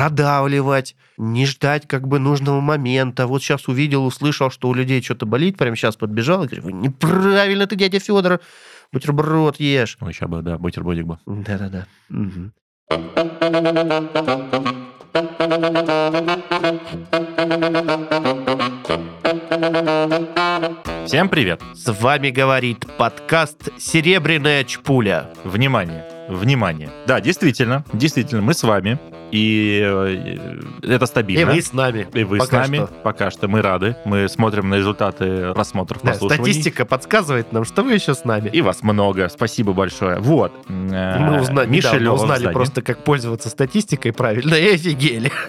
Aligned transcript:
продавливать, 0.00 0.96
не 1.18 1.44
ждать 1.44 1.86
как 1.86 2.08
бы 2.08 2.18
нужного 2.18 2.60
момента. 2.60 3.26
Вот 3.26 3.42
сейчас 3.42 3.68
увидел, 3.68 4.06
услышал, 4.06 4.50
что 4.50 4.70
у 4.70 4.74
людей 4.74 5.02
что-то 5.02 5.26
болит, 5.26 5.58
прямо 5.58 5.76
сейчас 5.76 5.96
подбежал 5.96 6.44
и 6.44 6.46
говорю, 6.46 6.62
«Вы 6.62 6.72
неправильно 6.72 7.66
ты, 7.66 7.76
дядя 7.76 7.98
Федор, 7.98 8.40
бутерброд 8.92 9.60
ешь. 9.60 9.98
Ой, 10.00 10.14
сейчас 10.14 10.30
бы, 10.30 10.40
да, 10.40 10.56
бутербродик 10.56 11.04
бы. 11.04 11.18
Да-да-да. 11.26 11.86
Всем 21.04 21.28
привет! 21.28 21.60
С 21.74 21.92
вами 21.92 22.30
говорит 22.30 22.86
подкаст 22.96 23.68
«Серебряная 23.78 24.64
чпуля». 24.64 25.30
Внимание, 25.44 26.06
внимание. 26.30 26.90
Да, 27.06 27.20
действительно, 27.20 27.84
действительно, 27.92 28.42
мы 28.42 28.54
с 28.54 28.62
вами. 28.62 28.98
И 29.30 29.80
э, 29.84 30.48
это 30.82 31.04
И 31.04 31.06
стабильно. 31.06 31.52
вы 31.52 31.62
с 31.62 31.72
нами. 31.72 32.08
И 32.14 32.24
вы 32.24 32.38
с 32.38 32.40
Пока 32.40 32.62
нами. 32.62 32.76
что. 32.78 32.86
Пока 33.04 33.30
что 33.30 33.46
мы 33.46 33.62
рады. 33.62 33.94
Мы 34.04 34.28
смотрим 34.28 34.68
на 34.68 34.74
результаты 34.76 35.52
просмотров, 35.52 36.00
Да, 36.02 36.14
статистика 36.14 36.84
подсказывает 36.84 37.52
нам, 37.52 37.64
что 37.64 37.82
вы 37.82 37.92
еще 37.94 38.14
с 38.14 38.24
нами. 38.24 38.48
И 38.52 38.60
вас 38.60 38.82
много. 38.82 39.28
Спасибо 39.28 39.72
большое. 39.72 40.18
Вот. 40.18 40.52
Э, 40.68 41.18
Мы 41.18 41.40
узна- 41.42 41.66
Миша 41.66 41.98
в 42.00 42.12
узнали 42.12 42.52
просто, 42.52 42.82
как 42.82 43.04
пользоваться 43.04 43.50
статистикой 43.50 44.12
правильно, 44.12 44.54
и 44.54 44.74
офигели. 44.74 45.30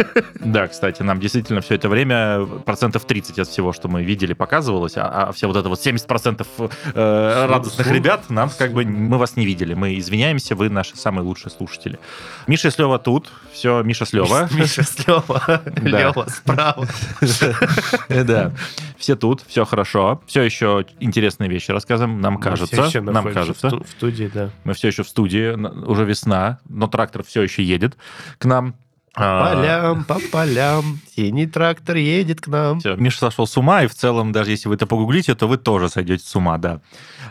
Да, 0.43 0.67
кстати, 0.67 1.03
нам 1.03 1.19
действительно 1.19 1.61
все 1.61 1.75
это 1.75 1.87
время 1.87 2.45
процентов 2.65 3.05
30 3.05 3.37
от 3.37 3.47
всего, 3.47 3.73
что 3.73 3.87
мы 3.87 4.03
видели, 4.03 4.33
показывалось, 4.33 4.93
а, 4.97 5.27
а 5.27 5.31
все 5.33 5.45
вот 5.47 5.55
это 5.55 5.69
вот 5.69 5.79
70 5.79 6.07
процентов 6.07 6.47
э, 6.57 7.45
радостных 7.47 7.89
ребят, 7.91 8.29
нам 8.29 8.49
как 8.57 8.73
бы 8.73 8.83
мы 8.83 9.19
вас 9.19 9.35
не 9.35 9.45
видели. 9.45 9.75
Мы 9.75 9.99
извиняемся, 9.99 10.55
вы 10.55 10.69
наши 10.71 10.95
самые 10.95 11.23
лучшие 11.23 11.51
слушатели. 11.51 11.99
Миша 12.47 12.71
Слева 12.71 12.97
тут. 12.99 13.29
Все, 13.51 13.81
Миша 13.83 14.05
Слева. 14.05 14.47
Миша 14.53 14.83
слева, 14.83 15.61
Лева 15.81 16.25
справа. 16.29 16.87
Да. 18.09 18.51
Все 18.97 19.15
тут, 19.15 19.41
все 19.47 19.65
хорошо. 19.65 20.21
Все 20.27 20.43
еще 20.43 20.85
интересные 20.99 21.49
вещи 21.49 21.71
рассказываем, 21.71 22.21
нам 22.21 22.37
кажется. 22.37 23.01
Нам 23.01 23.31
кажется. 23.33 23.67
В 23.67 23.71
сту- 23.71 23.83
в 23.83 23.89
студии, 23.89 24.31
да. 24.33 24.49
Мы 24.63 24.73
все 24.73 24.87
еще 24.89 25.03
в 25.03 25.07
студии, 25.09 25.53
уже 25.85 26.05
весна, 26.05 26.59
но 26.69 26.87
трактор 26.87 27.23
все 27.23 27.41
еще 27.41 27.63
едет 27.63 27.97
к 28.37 28.45
нам. 28.45 28.75
По 29.13 29.53
полям, 29.53 30.05
по 30.05 30.19
полям, 30.31 30.99
синий 31.13 31.45
трактор 31.45 31.97
едет 31.97 32.39
к 32.39 32.47
нам. 32.47 32.79
Все, 32.79 32.95
Миша 32.95 33.19
сошел 33.19 33.45
с 33.45 33.57
ума, 33.57 33.83
и 33.83 33.87
в 33.87 33.93
целом, 33.93 34.31
даже 34.31 34.51
если 34.51 34.69
вы 34.69 34.75
это 34.75 34.87
погуглите, 34.87 35.35
то 35.35 35.47
вы 35.47 35.57
тоже 35.57 35.89
сойдете 35.89 36.25
с 36.25 36.35
ума, 36.35 36.57
да. 36.57 36.81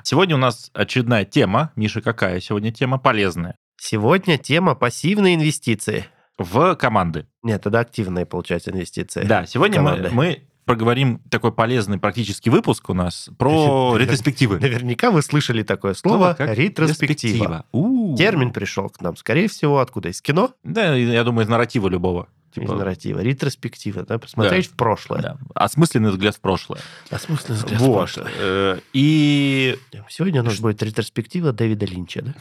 Сегодня 0.02 0.34
у 0.34 0.38
нас 0.38 0.70
очередная 0.74 1.24
тема. 1.24 1.72
Миша, 1.76 2.02
какая 2.02 2.40
сегодня 2.40 2.70
тема? 2.70 2.98
Полезная. 2.98 3.56
Сегодня 3.80 4.36
тема 4.36 4.74
пассивные 4.74 5.36
инвестиции. 5.36 6.04
В 6.36 6.74
команды. 6.76 7.26
Нет, 7.42 7.66
это 7.66 7.80
активные, 7.80 8.24
получается, 8.24 8.70
инвестиции. 8.70 9.24
Да, 9.24 9.46
сегодня 9.46 9.82
мы, 9.82 10.08
мы 10.10 10.42
проговорим 10.70 11.20
такой 11.30 11.52
полезный 11.52 11.98
практический 11.98 12.50
выпуск 12.50 12.88
у 12.90 12.94
нас 12.94 13.28
про 13.38 13.50
Навер- 13.94 13.98
ретроспективы. 13.98 14.58
Наверняка 14.60 15.10
вы 15.10 15.22
слышали 15.22 15.62
такое 15.62 15.94
слово 15.94 16.34
как 16.38 16.56
ретроспектива. 16.56 17.64
У. 17.72 18.16
Термин 18.16 18.52
пришел 18.52 18.88
к 18.88 19.00
нам, 19.00 19.16
скорее 19.16 19.48
всего, 19.48 19.80
откуда? 19.80 20.08
Из 20.10 20.22
кино? 20.22 20.52
Да, 20.62 20.94
я 20.94 21.24
думаю, 21.24 21.44
из 21.44 21.48
нарратива 21.48 21.88
любого. 21.88 22.28
Из 22.54 22.62
Типа, 22.62 22.74
нарратива. 22.74 23.20
Ретроспектива, 23.20 24.02
да, 24.04 24.18
посмотреть 24.18 24.66
в 24.66 24.72
прошлое. 24.72 25.20
да. 25.22 25.36
Осмысленный 25.54 26.10
взгляд 26.10 26.34
в 26.36 26.40
прошлое. 26.40 26.80
Осмысленный 27.10 27.58
взгляд 27.58 27.80
в 27.80 27.84
Вот. 27.84 27.94
прошлое. 27.96 28.26
Э, 28.38 28.78
И 28.92 29.76
Сегодня 30.08 30.40
у 30.42 30.44
нас 30.44 30.58
будет 30.58 30.82
ретроспектива 30.82 31.52
Дэвида 31.52 31.86
Линча, 31.86 32.22
да? 32.22 32.34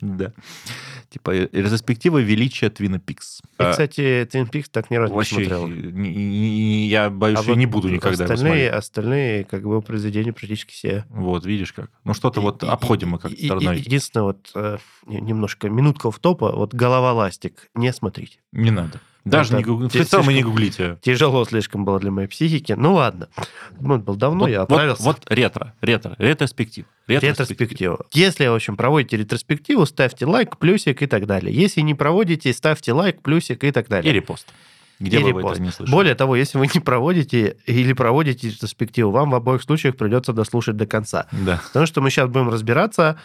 Да. 0.00 0.32
Типа 1.08 1.30
э, 1.34 1.48
ретроспектива 1.52 2.18
величия 2.18 2.70
Твина 2.70 2.98
Пикс. 3.00 3.42
Я, 3.58 3.70
кстати, 3.70 4.28
Твин 4.30 4.46
Пикс 4.46 4.68
так 4.68 4.90
ни 4.90 4.96
разу 4.96 5.12
не 5.12 5.16
Вообще, 5.16 5.34
смотрел. 5.36 5.66
не- 5.68 6.14
не- 6.14 6.86
я 6.88 7.10
боюсь, 7.10 7.38
А 7.38 7.42
я 7.42 7.48
вот 7.48 7.56
не 7.56 7.66
буду 7.66 7.88
никогда 7.88 8.24
Остальные, 8.24 8.70
остальные, 8.70 9.44
как 9.44 9.62
бы, 9.62 9.82
произведения 9.82 10.32
практически 10.32 10.72
все. 10.72 11.04
Вот, 11.10 11.44
видишь 11.46 11.72
как. 11.72 11.90
Ну, 12.04 12.14
что-то 12.14 12.40
вот 12.40 12.62
И- 12.62 12.66
обходим 12.66 13.10
мы 13.10 13.18
как 13.18 13.32
стороной. 13.32 13.78
Единственное, 13.78 14.24
вот 14.24 14.50
э, 14.54 14.78
не- 15.06 15.20
немножко 15.20 15.68
минутка 15.68 16.10
в 16.10 16.18
топа, 16.18 16.52
вот 16.52 16.74
голова 16.74 17.12
ластик, 17.12 17.68
не 17.74 17.92
смотрите. 17.92 18.38
Не 18.52 18.70
надо. 18.70 19.00
Даже 19.24 19.50
Это 19.50 19.58
не 19.58 19.64
гугли- 19.64 20.02
в 20.02 20.08
целом 20.08 20.30
и 20.30 20.34
не 20.34 20.42
гуглите. 20.42 20.98
Тяжело 21.02 21.44
слишком 21.44 21.84
было 21.84 22.00
для 22.00 22.10
моей 22.10 22.26
психики. 22.28 22.72
Ну 22.72 22.94
ладно. 22.94 23.28
Ну, 23.78 23.96
это 23.96 24.04
был 24.04 24.14
давно, 24.16 24.40
Вот, 24.40 24.46
я 24.48 24.60
вот- 24.60 24.64
отправился. 24.70 25.02
вот 25.02 25.20
ретро, 25.28 25.74
ретро, 25.82 26.14
ретроспектив. 26.18 26.86
Ретроспективу. 27.06 27.98
Если, 28.12 28.46
в 28.46 28.54
общем, 28.54 28.76
проводите 28.76 29.16
ретроспективу, 29.18 29.84
ставьте 29.86 30.26
лайк, 30.26 30.56
плюсик 30.56 31.02
и 31.02 31.06
так 31.06 31.26
далее. 31.26 31.54
Если 31.54 31.80
не 31.82 31.94
проводите, 31.94 32.52
ставьте 32.52 32.92
лайк, 32.92 33.20
плюсик 33.22 33.64
и 33.64 33.70
так 33.72 33.86
И 33.86 33.90
далее. 33.90 34.12
репост. 34.12 34.46
Где 34.98 35.18
И 35.20 35.32
бы 35.32 35.40
это 35.40 35.60
не 35.60 35.70
слышали. 35.70 35.90
Более 35.94 36.14
того, 36.14 36.36
если 36.36 36.58
вы 36.58 36.68
не 36.74 36.80
проводите 36.80 37.56
или 37.66 37.92
проводите 37.94 38.48
ретроспективу, 38.50 39.10
вам 39.10 39.30
в 39.30 39.34
обоих 39.34 39.62
случаях 39.62 39.96
придется 39.96 40.32
дослушать 40.34 40.76
до 40.76 40.86
конца. 40.86 41.26
Да. 41.32 41.60
Потому 41.68 41.86
что 41.86 42.00
мы 42.02 42.10
сейчас 42.10 42.28
будем 42.28 42.50
разбираться, 42.50 43.18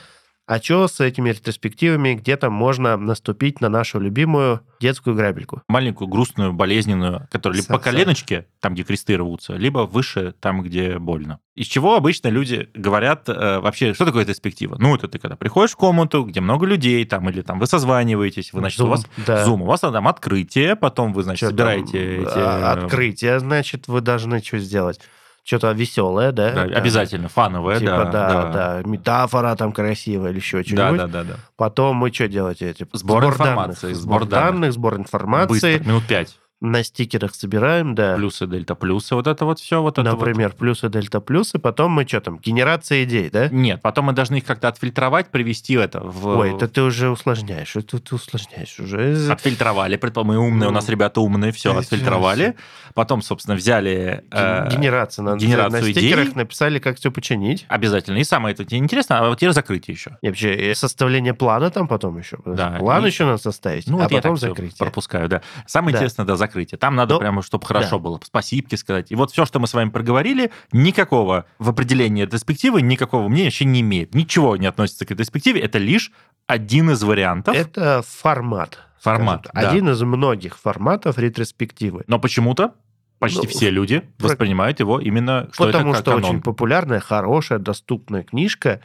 а 0.48 0.60
что 0.60 0.88
с 0.88 1.00
этими 1.00 1.30
ретроспективами, 1.30 2.14
где 2.14 2.38
там 2.38 2.54
можно 2.54 2.98
наступить 2.98 3.62
на 3.62 3.70
нашу 3.70 4.00
любимую 4.00 4.62
детскую 4.80 5.16
грабельку. 5.16 5.62
Маленькую, 5.68 6.08
грустную, 6.08 6.54
болезненную, 6.54 7.28
которая 7.32 7.60
либо 7.62 7.74
по 7.74 7.80
Са- 7.80 7.84
коленочке, 7.84 8.46
там, 8.60 8.74
где 8.74 8.84
кресты 8.84 9.18
рвутся, 9.18 9.54
либо 9.54 9.80
выше, 9.80 10.34
там, 10.40 10.62
где 10.62 11.00
больно. 11.00 11.40
Из 11.56 11.68
чего 11.68 11.96
обычно 11.96 12.28
люди 12.28 12.70
говорят 12.74 13.28
э, 13.30 13.60
вообще, 13.60 13.94
что 13.94 14.06
такое 14.06 14.22
ретроспектива? 14.22 14.76
Ну, 14.78 14.96
это 14.96 15.08
ты 15.08 15.18
когда 15.20 15.36
приходишь 15.36 15.72
в 15.72 15.78
комнату, 15.78 16.24
где 16.24 16.42
много 16.42 16.66
людей, 16.66 17.04
там, 17.06 17.30
или 17.30 17.42
там 17.42 17.60
вы 17.60 17.66
созваниваетесь, 17.66 18.52
вы, 18.54 18.60
значит, 18.60 18.80
у 18.82 18.84
Зум, 18.84 18.90
вас 18.92 19.08
да. 19.26 19.46
Зум, 19.46 19.62
у 19.62 19.66
вас 19.66 19.80
там 19.80 20.08
открытие, 20.08 20.76
потом 20.76 21.14
вы, 21.14 21.24
значит, 21.24 21.40
Чё 21.40 21.48
собираете 21.50 21.92
там, 22.24 22.28
эти... 22.28 22.38
э, 22.38 22.64
Открытие, 22.64 23.40
значит, 23.40 23.88
вы 23.88 24.02
должны 24.02 24.44
что 24.44 24.58
сделать? 24.60 25.00
Что-то 25.46 25.72
веселое, 25.74 26.32
да? 26.32 26.52
да, 26.52 26.66
Да. 26.66 26.76
обязательно, 26.78 27.30
фановое, 27.30 27.80
Типа, 27.80 28.10
да, 28.12 28.12
да, 28.12 28.52
да, 28.52 28.82
метафора 28.90 29.56
там 29.56 29.72
красивая 29.72 30.32
или 30.32 30.38
еще 30.40 30.58
Да, 30.58 30.64
что-нибудь. 30.64 30.98
да, 30.98 31.08
да, 31.08 31.24
да. 31.24 31.34
Потом 31.56 31.98
мы 31.98 32.12
что 32.12 32.28
делаете? 32.28 32.74
Типа, 32.74 32.98
Сбор 32.98 33.24
информации, 33.26 33.82
Данных, 33.90 34.02
сбор 34.02 34.22
сбор 34.24 34.30
данных, 34.30 34.74
сбор 34.74 34.96
информации. 34.96 35.48
Быстро, 35.78 35.88
минут 35.88 36.04
пять. 36.08 36.36
На 36.62 36.84
стикерах 36.84 37.36
собираем, 37.36 37.96
да. 37.96 38.16
Плюсы, 38.16 38.48
дельта, 38.48 38.76
плюсы, 38.76 39.14
вот 39.14 39.28
это 39.28 39.44
вот 39.44 39.60
все, 39.60 39.82
вот 39.82 39.98
это 40.00 40.12
вот. 40.12 40.20
Например, 40.20 40.54
плюсы, 40.54 40.88
дельта, 40.88 41.20
плюсы. 41.20 41.60
Потом 41.60 41.92
мы 41.92 42.08
что 42.08 42.22
там? 42.22 42.40
Генерация 42.40 43.04
идей, 43.04 43.30
да? 43.30 43.50
Нет, 43.50 43.82
потом 43.82 44.06
мы 44.06 44.14
должны 44.14 44.38
их 44.38 44.46
как-то 44.46 44.70
отфильтровать, 44.70 45.28
привести 45.32 45.74
это 45.74 46.00
в... 46.00 46.26
Ой, 46.28 46.56
это 46.56 46.70
ты 46.70 46.82
уже 46.82 47.10
усложняешь. 47.10 47.76
Это 47.76 48.00
ты 48.00 48.16
усложняешь 48.16 48.80
уже. 48.80 49.30
Отфильтровали, 49.30 49.98
предположим, 49.98 50.34
мы 50.42 50.48
умные, 50.48 50.70
у 50.70 50.72
нас 50.72 50.86
Ну, 50.88 50.92
ребята 50.94 51.20
умные, 51.20 51.52
все, 51.52 51.78
отфильтровали. 51.78 52.56
Потом, 52.94 53.22
собственно, 53.22 53.58
взяли... 53.58 54.24
э, 54.32 54.70
Генерация. 54.72 55.24
Надо 55.24 55.38
генерацию 55.46 55.84
на 55.84 55.92
идей. 55.92 56.02
стикерах 56.10 56.36
написали, 56.36 56.80
как 56.80 56.98
все 56.98 57.12
починить. 57.12 57.66
Обязательно. 57.68 58.18
И 58.18 58.24
самое 58.24 58.54
это 58.54 58.64
тебе 58.64 58.78
интересно, 58.80 59.20
а 59.20 59.28
вот 59.30 59.38
теперь 59.40 59.52
закрытие 59.52 59.94
еще. 59.94 60.18
И 60.22 60.28
вообще 60.30 60.74
составление 60.74 61.34
плана 61.34 61.70
там 61.70 61.90
потом 61.90 62.18
еще. 62.18 62.38
Да, 62.46 62.78
План 62.80 63.04
и- 63.06 63.10
еще 63.10 63.26
надо 63.26 63.40
составить, 63.40 63.88
Ну, 63.88 63.98
а 64.00 64.04
вот 64.04 64.12
потом 64.14 64.38
закрытие. 64.38 64.78
пропускаю, 64.80 65.28
да. 65.28 65.42
Самое 65.68 65.92
Да. 65.92 65.98
интересное, 66.00 66.26
да, 66.26 66.36
закрытие. 66.38 66.55
Там 66.64 66.96
надо 66.96 67.16
Но- 67.16 67.20
прямо, 67.20 67.42
чтобы 67.42 67.66
хорошо 67.66 67.98
да. 67.98 67.98
было, 68.00 68.20
спасибки 68.24 68.76
сказать. 68.76 69.12
И 69.12 69.16
вот 69.16 69.32
все, 69.32 69.46
что 69.46 69.60
мы 69.60 69.68
с 69.68 69.74
вами 69.74 69.90
проговорили, 69.90 70.52
никакого 70.72 71.46
в 71.60 71.70
определении 71.70 72.24
ретроспективы, 72.24 72.82
никакого 72.82 73.28
мнения 73.28 73.46
вообще 73.48 73.66
не 73.66 73.82
имеет. 73.82 74.16
Ничего 74.16 74.56
не 74.58 74.68
относится 74.68 75.06
к 75.06 75.12
ретроспективе, 75.12 75.62
это 75.62 75.78
лишь 75.78 76.12
один 76.48 76.92
из 76.92 77.04
вариантов. 77.04 77.56
Это 77.56 78.04
формат. 78.08 78.80
Формат, 79.00 79.48
скажем 79.48 79.62
да. 79.62 79.70
Один 79.70 79.90
из 79.90 80.02
многих 80.02 80.58
форматов 80.58 81.18
ретроспективы. 81.20 82.04
Но 82.08 82.20
почему-то 82.20 82.74
почти 83.20 83.42
Ну, 83.44 83.48
все 83.48 83.70
люди 83.70 84.04
воспринимают 84.20 84.80
его 84.80 85.00
именно, 85.00 85.50
что 85.54 85.66
Потому 85.68 85.92
это 85.92 86.02
что 86.02 86.12
как 86.12 86.16
канон. 86.22 86.30
очень 86.32 86.42
популярная, 86.44 87.00
хорошая, 87.00 87.60
доступная 87.60 88.24
книжка, 88.24 88.82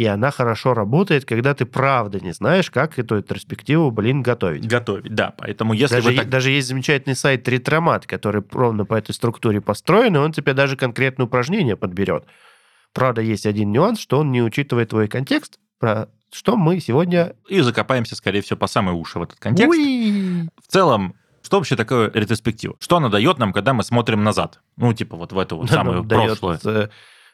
и 0.00 0.06
она 0.06 0.30
хорошо 0.30 0.72
работает, 0.72 1.26
когда 1.26 1.52
ты 1.52 1.66
правда 1.66 2.20
не 2.20 2.32
знаешь, 2.32 2.70
как 2.70 2.98
эту 2.98 3.18
ретроспективу, 3.18 3.90
блин, 3.90 4.22
готовить. 4.22 4.66
Готовить, 4.66 5.14
да. 5.14 5.34
Поэтому 5.36 5.74
если 5.74 5.96
Даже, 5.96 6.16
так... 6.16 6.30
даже 6.30 6.50
есть 6.50 6.68
замечательный 6.68 7.14
сайт 7.14 7.46
Ретромат, 7.46 8.06
который 8.06 8.42
ровно 8.50 8.86
по 8.86 8.94
этой 8.94 9.12
структуре 9.12 9.60
построен, 9.60 10.16
и 10.16 10.18
он 10.18 10.32
тебе 10.32 10.54
даже 10.54 10.78
конкретное 10.78 11.26
упражнение 11.26 11.76
подберет. 11.76 12.24
Правда, 12.94 13.20
есть 13.20 13.44
один 13.44 13.72
нюанс, 13.72 14.00
что 14.00 14.20
он 14.20 14.32
не 14.32 14.42
учитывает 14.42 14.88
твой 14.88 15.06
контекст, 15.06 15.58
про 15.78 16.08
что 16.32 16.56
мы 16.56 16.80
сегодня... 16.80 17.34
И 17.50 17.60
закопаемся, 17.60 18.16
скорее 18.16 18.40
всего, 18.40 18.58
по 18.58 18.68
самые 18.68 18.94
уши 18.94 19.18
в 19.18 19.22
этот 19.24 19.38
контекст. 19.38 19.68
Уи! 19.68 20.48
В 20.66 20.72
целом, 20.72 21.14
что 21.42 21.58
вообще 21.58 21.76
такое 21.76 22.10
ретроспектива? 22.10 22.74
Что 22.80 22.96
она 22.96 23.10
дает 23.10 23.36
нам, 23.36 23.52
когда 23.52 23.74
мы 23.74 23.82
смотрим 23.82 24.24
назад? 24.24 24.60
Ну, 24.78 24.94
типа 24.94 25.18
вот 25.18 25.32
в 25.32 25.38
это 25.38 25.56
вот 25.56 25.68
самое 25.68 26.02
дает, 26.02 26.40
прошлое. 26.40 26.86
э, 26.86 26.88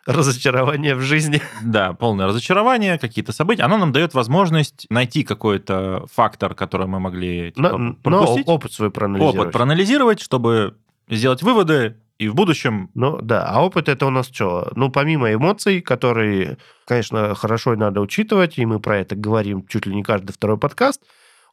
разочарование 0.07 0.95
в 0.95 1.01
жизни. 1.01 1.43
Да, 1.63 1.93
полное 1.93 2.27
разочарование, 2.27 2.99
какие-то 2.99 3.33
события. 3.33 3.63
Оно 3.63 3.77
нам 3.77 3.93
дает 3.93 4.15
возможность 4.15 4.87
найти 4.89 5.25
какой-то 5.25 6.07
фактор, 6.13 6.55
который 6.55 6.87
мы 6.87 7.01
могли 7.01 7.53
типа, 7.53 7.71
Но, 7.71 7.79
но 7.79 7.95
пропустить, 8.03 8.49
опыт 8.49 8.73
свой 8.73 8.91
проанализировать. 8.91 9.41
опыт 9.41 9.53
проанализировать, 9.53 10.21
чтобы 10.21 10.77
сделать 11.09 11.43
выводы 11.43 11.97
и 12.19 12.29
в 12.29 12.35
будущем 12.35 12.91
Ну 12.95 13.21
да, 13.21 13.45
а 13.47 13.63
опыт 13.63 13.89
это 13.89 14.07
у 14.07 14.11
нас 14.11 14.29
что? 14.33 14.73
Ну, 14.75 14.91
помимо 14.91 15.33
эмоций, 15.33 15.81
которые, 15.81 16.57
конечно, 16.87 17.35
хорошо 17.35 17.75
и 17.75 17.77
надо 17.77 18.01
учитывать, 18.01 18.59
и 18.59 18.65
мы 18.65 18.81
про 18.81 18.99
это 18.99 19.17
говорим 19.17 19.67
чуть 19.67 19.87
ли 19.87 19.95
не 19.95 20.03
каждый 20.03 20.33
второй 20.33 20.57
подкаст, 20.57 21.03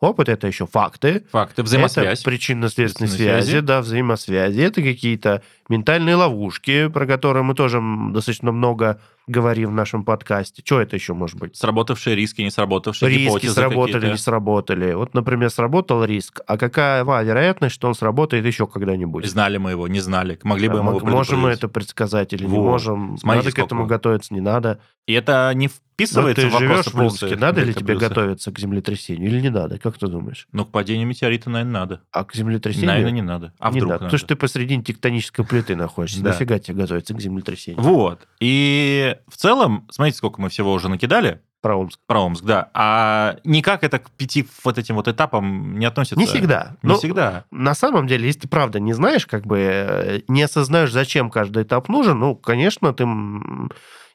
Опыт– 0.04 0.28
это 0.30 0.48
еще 0.48 0.68
факты. 0.68 1.24
Факты, 1.32 1.64
взаимосвязь. 1.64 2.20
Это 2.20 2.30
причинно-следственные 2.30 3.10
Причинно-связи. 3.10 3.46
связи, 3.46 3.60
да, 3.62 3.82
взаимосвязи. 3.82 4.60
Это 4.60 4.82
какие-то 4.82 5.44
ментальные 5.70 6.16
ловушки, 6.16 6.88
про 6.88 7.06
которые 7.06 7.44
мы 7.44 7.56
тоже 7.56 7.82
достаточно 8.12 8.52
много 8.52 9.00
говорим 9.28 9.70
в 9.70 9.74
нашем 9.74 10.04
подкасте. 10.04 10.62
Что 10.66 10.82
это 10.82 10.96
еще 10.96 11.14
может 11.14 11.38
быть? 11.38 11.56
Сработавшие 11.56 12.16
риски, 12.16 12.42
не 12.42 12.52
сработавшие 12.52 13.10
Риски 13.10 13.26
гипотезы 13.26 13.54
сработали, 13.54 14.12
не 14.12 14.18
сработали. 14.18 14.94
Вот, 14.94 15.14
например, 15.14 15.50
сработал 15.50 16.04
риск, 16.04 16.42
а 16.46 16.58
какая 16.58 17.04
вероятность, 17.04 17.76
что 17.76 17.88
он 17.88 17.96
сработает 17.96 18.46
еще 18.46 18.68
когда-нибудь? 18.68 19.26
Знали 19.26 19.58
мы 19.58 19.72
его, 19.72 19.88
не 19.88 20.00
знали. 20.02 20.40
Могли 20.44 20.68
бы 20.68 20.80
А 20.80 20.84
мы 20.84 20.96
его 20.96 21.08
можем 21.08 21.40
мы 21.40 21.50
это 21.50 21.68
предсказать 21.68 22.34
или 22.34 22.44
не 22.46 22.50
Вот. 22.50 22.64
можем? 22.64 23.18
Смотрите, 23.18 23.46
надо 23.46 23.56
к 23.56 23.66
этому 23.66 23.86
готовиться, 23.86 24.34
не 24.34 24.42
надо. 24.42 24.80
И 25.06 25.14
это 25.14 25.52
не 25.54 25.68
Вот 25.68 25.76
вписывается 25.94 26.44
ты 26.44 26.48
в 26.50 26.52
вопросы 26.54 26.90
живешь 26.90 26.94
в 26.94 26.98
Омске, 27.00 27.36
надо 27.36 27.62
ли 27.62 27.74
тебе 27.74 27.96
плюсы? 27.96 28.08
готовиться 28.10 28.52
к 28.52 28.60
землетрясению 28.60 29.30
или 29.30 29.40
не 29.42 29.50
надо? 29.50 29.78
Как 29.78 29.98
ты 29.98 30.08
думаешь? 30.08 30.48
Ну, 30.52 30.66
к 30.66 30.72
падению 30.72 31.08
метеорита, 31.08 31.50
наверное, 31.50 31.74
надо. 31.74 32.02
А 32.12 32.24
к 32.24 32.34
землетрясению? 32.34 32.88
Наверное, 32.88 33.12
не 33.12 33.22
надо. 33.22 33.54
А 33.60 33.70
не 33.70 33.78
вдруг 33.80 33.90
надо, 33.92 34.04
надо? 34.04 34.06
потому 34.06 34.18
что 34.18 34.28
ты 34.30 34.36
посредине 34.36 34.82
тектонической 34.84 35.46
плиты 35.54 35.76
находишься. 35.76 36.22
Да. 36.22 36.30
Нафига 36.32 36.60
тебе 36.60 36.82
готовиться 36.82 37.14
к 37.14 37.20
землетрясению? 37.22 37.82
Вот. 37.82 38.28
И 38.40 39.16
в 39.28 39.38
целом, 39.38 39.88
смотрите, 39.92 40.18
сколько 40.18 40.42
мы 40.42 40.50
всего 40.50 40.74
уже 40.74 40.90
накидали 40.90 41.42
Про 41.62 41.76
Омск. 41.78 42.00
про 42.08 42.20
Омск, 42.22 42.44
да. 42.44 42.70
А 42.74 43.38
никак 43.46 43.84
это 43.84 44.00
к 44.00 44.10
пяти 44.12 44.46
вот 44.64 44.78
этим 44.78 44.96
вот 44.96 45.08
этапам 45.08 45.80
не 45.80 45.86
относится. 45.86 46.18
Не 46.20 46.26
всегда. 46.26 46.76
Не 46.84 46.90
Ну, 46.90 46.96
всегда. 46.98 47.46
На 47.52 47.74
самом 47.74 48.08
деле, 48.08 48.26
если 48.28 48.42
ты 48.42 48.48
правда 48.50 48.80
не 48.82 48.94
знаешь, 48.94 49.26
как 49.26 49.46
бы 49.46 49.58
э, 49.60 50.20
не 50.28 50.42
осознаешь, 50.44 50.92
зачем 50.92 51.30
каждый 51.30 51.64
этап 51.64 51.88
нужен, 51.90 52.20
ну, 52.20 52.36
конечно, 52.36 52.94
ты, 52.94 53.06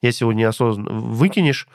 если 0.02 0.24
его 0.24 0.32
неосознанно 0.32 0.90
выкинешь, 0.92 1.66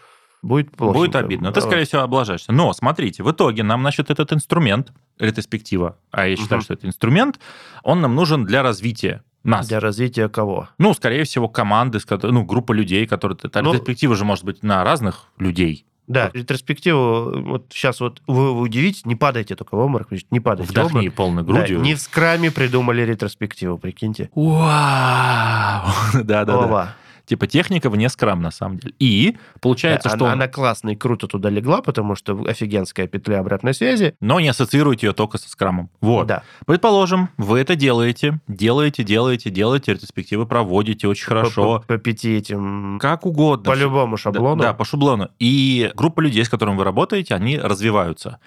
будет 0.41 0.75
плохо. 0.75 0.93
Будет 0.97 1.15
обидно. 1.15 1.51
Ты, 1.51 1.61
скорее 1.61 1.85
всего, 1.85 2.01
облажаешься. 2.01 2.51
Но 2.51 2.71
смотрите, 2.73 3.23
в 3.23 3.31
итоге 3.31 3.63
нам, 3.63 3.81
значит, 3.81 4.11
этот 4.11 4.31
инструмент, 4.33 4.91
ретроспектива, 5.17 5.97
а 6.11 6.27
я 6.27 6.35
считаю, 6.35 6.57
Мгм. 6.59 6.63
что 6.65 6.73
это 6.73 6.85
инструмент, 6.87 7.39
он 7.83 8.01
нам 8.01 8.13
нужен 8.15 8.43
для 8.45 8.61
развития 8.61 9.23
нас. 9.43 9.67
Для 9.67 9.79
развития 9.79 10.29
кого? 10.29 10.69
Ну, 10.77 10.93
скорее 10.93 11.23
всего, 11.23 11.47
команды, 11.49 11.99
ну, 12.23 12.43
группа 12.45 12.71
людей, 12.73 13.05
которые... 13.07 13.37
Ну- 13.43 13.73
Ретроспектива 13.73 14.15
же 14.15 14.25
может 14.25 14.43
быть 14.45 14.63
на 14.63 14.83
разных 14.83 15.25
людей. 15.37 15.85
Да, 16.05 16.29
ретроспективу, 16.33 17.41
вот 17.43 17.67
сейчас 17.71 18.01
вот 18.01 18.21
вы, 18.27 18.53
вы 18.53 18.59
удивитесь, 18.61 19.05
не 19.05 19.15
падайте 19.15 19.55
только 19.55 19.75
в 19.75 19.79
обморок, 19.79 20.09
не 20.31 20.39
падайте 20.41 20.67
в 20.67 20.71
Вдохни 20.71 20.97
обморок. 20.99 21.13
полной 21.15 21.43
Да, 21.43 21.53
грудью. 21.53 21.79
не 21.79 21.95
в 21.95 21.99
скраме 22.01 22.51
придумали 22.51 23.03
ретроспективу, 23.03 23.77
прикиньте. 23.77 24.29
Вау! 24.35 25.91
Да-да-да. 26.23 26.95
Типа 27.25 27.47
техника 27.47 27.89
вне 27.89 28.09
скрам, 28.09 28.41
на 28.41 28.51
самом 28.51 28.79
деле. 28.79 28.93
И 28.99 29.37
получается, 29.61 30.09
Да, 30.09 30.15
что... 30.15 30.25
она, 30.25 30.33
она 30.33 30.47
классно 30.49 30.89
и 30.89 30.95
круто 30.95 31.27
туда 31.27 31.49
легла, 31.49 31.81
потому 31.81 32.15
что 32.15 32.37
офигенская 32.45 33.07
петля 33.07 33.39
обратной 33.39 33.73
связи. 33.73 34.15
Но 34.19 34.41
не 34.41 34.49
ассоциируйте 34.49 35.07
ее 35.07 35.13
только 35.13 35.37
со 35.37 35.49
скрамом. 35.49 35.89
Вот. 36.01 36.27
Да. 36.27 36.43
Предположим, 36.65 37.29
вы 37.37 37.59
это 37.59 37.75
делаете, 37.75 38.41
делаете, 38.47 39.03
делаете, 39.03 39.49
делаете, 39.49 39.93
ретроспективы 39.93 40.45
проводите 40.45 41.07
очень 41.07 41.25
хорошо. 41.25 41.79
По, 41.79 41.95
по 41.95 41.97
пяти 41.97 42.35
этим... 42.35 42.99
Как 42.99 43.25
угодно. 43.25 43.71
По 43.71 43.75
любому 43.75 44.17
шаблону. 44.17 44.61
Да, 44.61 44.69
да, 44.69 44.73
по 44.73 44.83
шаблону. 44.83 45.29
И 45.39 45.91
группа 45.95 46.19
людей, 46.19 46.43
с 46.43 46.49
которыми 46.49 46.75
вы 46.75 46.83
работаете, 46.83 47.35
они 47.35 47.57
развиваются. 47.57 48.39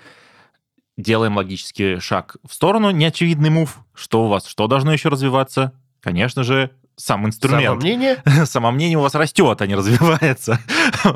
Делаем 0.99 1.37
логический 1.37 1.99
шаг 1.99 2.37
в 2.47 2.53
сторону, 2.53 2.91
неочевидный 2.91 3.51
мув. 3.51 3.79
Что 3.95 4.25
у 4.25 4.29
вас, 4.29 4.47
что 4.47 4.67
должно 4.67 4.93
еще 4.93 5.09
развиваться? 5.09 5.73
Конечно 6.01 6.43
же, 6.43 6.71
сам 6.97 7.27
инструмент. 7.27 7.65
Самомнение. 7.65 8.23
Самомнение 8.47 8.99
у 8.99 9.03
вас 9.03 9.15
растет, 9.15 9.61
а 9.61 9.67
не 9.67 9.75
развивается. 9.75 10.59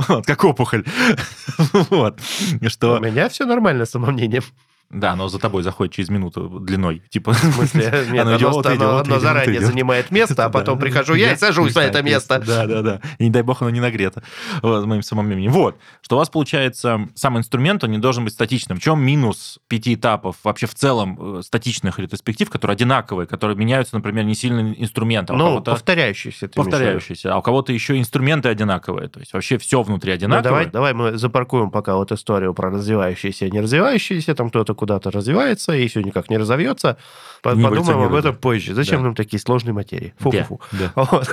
Вот, 0.08 0.26
как 0.26 0.44
опухоль. 0.44 0.84
Вот. 1.90 2.20
И 2.60 2.66
У 2.66 2.70
Что... 2.70 2.98
меня 2.98 3.28
все 3.28 3.46
нормально 3.46 3.86
с 3.86 3.90
самомнением. 3.90 4.42
Да, 4.90 5.12
оно 5.12 5.28
за 5.28 5.38
тобой 5.38 5.62
заходит 5.62 5.94
через 5.94 6.08
минуту 6.08 6.48
длиной. 6.48 7.02
Типа, 7.10 7.32
В 7.32 7.36
смысле, 7.38 7.82
нет, 8.10 8.22
Оно 8.22 8.30
оно, 8.30 8.36
идет, 8.38 8.66
оно- 8.66 8.74
идет, 8.74 8.82
оно 8.82 9.02
идет, 9.04 9.20
заранее 9.22 9.56
идет. 9.58 9.68
занимает 9.68 10.10
место, 10.10 10.44
а 10.44 10.50
потом 10.50 10.78
Да. 10.78 10.84
прихожу 10.84 11.14
я 11.14 11.32
и 11.32 11.36
сажусь 11.36 11.74
на 11.74 11.80
это 11.80 12.02
место. 12.02 12.42
Да, 12.44 12.66
да, 12.66 12.82
да. 12.82 13.00
И 13.18 13.24
не 13.24 13.30
дай 13.30 13.42
бог, 13.42 13.62
оно 13.62 13.70
не 13.70 13.78
нагрето 13.80 14.22
вот, 14.62 14.84
моим 14.86 15.02
самомнением. 15.02 15.52
Вот, 15.52 15.76
что 16.02 16.16
у 16.16 16.18
вас 16.18 16.28
получается, 16.28 17.08
сам 17.14 17.38
инструмент, 17.38 17.84
он 17.84 17.92
не 17.92 17.98
должен 17.98 18.24
быть 18.24 18.32
статичным. 18.32 18.78
В 18.78 18.82
чем 18.82 19.00
минус 19.00 19.60
пяти 19.68 19.94
этапов 19.94 20.36
вообще 20.42 20.66
в 20.66 20.74
целом 20.74 21.38
э, 21.38 21.42
статичных 21.42 21.98
ретроспектив, 22.00 22.50
которые 22.50 22.74
одинаковые, 22.74 23.26
которые 23.28 23.56
меняются, 23.56 23.94
например, 23.94 24.24
не 24.24 24.34
сильно 24.34 24.72
инструментом. 24.76 25.36
а 25.36 25.38
Ну, 25.38 25.48
в 25.50 25.60
виду. 25.60 25.70
повторяющиеся, 26.56 27.32
а 27.34 27.38
у 27.38 27.42
кого-то 27.42 27.72
еще 27.72 27.98
инструменты 27.98 28.48
одинаковые. 28.48 29.08
То 29.08 29.20
есть 29.20 29.32
вообще 29.32 29.58
все 29.58 29.82
внутри 29.82 30.10
Ну, 30.10 30.14
одинаковое. 30.16 30.42
давай, 30.66 30.66
давай 30.66 30.94
мы 30.94 31.16
запаркуем 31.18 31.70
пока 31.70 31.94
вот 31.96 32.12
историю 32.12 32.54
про 32.54 32.70
развивающиеся 32.70 33.46
и 33.46 33.50
не 33.50 33.60
развивающиеся. 33.60 34.34
Там 34.34 34.48
кто-то 34.50 34.74
куда-то 34.80 35.10
развивается 35.10 35.72
и 35.76 35.86
все 35.86 36.00
никак 36.00 36.30
не 36.30 36.38
разовьется. 36.38 36.96
Не 37.44 37.62
Подумаем 37.62 38.00
об 38.02 38.14
этом 38.14 38.32
да. 38.32 38.38
позже. 38.38 38.74
Зачем 38.74 38.98
Да. 38.98 39.04
нам 39.04 39.14
такие 39.14 39.38
сложные 39.38 39.72
материи? 39.74 40.14
Да, 40.18 40.24
Фу-фу-фу. 40.24 40.60
да. 40.72 40.92
Вот. 40.94 41.30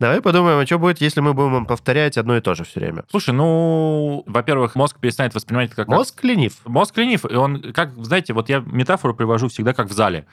Давай 0.00 0.20
подумаем, 0.22 0.58
а 0.58 0.66
что 0.66 0.78
будет, 0.78 1.00
если 1.00 1.20
мы 1.20 1.34
будем 1.34 1.66
повторять 1.66 2.16
одно 2.18 2.36
и 2.36 2.40
то 2.40 2.54
же 2.54 2.64
все 2.64 2.80
время. 2.80 3.04
Слушай, 3.10 3.34
ну, 3.34 4.24
во-первых, 4.26 4.74
мозг 4.74 4.96
перестанет 4.98 5.34
воспринимать 5.34 5.68
это 5.68 5.76
как... 5.76 5.88
Мозг 5.88 6.24
ленив. 6.24 6.54
Мозг 6.64 6.96
ленив, 6.96 7.24
и 7.30 7.34
он, 7.34 7.72
как, 7.72 7.92
знаете, 8.04 8.32
вот 8.32 8.48
я 8.48 8.60
метафору 8.66 9.14
привожу 9.14 9.48
всегда 9.48 9.72
как 9.74 9.88
в 9.88 9.92
зале. 9.92 10.24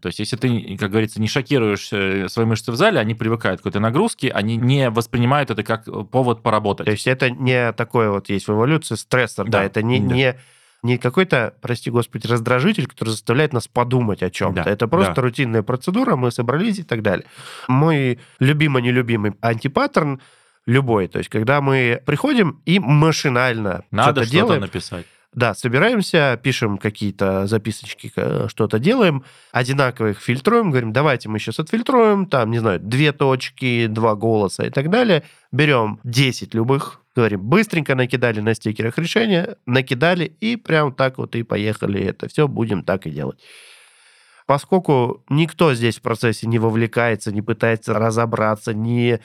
То 0.00 0.08
есть, 0.08 0.18
если 0.18 0.36
ты, 0.36 0.76
как 0.78 0.90
говорится, 0.90 1.20
не 1.20 1.28
шокируешь 1.28 1.88
э, 1.92 2.28
свои 2.28 2.44
мышцы 2.46 2.70
в 2.72 2.76
зале, 2.76 2.98
они 3.00 3.14
привыкают 3.14 3.60
к 3.62 3.66
этой 3.66 3.80
нагрузке, 3.80 4.28
они 4.30 4.56
не 4.56 4.90
воспринимают 4.90 5.50
это 5.50 5.62
как 5.62 5.84
повод 6.10 6.42
поработать. 6.42 6.84
То 6.86 6.92
есть 6.92 7.06
это 7.06 7.30
не 7.30 7.72
такое 7.72 8.10
вот 8.10 8.28
есть 8.28 8.46
в 8.48 8.52
эволюции 8.52 8.96
стрессор, 8.96 9.46
да, 9.46 9.60
Да, 9.60 9.64
это 9.64 9.82
не, 9.82 10.00
да. 10.00 10.14
не, 10.14 10.34
не 10.84 10.98
какой-то, 10.98 11.54
прости 11.62 11.90
господи, 11.90 12.26
раздражитель, 12.26 12.86
который 12.86 13.08
заставляет 13.08 13.54
нас 13.54 13.66
подумать 13.66 14.22
о 14.22 14.30
чем-то. 14.30 14.64
Да, 14.64 14.70
это 14.70 14.86
просто 14.86 15.14
да. 15.14 15.22
рутинная 15.22 15.62
процедура, 15.62 16.14
мы 16.14 16.30
собрались 16.30 16.78
и 16.78 16.82
так 16.82 17.02
далее. 17.02 17.26
Мой 17.68 18.20
любимый-нелюбимый 18.38 19.32
антипаттерн 19.40 20.20
любой, 20.66 21.08
то 21.08 21.18
есть 21.18 21.30
когда 21.30 21.62
мы 21.62 22.02
приходим 22.04 22.60
и 22.66 22.78
машинально 22.78 23.84
Надо 23.90 24.10
что-то 24.10 24.26
что-то 24.26 24.30
делаем, 24.30 24.60
написать. 24.60 25.06
да, 25.32 25.54
собираемся, 25.54 26.38
пишем 26.42 26.76
какие-то 26.76 27.46
записочки, 27.46 28.12
э, 28.14 28.48
что-то 28.48 28.78
делаем, 28.78 29.24
одинаково 29.52 30.10
их 30.10 30.20
фильтруем, 30.20 30.70
говорим, 30.70 30.92
давайте 30.92 31.30
мы 31.30 31.38
сейчас 31.38 31.60
отфильтруем, 31.60 32.26
там, 32.26 32.50
не 32.50 32.58
знаю, 32.58 32.78
две 32.78 33.12
точки, 33.12 33.86
два 33.86 34.14
голоса 34.16 34.66
и 34.66 34.70
так 34.70 34.90
далее. 34.90 35.22
Берем 35.50 35.98
10 36.04 36.54
любых, 36.54 37.00
говорим, 37.14 37.42
быстренько 37.42 37.94
накидали 37.94 38.40
на 38.40 38.54
стикерах 38.54 38.98
решения, 38.98 39.56
накидали, 39.66 40.24
и 40.24 40.56
прям 40.56 40.92
так 40.92 41.18
вот 41.18 41.36
и 41.36 41.42
поехали. 41.42 42.02
Это 42.02 42.28
все 42.28 42.48
будем 42.48 42.82
так 42.82 43.06
и 43.06 43.10
делать. 43.10 43.40
Поскольку 44.46 45.24
никто 45.30 45.72
здесь 45.74 45.98
в 45.98 46.02
процессе 46.02 46.46
не 46.46 46.58
вовлекается, 46.58 47.32
не 47.32 47.40
пытается 47.40 47.94
разобраться, 47.94 48.74
ни, 48.74 49.20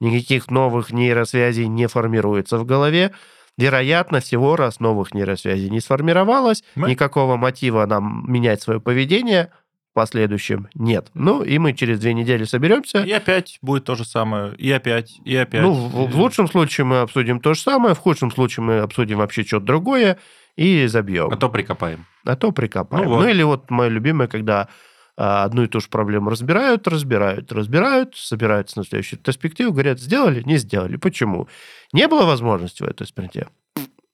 никаких 0.00 0.50
новых 0.50 0.90
нейросвязей 0.90 1.68
не 1.68 1.86
формируется 1.86 2.58
в 2.58 2.64
голове, 2.64 3.12
вероятно 3.56 4.18
всего, 4.18 4.56
раз 4.56 4.80
новых 4.80 5.14
нейросвязей 5.14 5.70
не 5.70 5.80
сформировалось, 5.80 6.64
Мы- 6.74 6.90
никакого 6.90 7.36
мотива 7.36 7.86
нам 7.86 8.24
менять 8.26 8.62
свое 8.62 8.80
поведение 8.80 9.52
последующем 9.94 10.68
нет. 10.74 11.08
Ну, 11.14 11.42
и 11.42 11.58
мы 11.58 11.72
через 11.72 12.00
две 12.00 12.12
недели 12.12 12.44
соберемся. 12.44 13.02
И 13.02 13.12
опять 13.12 13.58
будет 13.62 13.84
то 13.84 13.94
же 13.94 14.04
самое, 14.04 14.54
и 14.56 14.70
опять, 14.70 15.20
и 15.24 15.34
опять. 15.36 15.62
Ну, 15.62 15.72
в, 15.72 16.10
в 16.10 16.16
лучшем 16.16 16.48
случае 16.48 16.84
мы 16.84 16.98
обсудим 16.98 17.40
то 17.40 17.54
же 17.54 17.60
самое, 17.60 17.94
в 17.94 17.98
худшем 17.98 18.30
случае 18.30 18.64
мы 18.64 18.78
обсудим 18.80 19.18
вообще 19.18 19.44
что-то 19.44 19.66
другое 19.66 20.18
и 20.56 20.86
забьем. 20.86 21.30
А 21.32 21.36
то 21.36 21.48
прикопаем. 21.48 22.06
А 22.24 22.36
то 22.36 22.52
прикопаем. 22.52 23.04
Ну 23.04 23.10
Ну, 23.10 23.16
вот. 23.16 23.28
или 23.28 23.42
вот 23.42 23.70
мое 23.70 23.88
любимое, 23.88 24.28
когда 24.28 24.68
а, 25.16 25.44
одну 25.44 25.62
и 25.62 25.68
ту 25.68 25.80
же 25.80 25.88
проблему 25.88 26.30
разбирают, 26.30 26.88
разбирают, 26.88 27.52
разбирают, 27.52 28.16
собираются 28.16 28.78
на 28.78 28.84
следующую 28.84 29.20
перспективу, 29.20 29.72
говорят, 29.72 30.00
сделали, 30.00 30.42
не 30.42 30.56
сделали. 30.56 30.96
Почему? 30.96 31.48
Не 31.92 32.08
было 32.08 32.24
возможности 32.24 32.82
в 32.82 32.86
этой 32.86 33.06
спринте. 33.06 33.48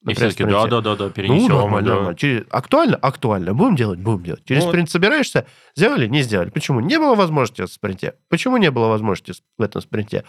И 0.03 0.07
Например, 0.09 0.31
все 0.31 0.39
таки 0.39 0.51
спринте. 0.51 0.71
да-да-да, 0.71 1.05
Ну, 1.05 1.11
перенесем. 1.11 1.49
нормально, 1.49 1.89
да. 1.89 1.95
нормально. 1.95 2.19
Через- 2.19 2.47
Актуально? 2.51 2.97
Актуально. 2.97 3.53
Будем 3.53 3.77
делать? 3.77 3.99
Будем 3.99 4.23
делать. 4.25 4.43
Через 4.47 4.63
Вот. 4.65 4.71
спринт 4.71 4.89
собираешься? 4.91 5.47
Сделали? 5.77 6.07
Не 6.07 6.23
сделали. 6.23 6.49
Почему? 6.49 6.81
Не 6.81 6.99
было 6.99 7.15
возможности 7.15 7.63
в 7.63 7.67
спринте. 7.67 8.15
Почему 8.31 8.57
не 8.57 8.71
было 8.71 8.89
возможности 8.89 9.35
в 9.59 9.63
этом 9.63 9.83
спринте? 9.83 10.25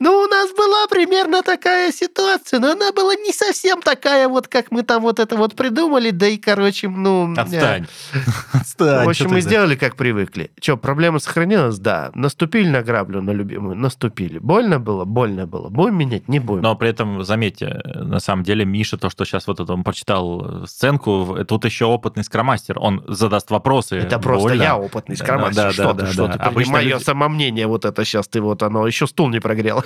Ну, 0.00 0.10
у 0.16 0.26
нас 0.26 0.50
была 0.52 0.86
примерно 0.88 1.42
такая 1.42 1.90
ситуация, 1.92 2.60
но 2.60 2.72
она 2.72 2.92
была 2.92 3.14
не 3.16 3.32
совсем 3.32 3.82
такая, 3.82 4.28
вот 4.28 4.46
как 4.48 4.70
мы 4.70 4.82
там 4.82 5.02
вот 5.02 5.18
это 5.18 5.36
вот 5.36 5.54
придумали, 5.56 6.10
да 6.10 6.26
и, 6.28 6.36
короче, 6.36 6.88
ну... 6.88 7.34
э, 7.34 7.40
Отстань. 7.40 7.86
Отстань. 8.52 9.06
в 9.06 9.08
общем, 9.08 9.30
мы 9.30 9.40
сделали, 9.40 9.74
как 9.76 9.96
привыкли. 9.96 10.50
Что, 10.60 10.76
проблема 10.76 11.18
сохранилась? 11.18 11.78
Да. 11.78 12.10
Наступили 12.14 12.68
на 12.68 12.82
граблю, 12.82 13.22
на 13.22 13.30
любимую? 13.32 13.76
Наступили. 13.76 14.38
Больно 14.38 14.78
было? 14.78 15.04
Больно 15.04 15.46
было. 15.46 15.68
Будем 15.68 15.96
менять? 15.96 16.28
Не 16.28 16.38
будем. 16.38 16.62
Но 16.62 16.76
при 16.76 16.90
этом, 16.90 17.24
заметьте, 17.24 17.80
на 17.94 18.20
самом 18.20 18.44
деле 18.44 18.64
Миша, 18.64 18.98
то, 18.98 19.10
что 19.10 19.24
сейчас 19.24 19.46
вот 19.46 19.60
это 19.60 19.72
он 19.72 19.82
прочитал 19.84 20.62
э, 20.62 20.66
сценку, 20.66 21.38
тут 21.46 21.64
еще 21.64 21.86
опытный 21.86 22.24
скромастер, 22.24 22.78
он 22.78 23.02
задаст 23.08 23.50
вопросы. 23.50 23.96
Это 23.96 24.18
просто 24.18 24.54
я 24.54 24.76
опытный 24.76 25.16
Да, 25.16 25.24
скромастер. 25.24 25.62
да, 25.64 25.72
что 25.72 25.82
да, 25.84 25.92
ты, 25.94 26.00
да, 26.06 26.12
что 26.12 26.26
да. 26.28 26.32
ты? 26.34 26.38
Обычно 26.38 26.72
Мое 26.74 26.84
люди- 26.94 27.02
самомнение 27.04 27.66
вот 27.66 27.84
это 27.84 28.04
сейчас, 28.04 28.28
ты 28.28 28.40
вот 28.40 28.62
оно, 28.62 28.86
еще 28.86 29.06
стул 29.06 29.28
не 29.28 29.40
прогрел. 29.40 29.84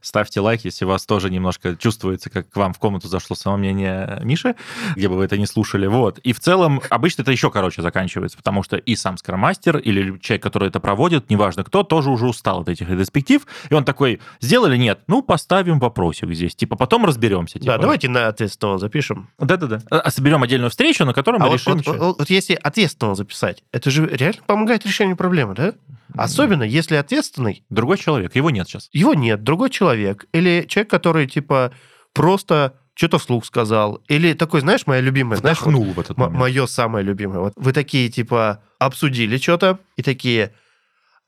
Ставьте 0.00 0.40
лайк, 0.40 0.64
если 0.64 0.84
вас 0.84 1.04
тоже 1.06 1.30
немножко 1.30 1.76
чувствуется, 1.76 2.30
как 2.30 2.48
к 2.50 2.56
вам 2.56 2.72
в 2.72 2.78
комнату 2.78 3.08
зашло 3.08 3.34
самомнение 3.36 4.20
Миши, 4.22 4.54
где 4.96 5.08
бы 5.08 5.16
вы 5.16 5.24
это 5.24 5.36
не 5.38 5.46
слушали. 5.46 5.86
Вот. 5.86 6.18
И 6.20 6.32
в 6.32 6.40
целом 6.40 6.80
обычно 6.90 7.22
это 7.22 7.32
еще 7.32 7.50
короче 7.50 7.82
заканчивается, 7.82 8.36
потому 8.36 8.62
что 8.62 8.76
и 8.76 8.94
сам 8.96 9.16
скромастер 9.16 9.78
или 9.78 10.18
человек, 10.18 10.42
который 10.42 10.68
это 10.68 10.80
проводит, 10.80 11.30
неважно 11.30 11.64
кто, 11.64 11.82
тоже 11.82 12.10
уже 12.10 12.26
устал 12.26 12.60
от 12.60 12.68
этих 12.68 12.88
ретроспектив, 12.88 13.46
и 13.70 13.74
он 13.74 13.84
такой, 13.84 14.20
сделали? 14.40 14.76
Нет. 14.76 15.00
Ну, 15.06 15.22
поставим 15.22 15.78
вопросик 15.78 16.32
здесь. 16.32 16.54
Типа, 16.54 16.76
потом 16.76 17.04
разберемся. 17.04 17.58
Типа. 17.58 17.72
Да, 17.72 17.78
давайте 17.78 18.08
на 18.08 18.28
ответственного 18.28 18.78
запишем. 18.78 19.28
Да-да-да. 19.38 19.80
А 19.90 20.10
соберем 20.10 20.42
отдельную 20.42 20.70
встречу, 20.70 21.04
на 21.04 21.12
которой 21.12 21.36
А 21.36 21.40
мы 21.44 21.48
вот, 21.48 21.54
решим... 21.54 21.72
вот- 21.74 21.82
что- 21.82 21.92
вот- 21.94 22.18
вот 22.18 22.30
если 22.30 22.54
ответственного 22.54 23.14
записать, 23.16 23.62
это 23.72 23.90
же 23.90 24.06
реально 24.06 24.40
помогает 24.46 24.86
решению 24.86 25.16
проблемы, 25.16 25.54
да? 25.54 25.74
Особенно 26.14 26.62
если 26.62 26.96
ответственный, 26.96 27.62
Другой 27.68 27.98
человек, 27.98 28.34
его 28.34 28.50
нет 28.50 28.66
сейчас. 28.66 28.88
его 28.92 29.12
нет, 29.14 29.42
другой 29.44 29.68
человек, 29.70 29.87
или 29.94 30.64
человек, 30.68 30.90
который, 30.90 31.26
типа, 31.26 31.72
просто 32.12 32.74
что-то 32.94 33.18
вслух 33.18 33.44
сказал, 33.44 34.02
или 34.08 34.32
такой, 34.32 34.60
знаешь, 34.60 34.86
моя 34.86 35.00
любимая, 35.00 35.38
знаешь, 35.38 35.60
вот 35.60 35.68
Вдохнул 35.70 35.92
в 35.92 36.00
этот 36.00 36.16
момент. 36.16 36.38
мое 36.38 36.66
самое 36.66 37.04
любимое. 37.04 37.38
Вот 37.38 37.52
вы 37.54 37.72
такие, 37.72 38.08
типа, 38.08 38.60
обсудили 38.80 39.36
что-то, 39.38 39.78
и 39.96 40.02
такие, 40.02 40.52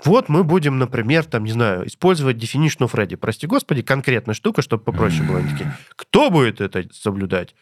вот 0.05 0.29
мы 0.29 0.43
будем, 0.45 0.79
например, 0.79 1.25
там, 1.25 1.45
не 1.45 1.53
знаю, 1.53 1.87
использовать 1.87 2.39
definition 2.39 2.79
of 2.81 2.93
ready. 2.95 3.17
Прости 3.17 3.47
господи, 3.47 3.83
конкретная 3.83 4.35
штука, 4.35 4.63
чтобы 4.63 4.83
попроще 4.83 5.23
было. 5.23 5.39
Они 5.39 5.51
такие, 5.51 5.77
кто 5.95 6.31
будет 6.31 6.61
это 6.61 6.85
соблюдать? 6.93 7.55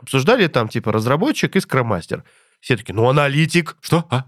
Обсуждали 0.00 0.46
там, 0.48 0.68
типа, 0.68 0.92
разработчик 0.92 1.56
и 1.56 1.60
скромастер. 1.60 2.24
Все 2.60 2.76
такие, 2.76 2.94
ну, 2.94 3.08
аналитик. 3.08 3.76
Что? 3.80 4.04
А? 4.10 4.24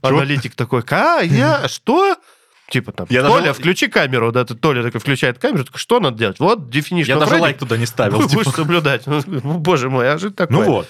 Аналитик 0.00 0.54
такой, 0.54 0.82
а, 0.90 1.20
я, 1.20 1.68
что? 1.68 2.16
Типа 2.70 2.92
там, 2.92 3.06
Я 3.08 3.22
Толя, 3.22 3.40
даже- 3.46 3.54
включи 3.54 3.88
камеру. 3.88 4.30
Да, 4.30 4.44
ты- 4.44 4.54
Толя 4.54 4.82
такой 4.82 5.00
включает 5.00 5.38
камеру, 5.38 5.64
такой, 5.64 5.78
что 5.78 6.00
надо 6.00 6.18
делать? 6.18 6.38
Вот 6.38 6.68
definition 6.74 7.04
Я 7.04 7.18
даже 7.18 7.36
лайк 7.36 7.56
туда 7.58 7.76
не 7.78 7.86
ставил. 7.86 8.18
Вы 8.18 8.28
типа. 8.28 8.42
будешь 8.42 8.54
соблюдать. 8.54 9.06
Ну, 9.06 9.22
боже 9.58 9.88
мой, 9.88 10.10
а 10.12 10.18
же 10.18 10.30
такое? 10.30 10.58
Ну 10.58 10.64
вот. 10.64 10.88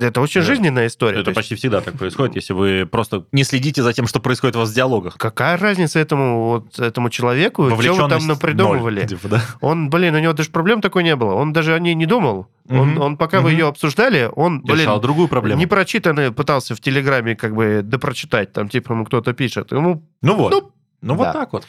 Это 0.00 0.20
очень 0.20 0.40
Да. 0.40 0.46
жизненная 0.48 0.86
история. 0.88 1.16
То 1.16 1.20
Это 1.20 1.30
есть 1.30 1.36
почти 1.36 1.54
всегда 1.54 1.80
так 1.80 1.94
происходит, 1.96 2.34
если 2.34 2.54
вы 2.54 2.88
просто 2.90 3.24
не 3.30 3.44
следите 3.44 3.84
за 3.84 3.92
тем, 3.92 4.08
что 4.08 4.18
происходит 4.18 4.56
у 4.56 4.60
вас 4.60 4.70
в 4.70 4.74
диалогах. 4.74 5.16
Какая 5.16 5.56
разница 5.56 6.00
этому, 6.00 6.48
вот, 6.48 6.78
этому 6.80 7.08
человеку, 7.08 7.68
что 7.80 7.92
вы 7.94 8.08
там 8.08 8.26
напридумывали? 8.26 9.00
ноль, 9.00 9.06
типа, 9.08 9.28
да? 9.28 9.42
Он, 9.60 9.90
блин, 9.90 10.14
у 10.16 10.18
него 10.18 10.32
даже 10.32 10.50
проблем 10.50 10.80
такой 10.80 11.04
не 11.04 11.14
было. 11.14 11.34
Он 11.34 11.52
даже 11.52 11.72
о 11.74 11.78
ней 11.78 11.94
не 11.94 12.06
думал. 12.06 12.48
Он, 12.68 12.88
Мгм. 12.94 13.00
он 13.00 13.16
пока 13.16 13.42
вы 13.42 13.50
Мгм. 13.50 13.58
ее 13.58 13.68
обсуждали, 13.68 14.28
он, 14.34 14.62
блин, 14.62 14.80
Решал 14.80 15.00
другую 15.00 15.28
проблему. 15.28 15.60
непрочитанный 15.60 16.32
пытался 16.32 16.74
в 16.74 16.80
Телеграме 16.80 17.36
как 17.36 17.54
бы 17.54 17.82
допрочитать. 17.84 18.52
Там 18.52 18.68
типа 18.68 18.92
ему 18.94 19.04
кто-то 19.04 19.34
пишет. 19.34 19.70
Ему, 19.70 20.02
Ну 20.20 20.34
вот. 20.34 20.50
Ну, 20.52 20.72
Ну, 21.02 21.14
вот 21.14 21.24
да. 21.24 21.32
так 21.32 21.52
вот. 21.52 21.66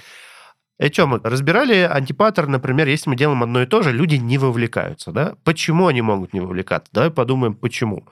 и 0.80 0.92
что 0.92 1.08
мы 1.08 1.20
разбирали 1.24 1.75
антипаттерн, 1.75 2.52
например, 2.52 2.88
если 2.88 3.10
мы 3.10 3.16
делаем 3.16 3.44
одно 3.44 3.62
и 3.62 3.66
то 3.66 3.82
же, 3.82 3.92
люди 3.92 4.16
не 4.16 4.38
вовлекаются, 4.38 5.12
да? 5.12 5.36
Почему 5.44 5.88
они 5.88 6.02
могут 6.02 6.34
не 6.34 6.40
вовлекаться? 6.40 6.90
Давай 6.94 7.12
подумаем, 7.12 7.56
почему. 7.56 8.08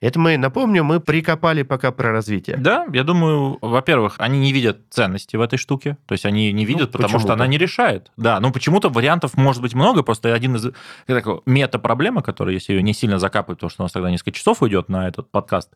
Это 0.00 0.18
мы, 0.18 0.38
напомню, 0.38 0.82
мы 0.82 0.98
прикопали 0.98 1.62
пока 1.62 1.92
про 1.92 2.10
развитие. 2.10 2.56
Да, 2.56 2.86
я 2.90 3.04
думаю, 3.04 3.58
во-первых, 3.60 4.14
они 4.16 4.38
не 4.38 4.52
видят 4.52 4.78
ценности 4.88 5.36
в 5.36 5.42
этой 5.42 5.58
штуке. 5.58 5.98
То 6.06 6.12
есть 6.12 6.24
они 6.24 6.52
не 6.52 6.64
видят, 6.64 6.90
потому 6.90 7.18
что 7.18 7.34
она 7.34 7.46
не 7.46 7.58
решает. 7.58 8.10
Да, 8.16 8.40
ну 8.40 8.50
почему-то 8.50 8.88
вариантов 8.88 9.36
может 9.36 9.60
быть 9.60 9.74
много, 9.74 10.02
просто 10.02 10.32
один 10.32 10.56
из 10.56 10.72
такой 11.06 11.42
мета-проблема, 11.44 12.22
которая, 12.22 12.54
если 12.54 12.72
ее 12.72 12.82
не 12.82 12.94
сильно 12.94 13.18
закапывать, 13.18 13.58
потому 13.58 13.70
что 13.70 13.82
у 13.82 13.84
нас 13.84 13.92
тогда 13.92 14.10
несколько 14.10 14.32
часов 14.32 14.62
уйдет 14.62 14.88
на 14.88 15.06
этот 15.06 15.30
подкаст, 15.30 15.70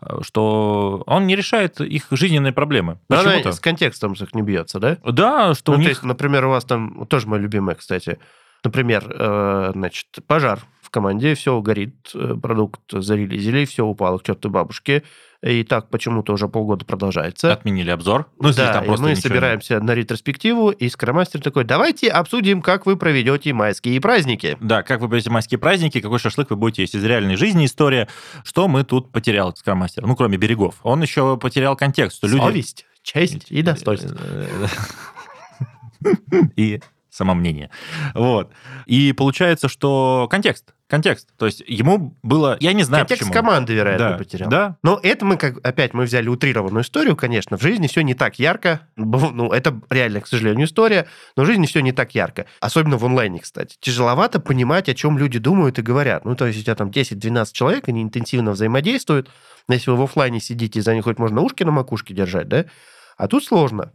э, 0.00 0.22
что 0.22 1.04
он 1.06 1.28
не 1.28 1.36
решает 1.36 1.80
их 1.80 2.08
жизненные 2.10 2.52
проблемы. 2.52 2.98
Но 3.08 3.20
она 3.20 3.52
с 3.52 3.60
контекстом 3.60 4.16
так 4.16 4.34
не 4.34 4.42
бьется, 4.42 4.80
да? 4.80 4.96
Да, 5.04 5.54
что 5.54 5.72
ну, 5.72 5.78
у 5.78 5.80
то 5.80 5.80
них... 5.82 5.88
есть, 5.90 6.02
например, 6.02 6.46
у 6.46 6.50
вас 6.50 6.64
там 6.64 7.06
тоже 7.06 7.28
мое 7.28 7.40
любимое, 7.40 7.76
кстати. 7.76 8.18
Например, 8.64 9.04
э, 9.08 9.70
значит, 9.72 10.06
пожар 10.26 10.60
в 10.88 10.90
команде, 10.90 11.34
все 11.34 11.60
горит, 11.60 12.10
э, 12.14 12.34
продукт 12.40 12.80
зарелизили, 12.90 13.66
все 13.66 13.84
упало 13.84 14.18
к 14.18 14.22
чертовой 14.22 14.54
бабушке. 14.54 15.02
И 15.42 15.62
так 15.62 15.88
почему-то 15.90 16.32
уже 16.32 16.48
полгода 16.48 16.84
продолжается. 16.84 17.52
Отменили 17.52 17.90
обзор. 17.90 18.26
Ну, 18.40 18.52
да, 18.52 18.72
там 18.72 18.84
и 18.86 18.98
мы 18.98 19.14
собираемся 19.14 19.78
на 19.80 19.94
ретроспективу, 19.94 20.70
и 20.70 20.88
скромастер 20.88 21.40
такой, 21.40 21.64
давайте 21.64 22.08
обсудим, 22.08 22.60
как 22.62 22.86
вы 22.86 22.96
проведете 22.96 23.52
майские 23.52 24.00
праздники. 24.00 24.56
Да, 24.60 24.82
как 24.82 25.00
вы 25.00 25.08
будете 25.08 25.30
майские 25.30 25.58
праздники, 25.58 26.00
какой 26.00 26.18
шашлык 26.18 26.50
вы 26.50 26.56
будете 26.56 26.82
есть 26.82 26.96
из 26.96 27.04
реальной 27.04 27.36
жизни 27.36 27.66
история, 27.66 28.08
что 28.42 28.66
мы 28.66 28.82
тут 28.82 29.12
потерял 29.12 29.54
скромастер, 29.54 30.06
ну, 30.06 30.16
кроме 30.16 30.38
берегов. 30.38 30.76
Он 30.82 31.02
еще 31.02 31.36
потерял 31.36 31.76
контекст, 31.76 32.16
что 32.16 32.26
люди... 32.26 32.40
Совесть, 32.40 32.86
честь 33.02 33.46
и 33.50 33.62
достоинство. 33.62 34.18
И 36.56 36.80
самомнение. 37.10 37.70
Вот. 38.14 38.50
И 38.86 39.12
получается, 39.12 39.68
что 39.68 40.28
контекст. 40.30 40.74
Контекст. 40.88 41.28
То 41.36 41.44
есть 41.44 41.62
ему 41.66 42.16
было... 42.22 42.56
Я 42.60 42.72
не 42.72 42.82
знаю, 42.82 43.02
Контекст 43.02 43.28
почему. 43.28 43.34
команды, 43.44 43.74
вероятно, 43.74 44.10
Да, 44.10 44.16
потерял. 44.16 44.48
да. 44.48 44.76
Но 44.82 44.98
это 45.02 45.26
мы, 45.26 45.36
как 45.36 45.58
опять, 45.66 45.92
мы 45.92 46.04
взяли 46.04 46.28
утрированную 46.28 46.82
историю, 46.82 47.14
конечно. 47.14 47.58
В 47.58 47.62
жизни 47.62 47.86
все 47.88 48.00
не 48.00 48.14
так 48.14 48.38
ярко. 48.38 48.80
Ну, 48.96 49.52
это 49.52 49.78
реально, 49.90 50.22
к 50.22 50.26
сожалению, 50.26 50.66
история. 50.66 51.06
Но 51.36 51.42
в 51.42 51.46
жизни 51.46 51.66
все 51.66 51.80
не 51.80 51.92
так 51.92 52.14
ярко. 52.14 52.46
Особенно 52.60 52.96
в 52.96 53.04
онлайне, 53.04 53.38
кстати. 53.40 53.76
Тяжеловато 53.80 54.40
понимать, 54.40 54.88
о 54.88 54.94
чем 54.94 55.18
люди 55.18 55.38
думают 55.38 55.78
и 55.78 55.82
говорят. 55.82 56.24
Ну, 56.24 56.34
то 56.34 56.46
есть 56.46 56.58
у 56.58 56.62
тебя 56.62 56.74
там 56.74 56.88
10-12 56.88 57.48
человек, 57.52 57.88
они 57.88 58.02
интенсивно 58.02 58.52
взаимодействуют. 58.52 59.30
Но 59.68 59.74
Если 59.74 59.90
вы 59.90 59.98
в 59.98 60.02
офлайне 60.02 60.40
сидите, 60.40 60.80
за 60.80 60.94
них 60.94 61.04
хоть 61.04 61.18
можно 61.18 61.42
ушки 61.42 61.62
на 61.64 61.70
макушке 61.70 62.14
держать, 62.14 62.48
да? 62.48 62.64
А 63.18 63.28
тут 63.28 63.44
сложно. 63.44 63.92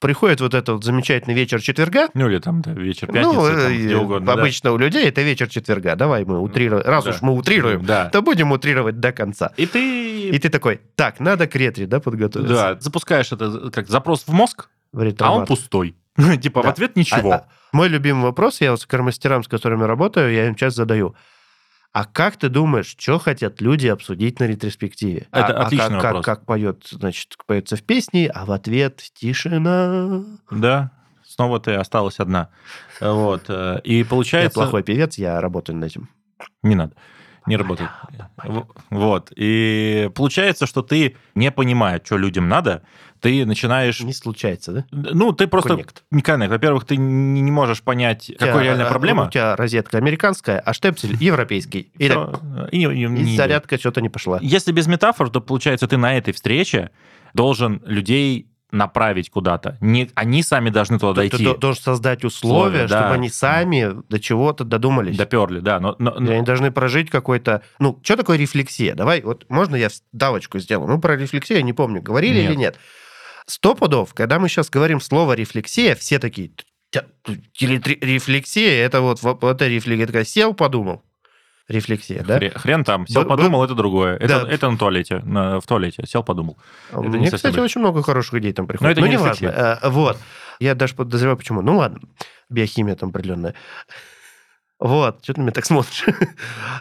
Приходит 0.00 0.40
вот 0.40 0.54
этот 0.54 0.68
вот 0.68 0.84
замечательный 0.84 1.34
вечер 1.34 1.60
четверга, 1.60 2.08
Ну, 2.14 2.28
или 2.28 2.38
там, 2.38 2.62
да, 2.62 2.72
вечер 2.72 3.08
пятницы, 3.08 3.34
ну, 3.34 3.46
там, 3.48 3.56
э, 3.58 3.74
где 3.76 3.96
угодно. 3.96 4.26
да. 4.26 4.32
обычно 4.34 4.70
у 4.72 4.78
людей 4.78 5.08
это 5.08 5.22
вечер 5.22 5.48
четверга. 5.48 5.96
Давай 5.96 6.24
мы 6.24 6.38
утрируем. 6.40 6.84
Раз 6.86 7.04
Да. 7.04 7.10
уж 7.10 7.20
мы 7.22 7.32
утрируем, 7.34 7.84
Да. 7.84 8.08
то 8.08 8.22
будем 8.22 8.52
утрировать 8.52 9.00
до 9.00 9.10
конца. 9.10 9.52
И 9.56 9.66
ты... 9.66 10.28
И 10.28 10.38
ты 10.38 10.50
такой, 10.50 10.80
так, 10.94 11.18
надо 11.18 11.48
к 11.48 11.56
ретре, 11.56 11.86
да, 11.86 11.98
подготовиться? 11.98 12.54
Да, 12.54 12.76
запускаешь 12.80 13.32
это 13.32 13.70
как 13.72 13.88
запрос 13.88 14.22
в 14.26 14.32
мозг, 14.32 14.68
В 14.92 15.02
а 15.20 15.32
он 15.32 15.46
пустой. 15.46 15.96
Типа 16.42 16.60
в 16.60 16.64
Да. 16.64 16.70
ответ 16.70 16.94
ничего. 16.94 17.32
А- 17.32 17.36
а 17.36 17.46
мой 17.72 17.88
любимый 17.88 18.22
вопрос, 18.22 18.60
я 18.60 18.70
вот 18.70 18.80
с 18.80 18.86
кармастерам, 18.86 19.42
с 19.42 19.48
которыми 19.48 19.82
работаю, 19.84 20.32
я 20.32 20.46
им 20.46 20.54
часто 20.54 20.82
задаю. 20.82 21.16
А 21.92 22.04
как 22.04 22.36
ты 22.36 22.48
думаешь, 22.48 22.94
что 22.98 23.18
хотят 23.18 23.60
люди 23.60 23.86
обсудить 23.86 24.40
на 24.40 24.44
ретроспективе? 24.44 25.26
Это 25.32 25.56
А- 25.56 25.62
а 25.62 25.66
отличный 25.66 25.88
как, 25.96 26.04
вопрос. 26.04 26.24
Как, 26.24 26.38
как 26.38 26.46
поет, 26.46 26.86
значит, 26.90 27.36
поется 27.46 27.76
в 27.76 27.82
песне, 27.82 28.30
а 28.32 28.44
в 28.44 28.52
ответ 28.52 29.02
тишина. 29.14 30.22
Да, 30.50 30.90
снова 31.26 31.60
ты 31.60 31.74
осталась 31.74 32.20
одна. 32.20 32.50
Вот. 33.00 33.44
э, 33.48 33.80
И 33.84 33.98
Я 33.98 34.04
получается... 34.04 34.54
плохой 34.60 34.82
певец, 34.82 35.18
я 35.18 35.40
работаю 35.40 35.76
над 35.76 35.90
этим. 35.90 36.08
Не 36.62 36.74
надо. 36.74 36.94
Не 37.48 37.56
работает. 37.56 37.90
Вот. 38.90 39.32
И 39.34 40.10
получается, 40.14 40.66
что 40.66 40.82
ты, 40.82 41.16
не 41.34 41.50
понимая, 41.50 42.00
что 42.04 42.16
людям 42.16 42.48
надо, 42.48 42.82
ты 43.20 43.44
начинаешь... 43.44 44.00
Не 44.00 44.12
случается, 44.12 44.72
да? 44.72 44.84
Ну, 44.90 45.32
ты 45.32 45.46
просто... 45.46 45.78
Не 46.10 46.22
коннект. 46.22 46.50
Во-первых, 46.50 46.84
ты 46.84 46.96
не 46.96 47.50
можешь 47.50 47.82
понять, 47.82 48.26
тебя, 48.26 48.38
какая 48.38 48.64
реальная 48.64 48.86
проблема. 48.86 49.26
У 49.26 49.30
тебя 49.30 49.56
розетка 49.56 49.98
американская, 49.98 50.60
а 50.60 50.72
штепсель 50.72 51.16
европейский. 51.20 51.90
И, 51.98 52.08
так, 52.08 52.40
зарядка 53.36 53.78
что-то 53.78 54.00
не 54.00 54.08
пошла. 54.08 54.38
Если 54.40 54.72
без 54.72 54.86
метафор, 54.86 55.30
то, 55.30 55.40
получается, 55.40 55.88
ты 55.88 55.96
на 55.96 56.16
этой 56.16 56.32
встрече 56.32 56.90
должен 57.34 57.82
людей 57.84 58.48
направить 58.70 59.30
куда-то. 59.30 59.78
Не, 59.80 60.10
они 60.14 60.42
сами 60.42 60.70
должны 60.70 60.98
туда 60.98 61.14
Ты, 61.22 61.30
дойти. 61.30 61.44
ты 61.44 61.56
должен 61.58 61.82
создать 61.82 62.24
условия, 62.24 62.58
Условия, 62.84 62.86
да. 62.88 62.98
чтобы 63.00 63.14
они 63.14 63.28
сами 63.30 64.02
до 64.08 64.20
чего-то 64.20 64.64
додумались. 64.64 65.16
Доперли, 65.16 65.60
да. 65.60 65.80
Но, 65.80 65.96
но- 65.98 66.16
И 66.16 66.30
Они 66.34 66.44
должны 66.44 66.70
прожить 66.70 67.08
какой-то... 67.10 67.62
Ну, 67.78 67.98
что 68.02 68.16
такое 68.16 68.36
рефлексия? 68.36 68.94
Давай, 68.94 69.22
вот 69.22 69.46
можно 69.48 69.74
я 69.76 69.88
давочку 70.12 70.58
сделаю? 70.58 70.88
Мы 70.90 71.00
про 71.00 71.16
рефлексию, 71.16 71.58
я 71.58 71.62
не 71.64 71.72
помню, 71.72 72.02
говорили 72.02 72.40
Нет. 72.42 72.50
или 72.50 72.56
нет. 72.56 72.76
Сто 73.46 73.74
пудов, 73.74 74.12
когда 74.12 74.38
мы 74.38 74.48
сейчас 74.48 74.68
говорим 74.68 75.00
слово 75.00 75.32
рефлексия, 75.32 75.94
все 75.94 76.18
такие... 76.18 76.50
«Тя- 76.90 77.04
теле- 77.52 77.98
Рефлексия, 78.00 78.84
это 78.84 79.00
вот, 79.02 79.22
вот 79.22 79.42
это 79.44 79.66
рефлексия. 79.68 80.06
Когда 80.06 80.24
сел, 80.24 80.54
подумал. 80.54 81.02
Рефлексия, 81.68 82.22
да? 82.24 82.38
хрен, 82.38 82.52
хрен 82.54 82.84
там. 82.84 83.06
Сел, 83.06 83.22
Б- 83.22 83.28
подумал, 83.28 83.62
это 83.62 83.74
другое. 83.74 84.16
Это, 84.16 84.40
Да. 84.44 84.50
это 84.50 84.70
на 84.70 84.78
туалете. 84.78 85.20
на- 85.24 85.60
в 85.60 85.66
туалете. 85.66 86.04
Сел, 86.06 86.22
подумал. 86.22 86.56
это 86.90 87.00
не 87.02 87.08
Мне, 87.08 87.30
совсем 87.30 87.50
кстати, 87.50 87.58
очень 87.62 87.80
много 87.80 88.02
хороших 88.02 88.34
идей 88.34 88.52
там 88.52 88.66
приходит. 88.66 88.92
это 88.92 89.00
Но 89.02 89.06
не 89.06 89.10
не 89.12 89.16
важно. 89.18 89.46
рефлексия. 89.46 89.78
Э, 89.82 89.88
Вот. 89.90 90.18
Я 90.60 90.74
даже 90.74 90.94
подозреваю, 90.94 91.36
почему. 91.36 91.60
Ну 91.62 91.76
ладно, 91.76 92.00
биохимия 92.48 92.94
там 92.96 93.10
определенная. 93.10 93.54
Вот, 94.80 95.24
что 95.24 95.34
ты 95.34 95.40
на 95.40 95.42
меня 95.44 95.52
так 95.52 95.64
смотришь? 95.66 96.04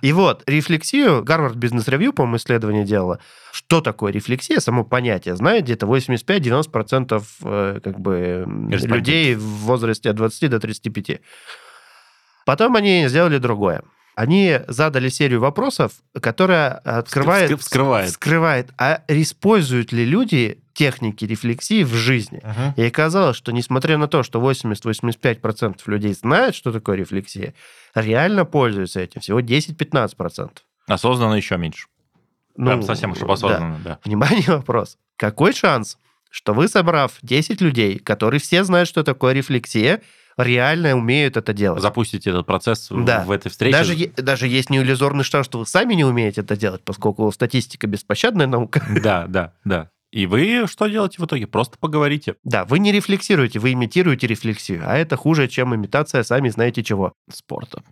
И 0.02 0.14
вот, 0.14 0.44
рефлексию, 0.48 1.24
Гарвард 1.24 1.56
Бизнес 1.56 1.88
Ревью, 1.88 2.14
по-моему, 2.14 2.38
исследование 2.38 2.86
делало. 2.86 3.20
Что 3.52 3.82
такое 3.82 4.12
рефлексия, 4.14 4.60
само 4.60 4.84
понятие, 4.86 5.36
знает 5.36 5.64
где-то 5.64 5.88
85-90% 5.88 7.24
э, 7.44 7.80
как 7.84 8.00
бы 8.00 8.46
людей 8.70 9.34
в 9.34 9.42
возрасте 9.42 10.12
от 10.12 10.16
20 10.16 10.48
до 10.50 10.60
35. 10.60 11.22
Потом 12.46 12.76
они 12.76 13.08
сделали 13.08 13.40
другое. 13.40 13.82
Они 14.18 14.62
задали 14.68 15.10
серию 15.10 15.42
вопросов, 15.42 15.92
которая 16.20 16.72
открывает... 16.72 17.62
Вскрывает. 17.62 18.10
Скрывает. 18.10 18.74
А 18.76 19.04
используют 19.08 19.92
ли 19.92 20.06
люди 20.06 20.64
техники 20.74 21.24
рефлексии 21.24 21.84
в 21.84 21.94
жизни. 21.94 22.42
И 22.78 22.82
оказалось, 22.84 23.38
что 23.38 23.52
несмотря 23.52 24.00
на 24.00 24.08
то, 24.08 24.24
что 24.24 24.42
80-85% 24.42 25.82
людей 25.86 26.16
знают, 26.16 26.56
что 26.56 26.72
такое 26.72 26.96
рефлексия, 26.96 27.54
реально 27.94 28.44
пользуются 28.44 29.02
этим 29.02 29.22
всего 29.22 29.40
10-15%. 29.40 30.50
Осознанно 30.88 31.36
еще 31.36 31.58
меньше. 31.58 31.86
Ну, 32.56 32.66
Прям 32.66 32.82
совсем, 32.82 33.14
чтобы 33.14 33.34
осознанно, 33.34 33.80
да. 33.86 34.00
Внимание, 34.04 34.46
вопрос. 34.48 34.98
Какой 35.16 35.54
шанс, 35.54 36.00
что 36.32 36.56
вы, 36.56 36.68
собрав 36.68 37.20
10 37.22 37.62
людей, 37.62 38.00
которые 38.00 38.40
все 38.40 38.64
знают, 38.64 38.90
что 38.90 39.04
такое 39.04 39.34
рефлексия, 39.34 40.02
реально 40.38 40.96
умеют 40.96 41.38
это 41.38 41.54
делать? 41.54 41.82
Запустите 41.82 42.30
этот 42.30 42.46
процесс 42.46 42.90
в- 42.92 43.04
Да. 43.06 43.24
в 43.24 43.32
этой 43.32 43.50
встрече. 43.50 43.78
Даже, 43.78 43.96
даже 44.18 44.48
есть 44.48 44.70
не 44.70 44.78
иллюзорный 44.78 45.24
шанс, 45.24 45.46
что 45.46 45.60
вы 45.60 45.66
сами 45.66 45.94
не 45.94 46.04
умеете 46.06 46.42
это 46.42 46.56
делать, 46.56 46.82
поскольку 46.84 47.32
статистика 47.32 47.88
беспощадная 47.88 48.48
наука. 48.48 48.84
Да, 49.02 49.26
да, 49.28 49.54
да. 49.66 49.90
И 50.12 50.26
вы 50.26 50.66
что 50.68 50.88
делаете 50.88 51.18
в 51.22 51.26
итоге? 51.26 51.48
Просто 51.48 51.78
поговорите. 51.78 52.36
Да, 52.44 52.64
вы 52.66 52.80
не 52.80 52.92
рефлексируете, 52.94 53.60
вы 53.60 53.74
имитируете 53.74 54.26
рефлексию, 54.28 54.82
а 54.86 54.96
это 54.98 55.18
хуже, 55.18 55.48
чем 55.50 55.76
имитация, 55.76 56.24
сами 56.24 56.48
знаете 56.50 56.82
чего. 56.84 57.14
Спорта. 57.32 57.84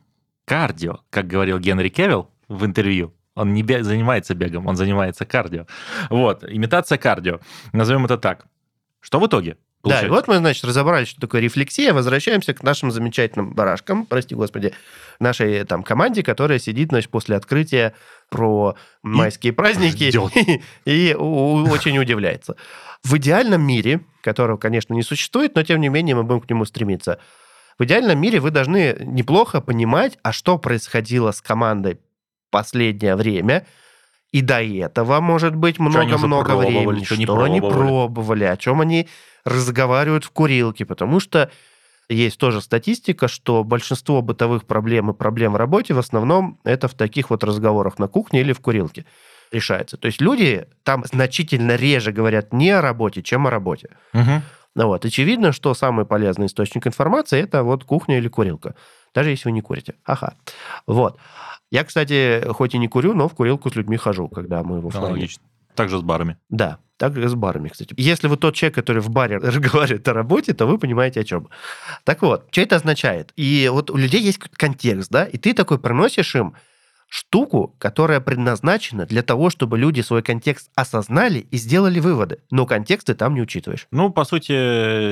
Кардио, 0.46 1.00
как 1.10 1.28
говорил 1.28 1.60
Генри 1.60 1.90
Кевилл 1.90 2.30
в 2.48 2.66
интервью. 2.66 3.14
Он 3.36 3.54
не 3.54 3.64
бе- 3.64 3.84
занимается 3.84 4.34
бегом, 4.34 4.66
он 4.68 4.78
занимается 4.78 5.26
кардио. 5.26 5.66
Вот, 6.10 6.44
имитация 6.50 6.98
кардио. 6.98 7.42
Назовем 7.74 8.06
это 8.06 8.18
так. 8.18 8.46
Что 9.02 9.20
в 9.20 9.28
итоге? 9.28 9.58
Да, 9.90 10.02
и 10.06 10.10
вот 10.10 10.28
мы, 10.28 10.38
значит, 10.38 10.64
разобрались, 10.64 11.08
что 11.10 11.22
такое 11.22 11.42
рефлексия, 11.42 11.94
возвращаемся 11.94 12.54
к 12.54 12.64
нашим 12.64 12.92
замечательным 12.92 13.54
барашкам, 13.54 14.06
прости 14.06 14.36
господи, 14.36 14.74
нашей 15.20 15.64
там 15.66 15.84
команде, 15.84 16.24
которая 16.24 16.60
сидит, 16.60 16.90
значит, 16.90 17.10
после 17.12 17.36
открытия 17.36 17.94
про 18.30 18.76
майские 19.04 19.54
праздники 19.54 20.10
ждет. 20.10 20.32
и 20.86 21.16
у- 21.18 21.24
у- 21.24 21.70
очень 21.70 21.98
удивляется. 21.98 22.56
В 23.04 23.18
идеальном 23.18 23.62
мире, 23.62 24.02
которого, 24.22 24.58
конечно, 24.58 24.94
не 24.94 25.04
существует, 25.04 25.56
но 25.56 25.64
тем 25.64 25.80
не 25.80 25.90
менее 25.90 26.16
мы 26.16 26.24
будем 26.24 26.42
к 26.42 26.50
нему 26.50 26.66
стремиться, 26.66 27.20
в 27.78 27.84
идеальном 27.84 28.20
мире 28.20 28.40
вы 28.40 28.52
должны 28.52 28.96
неплохо 29.02 29.62
понимать, 29.62 30.18
а 30.24 30.32
что 30.32 30.58
происходило 30.58 31.32
с 31.32 31.42
командой 31.42 32.00
последнее 32.50 33.16
время, 33.16 33.66
и 34.36 34.42
до 34.42 34.62
этого, 34.62 35.22
может 35.22 35.56
быть, 35.56 35.80
много-много 35.80 36.58
времени, 36.58 37.06
что 37.06 37.16
что, 37.16 37.42
они 37.42 37.62
пробовали. 37.62 38.44
о 38.44 38.58
чем 38.58 38.82
они 38.82 39.08
разговаривают 39.46 40.26
в 40.26 40.32
курилке, 40.32 40.86
потому 40.86 41.22
что 41.22 41.50
есть 42.10 42.38
тоже 42.38 42.60
статистика, 42.60 43.30
что 43.30 43.64
большинство 43.64 44.22
бытовых 44.22 44.66
проблем 44.66 45.10
и 45.10 45.14
проблем 45.14 45.54
в 45.54 45.56
работе 45.56 45.94
в 45.94 46.00
основном 46.00 46.60
это 46.66 46.90
в 46.90 46.96
таких 46.96 47.30
вот 47.30 47.46
разговорах 47.46 47.98
на 47.98 48.10
кухне 48.10 48.42
или 48.42 48.52
в 48.52 48.60
курилке 48.60 49.06
решается. 49.54 49.96
То 49.96 50.08
есть 50.08 50.20
люди 50.20 50.68
там 50.84 51.06
значительно 51.06 51.78
реже 51.78 52.12
говорят 52.12 52.52
не 52.52 52.72
о 52.72 52.82
работе, 52.82 53.24
чем 53.24 53.48
о 53.48 53.50
работе. 53.50 53.92
Ну 54.14 54.88
вот, 54.88 55.06
очевидно, 55.06 55.54
что 55.54 55.74
самый 55.74 56.06
полезный 56.06 56.48
источник 56.48 56.86
информации 56.88 57.42
это 57.42 57.64
вот 57.64 57.86
кухня 57.86 58.18
или 58.18 58.28
курилка. 58.28 58.76
Даже 59.16 59.30
если 59.32 59.48
вы 59.48 59.54
не 59.54 59.62
курите. 59.62 59.96
Ага. 60.04 60.36
Вот. 60.86 61.18
Я, 61.72 61.84
кстати, 61.84 62.44
хоть 62.50 62.76
и 62.76 62.78
не 62.78 62.88
курю, 62.88 63.14
но 63.14 63.28
в 63.28 63.34
курилку 63.34 63.72
с 63.72 63.76
людьми 63.76 63.98
хожу, 63.98 64.28
когда 64.28 64.62
мы 64.62 64.82
в. 64.82 64.96
Аналогично. 64.96 65.42
Также 65.74 65.98
с 65.98 66.02
барами. 66.02 66.38
Да, 66.50 66.78
так 66.98 67.18
и 67.18 67.28
с 67.28 67.34
барами, 67.34 67.70
кстати. 67.70 67.94
Если 67.98 68.28
вы 68.28 68.38
тот 68.38 68.56
человек, 68.56 68.76
который 68.76 69.02
в 69.02 69.10
баре 69.10 69.38
разговаривает 69.42 70.08
о 70.08 70.14
работе, 70.14 70.54
то 70.54 70.66
вы 70.66 70.78
понимаете, 70.78 71.22
о 71.22 71.24
чем. 71.24 71.50
Так 72.04 72.22
вот, 72.22 72.48
что 72.52 72.62
это 72.62 72.76
означает? 72.76 73.32
И 73.36 73.70
вот 73.72 73.90
у 73.90 73.98
людей 73.98 74.22
есть 74.22 74.38
контекст, 74.38 75.10
да, 75.10 75.26
и 75.26 75.38
ты 75.38 75.54
такой 75.54 75.80
приносишь 75.80 76.36
им 76.36 76.54
штуку, 77.16 77.74
которая 77.78 78.20
предназначена 78.20 79.06
для 79.06 79.24
того, 79.24 79.50
чтобы 79.50 79.78
люди 79.78 80.02
свой 80.02 80.22
контекст 80.22 80.70
осознали 80.76 81.48
и 81.50 81.56
сделали 81.56 82.02
выводы. 82.02 82.40
Но 82.52 82.66
контекст 82.66 83.08
ты 83.08 83.14
там 83.14 83.36
не 83.36 83.42
учитываешь. 83.42 83.88
Ну, 83.92 84.10
по 84.10 84.26
сути, 84.26 84.52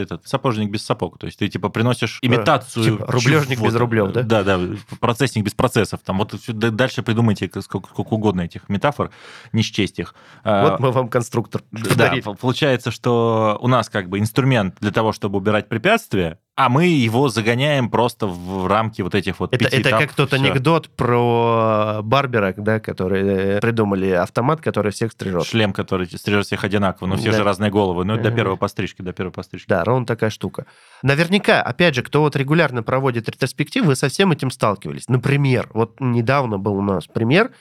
этот 0.02 0.28
сапожник 0.28 0.70
без 0.70 0.84
сапог. 0.84 1.18
То 1.18 1.28
есть 1.28 1.40
ты, 1.40 1.48
типа, 1.48 1.70
приносишь 1.70 2.20
имитацию... 2.22 2.84
типа, 2.84 3.06
рублежник 3.08 3.62
без 3.62 3.74
рублев, 3.76 4.12
да? 4.12 4.24
Да, 4.24 4.44
да, 4.44 4.60
процессник 5.00 5.46
без 5.46 5.54
процессов. 5.54 6.02
Там 6.04 6.18
вот 6.18 6.36
дальше 6.50 7.04
придумайте 7.04 7.50
сколько, 7.62 7.88
сколько 7.90 8.14
угодно 8.16 8.42
этих 8.42 8.68
метафор, 8.68 9.10
не 9.54 9.62
счесть 9.62 9.98
их. 10.00 10.14
А, 10.44 10.72
Вот 10.72 10.82
мы 10.82 10.92
вам 10.92 11.08
конструктор 11.08 11.64
Да, 11.72 11.90
подарили. 11.90 12.22
получается, 12.22 12.92
что 12.92 13.58
у 13.62 13.70
нас 13.70 13.88
как 13.88 14.10
бы 14.10 14.20
инструмент 14.20 14.76
для 14.82 14.92
того, 14.92 15.13
чтобы 15.13 15.38
убирать 15.38 15.70
препятствия, 15.70 16.38
а 16.56 16.70
мы 16.70 16.86
его 16.86 17.30
загоняем 17.30 17.89
просто 17.89 18.28
в 18.28 18.68
рамки 18.68 19.02
вот 19.02 19.16
этих 19.16 19.39
вот 19.39 19.54
Это, 19.54 19.66
пяти 19.66 19.78
это 19.78 19.89
этапов, 19.89 20.06
как 20.08 20.16
тот 20.16 20.28
всё. 20.30 20.38
анекдот 20.38 20.89
про 20.89 22.00
Барбера, 22.04 22.54
да, 22.56 22.80
который 22.80 23.22
э, 23.58 23.60
придумали 23.60 24.10
автомат, 24.12 24.62
который 24.62 24.92
всех 24.92 25.13
стрижет. 25.13 25.46
Шлем, 25.46 25.74
который 25.74 26.06
стрижет 26.08 26.46
всех 26.46 26.63
одинаково, 26.63 27.08
но 27.08 27.16
все 27.18 27.32
Да. 27.32 27.38
же 27.38 27.44
разные 27.44 27.72
головы. 27.72 28.06
Ну, 28.06 28.18
до 28.18 28.30
первой 28.32 28.58
пострижки, 28.58 29.02
до 29.02 29.13
первой 29.13 29.32
пострижки. 29.32 29.68
Да, 29.68 29.84
ровно 29.84 30.06
такая 30.06 30.30
штука. 30.30 30.68
Наверняка, 31.02 31.62
опять 31.62 31.96
же, 31.96 32.04
кто 32.04 32.22
вот 32.22 32.36
регулярно 32.36 32.84
проводит 32.84 33.28
ретроспектив, 33.30 33.86
вы 33.86 33.96
со 33.96 34.10
всем 34.10 34.32
этим 34.32 34.52
сталкивались. 34.52 35.10
Например, 35.10 35.70
вот 35.74 36.00
недавно 36.00 36.60
был 36.60 36.76
у 36.76 36.82
нас 36.82 37.08
пример, 37.08 37.52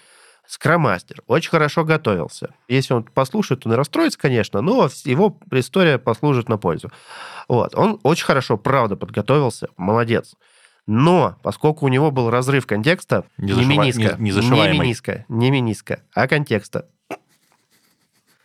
Скромастер 0.47 1.23
очень 1.27 1.51
хорошо 1.51 1.85
готовился. 1.85 2.55
Если 2.69 2.93
он 2.95 3.05
послушает, 3.05 3.65
он 3.67 3.73
и 3.73 3.77
расстроится, 3.77 4.19
конечно, 4.19 4.61
но 4.61 4.89
его 5.05 5.39
история 5.53 5.99
послужит 5.99 6.49
на 6.49 6.59
пользу. 6.59 6.91
Вот. 7.49 7.75
Он 7.75 7.99
очень 8.03 8.25
хорошо, 8.25 8.57
правда, 8.59 8.97
подготовился, 8.97 9.69
молодец. 9.77 10.35
Но 10.87 11.37
поскольку 11.43 11.87
у 11.87 11.89
него 11.89 12.11
был 12.11 12.29
разрыв 12.29 12.67
контекста, 12.67 13.25
Не 13.39 13.53
не, 13.53 13.65
миниска, 13.65 14.17
не- 14.19 14.31
не 14.31 14.41
не 14.41 14.79
миниска, 14.79 15.25
не 15.29 15.51
миниска, 15.51 16.03
а 16.13 16.27
контекста, 16.27 16.89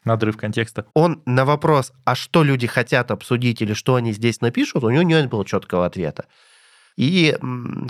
Надрыв 0.05 0.37
контекста. 0.37 0.85
он 0.93 1.21
на 1.25 1.43
вопрос, 1.43 1.91
а 2.05 2.15
что 2.15 2.43
люди 2.43 2.65
хотят 2.67 3.11
обсудить 3.11 3.61
или 3.61 3.73
что 3.73 3.95
они 3.95 4.13
здесь 4.13 4.39
напишут, 4.39 4.83
у 4.83 4.89
него 4.89 5.01
не 5.01 5.21
было 5.27 5.43
четкого 5.45 5.85
ответа. 5.85 6.25
И 6.97 7.37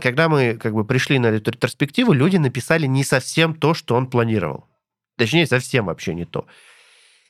когда 0.01 0.27
мы 0.27 0.55
как 0.55 0.73
бы 0.73 0.83
пришли 0.83 1.17
на 1.17 1.27
эту 1.27 1.51
ретроспективу, 1.51 2.11
люди 2.11 2.37
написали 2.37 2.85
не 2.85 3.03
совсем 3.03 3.55
то, 3.55 3.73
что 3.73 3.95
он 3.95 4.07
планировал. 4.07 4.67
Точнее, 5.17 5.47
совсем 5.47 5.85
вообще 5.85 6.13
не 6.13 6.25
то. 6.25 6.45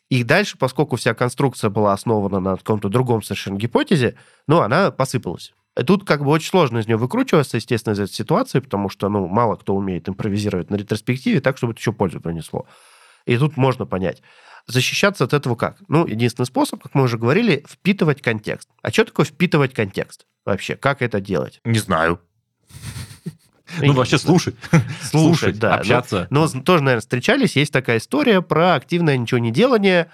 И 0.10 0.24
дальше, 0.24 0.58
поскольку 0.58 0.96
вся 0.96 1.14
конструкция 1.14 1.70
была 1.70 1.94
основана 1.94 2.40
на 2.40 2.58
каком-то 2.58 2.90
другом 2.90 3.22
совершенно 3.22 3.58
гипотезе, 3.58 4.16
ну, 4.48 4.62
она 4.62 4.90
посыпалась. 4.90 5.54
Тут 5.86 6.06
как 6.06 6.24
бы 6.24 6.32
очень 6.32 6.50
сложно 6.50 6.80
из 6.80 6.88
нее 6.88 6.98
выкручиваться, 6.98 7.58
естественно, 7.58 7.94
из 7.94 8.00
этой 8.00 8.14
ситуации, 8.14 8.60
потому 8.60 8.90
что, 8.90 9.10
ну, 9.10 9.28
мало 9.28 9.56
кто 9.56 9.76
умеет 9.76 10.10
импровизировать 10.10 10.72
на 10.72 10.76
ретроспективе 10.76 11.42
так, 11.42 11.58
чтобы 11.58 11.74
это 11.74 11.80
еще 11.80 11.92
пользу 11.94 12.20
принесло. 12.20 12.66
И 13.26 13.38
тут 13.38 13.58
можно 13.58 13.86
понять. 13.86 14.24
Защищаться 14.68 15.24
от 15.24 15.34
этого 15.34 15.56
как? 15.56 15.78
Ну, 15.88 16.06
единственный 16.06 16.46
способ, 16.46 16.84
как 16.84 16.94
мы 16.94 17.04
уже 17.04 17.18
говорили, 17.18 17.66
впитывать 17.70 18.22
контекст. 18.22 18.70
А 18.82 18.92
что 18.92 19.06
такое 19.06 19.26
впитывать 19.26 19.74
контекст 19.74 20.26
вообще? 20.46 20.76
Как 20.76 21.02
это 21.02 21.22
делать? 21.22 21.62
Не 21.66 21.80
знаю. 21.80 22.20
Ну, 23.82 23.92
вообще 23.92 24.18
слушать. 24.18 24.56
Слушать, 25.02 25.60
да. 25.60 25.76
Общаться. 25.76 26.28
Но 26.30 26.48
тоже, 26.48 26.84
наверное, 26.84 27.02
встречались. 27.02 27.58
Есть 27.58 27.74
такая 27.74 27.98
история 27.98 28.42
про 28.42 28.76
активное 28.76 29.18
ничего 29.18 29.40
не 29.40 29.52
делание. 29.52 30.10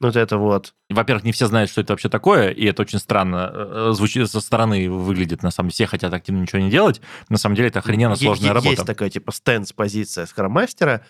Вот 0.00 0.14
это 0.14 0.36
вот. 0.36 0.74
Во-первых, 0.90 1.24
не 1.24 1.32
все 1.32 1.46
знают, 1.48 1.70
что 1.70 1.80
это 1.80 1.92
вообще 1.92 2.08
такое, 2.08 2.50
и 2.50 2.64
это 2.66 2.82
очень 2.82 3.00
странно 3.00 3.50
э, 3.52 3.90
звучит 3.94 4.30
со 4.30 4.40
стороны, 4.40 4.88
выглядит 4.88 5.42
на 5.42 5.50
самом 5.50 5.70
деле. 5.70 5.74
Все 5.74 5.86
хотят 5.86 6.12
активно 6.12 6.42
ничего 6.42 6.60
не 6.60 6.70
делать. 6.70 7.00
На 7.28 7.36
самом 7.36 7.56
деле 7.56 7.68
это 7.68 7.80
охрененно 7.80 8.14
сложная 8.14 8.52
работа. 8.52 8.70
Есть 8.70 8.86
такая, 8.86 9.10
типа, 9.10 9.32
стенс-позиция 9.32 10.26
скрам-мастера, 10.26 10.90
а, 10.90 11.02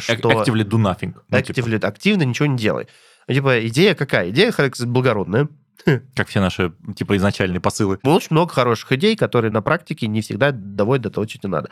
что... 0.00 0.30
Actively 0.30 0.64
do 0.64 0.78
nothing. 0.78 1.14
Ну, 1.28 1.40
типа, 1.40 1.86
активно 1.86 2.22
ничего 2.22 2.46
не 2.46 2.56
делай. 2.56 2.88
Ну, 3.28 3.34
Типа, 3.34 3.66
идея 3.68 3.94
какая? 3.94 4.30
Идея, 4.30 4.50
кстати, 4.50 4.82
благородная. 4.84 5.48
как 6.14 6.28
все 6.28 6.40
наши 6.40 6.72
типа 6.96 7.16
изначальные 7.16 7.60
посылы. 7.60 7.98
Очень 8.02 8.28
много 8.30 8.52
хороших 8.52 8.92
идей, 8.92 9.16
которые 9.16 9.50
на 9.50 9.62
практике 9.62 10.06
не 10.06 10.20
всегда 10.20 10.52
доводят 10.52 11.04
до 11.04 11.10
того, 11.10 11.26
что 11.26 11.38
тебе 11.38 11.48
надо. 11.50 11.70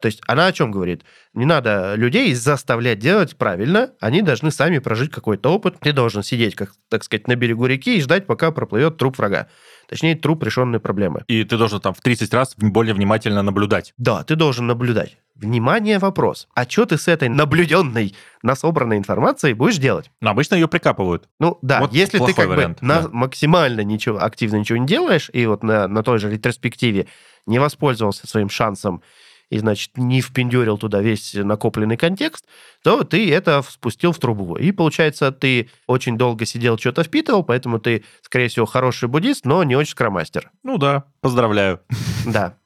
То 0.00 0.06
есть 0.06 0.20
она 0.28 0.46
о 0.46 0.52
чем 0.52 0.70
говорит? 0.70 1.04
Не 1.34 1.44
надо 1.44 1.94
людей 1.96 2.32
заставлять 2.32 3.00
делать 3.00 3.36
правильно, 3.36 3.92
они 4.00 4.22
должны 4.22 4.52
сами 4.52 4.78
прожить 4.78 5.10
какой-то 5.10 5.52
опыт. 5.52 5.76
Ты 5.80 5.92
должен 5.92 6.22
сидеть, 6.22 6.54
как, 6.54 6.72
так 6.88 7.02
сказать, 7.02 7.26
на 7.26 7.34
берегу 7.34 7.66
реки 7.66 7.96
и 7.96 8.00
ждать, 8.00 8.26
пока 8.26 8.52
проплывет 8.52 8.96
труп 8.96 9.18
врага. 9.18 9.48
Точнее, 9.88 10.14
труп 10.16 10.44
решенной 10.44 10.80
проблемы. 10.80 11.24
И 11.28 11.44
ты 11.44 11.56
должен 11.56 11.80
там 11.80 11.94
в 11.94 12.00
30 12.02 12.32
раз 12.34 12.54
более 12.56 12.94
внимательно 12.94 13.42
наблюдать. 13.42 13.94
Да, 13.96 14.22
ты 14.22 14.36
должен 14.36 14.66
наблюдать. 14.66 15.16
Внимание, 15.34 15.98
вопрос. 15.98 16.46
А 16.54 16.68
что 16.68 16.84
ты 16.84 16.98
с 16.98 17.08
этой 17.08 17.28
наблюденной, 17.28 18.14
насобранной 18.42 18.98
информацией 18.98 19.54
будешь 19.54 19.78
делать? 19.78 20.10
Но 20.20 20.30
обычно 20.30 20.56
ее 20.56 20.68
прикапывают. 20.68 21.28
Ну 21.40 21.58
да, 21.62 21.80
Вот 21.80 21.94
если 21.94 22.18
ты 22.18 22.34
как 22.34 22.48
вариант, 22.48 22.80
бы 22.80 22.86
на 22.86 23.02
да. 23.02 23.08
максимально 23.10 23.80
ничего, 23.80 24.22
активно 24.22 24.56
ничего 24.56 24.78
не 24.78 24.86
делаешь, 24.86 25.30
и 25.32 25.46
вот 25.46 25.62
на, 25.62 25.88
на 25.88 26.02
той 26.02 26.18
же 26.18 26.30
ретроспективе 26.30 27.06
не 27.46 27.58
воспользовался 27.58 28.26
своим 28.26 28.50
шансом 28.50 29.02
и, 29.50 29.58
значит, 29.58 29.96
не 29.96 30.20
впендюрил 30.20 30.76
туда 30.76 31.00
весь 31.00 31.34
накопленный 31.34 31.96
контекст, 31.96 32.44
то 32.82 33.02
ты 33.02 33.32
это 33.32 33.62
спустил 33.62 34.12
в 34.12 34.18
трубу. 34.18 34.56
И, 34.56 34.72
получается, 34.72 35.32
ты 35.32 35.70
очень 35.86 36.18
долго 36.18 36.44
сидел, 36.44 36.78
что-то 36.78 37.02
впитывал, 37.02 37.42
поэтому 37.42 37.78
ты, 37.78 38.04
скорее 38.22 38.48
всего, 38.48 38.66
хороший 38.66 39.08
буддист, 39.08 39.44
но 39.44 39.64
не 39.64 39.76
очень 39.76 39.92
скромастер. 39.92 40.50
Ну 40.62 40.78
да, 40.78 41.04
поздравляю. 41.20 41.80
Да. 42.26 42.58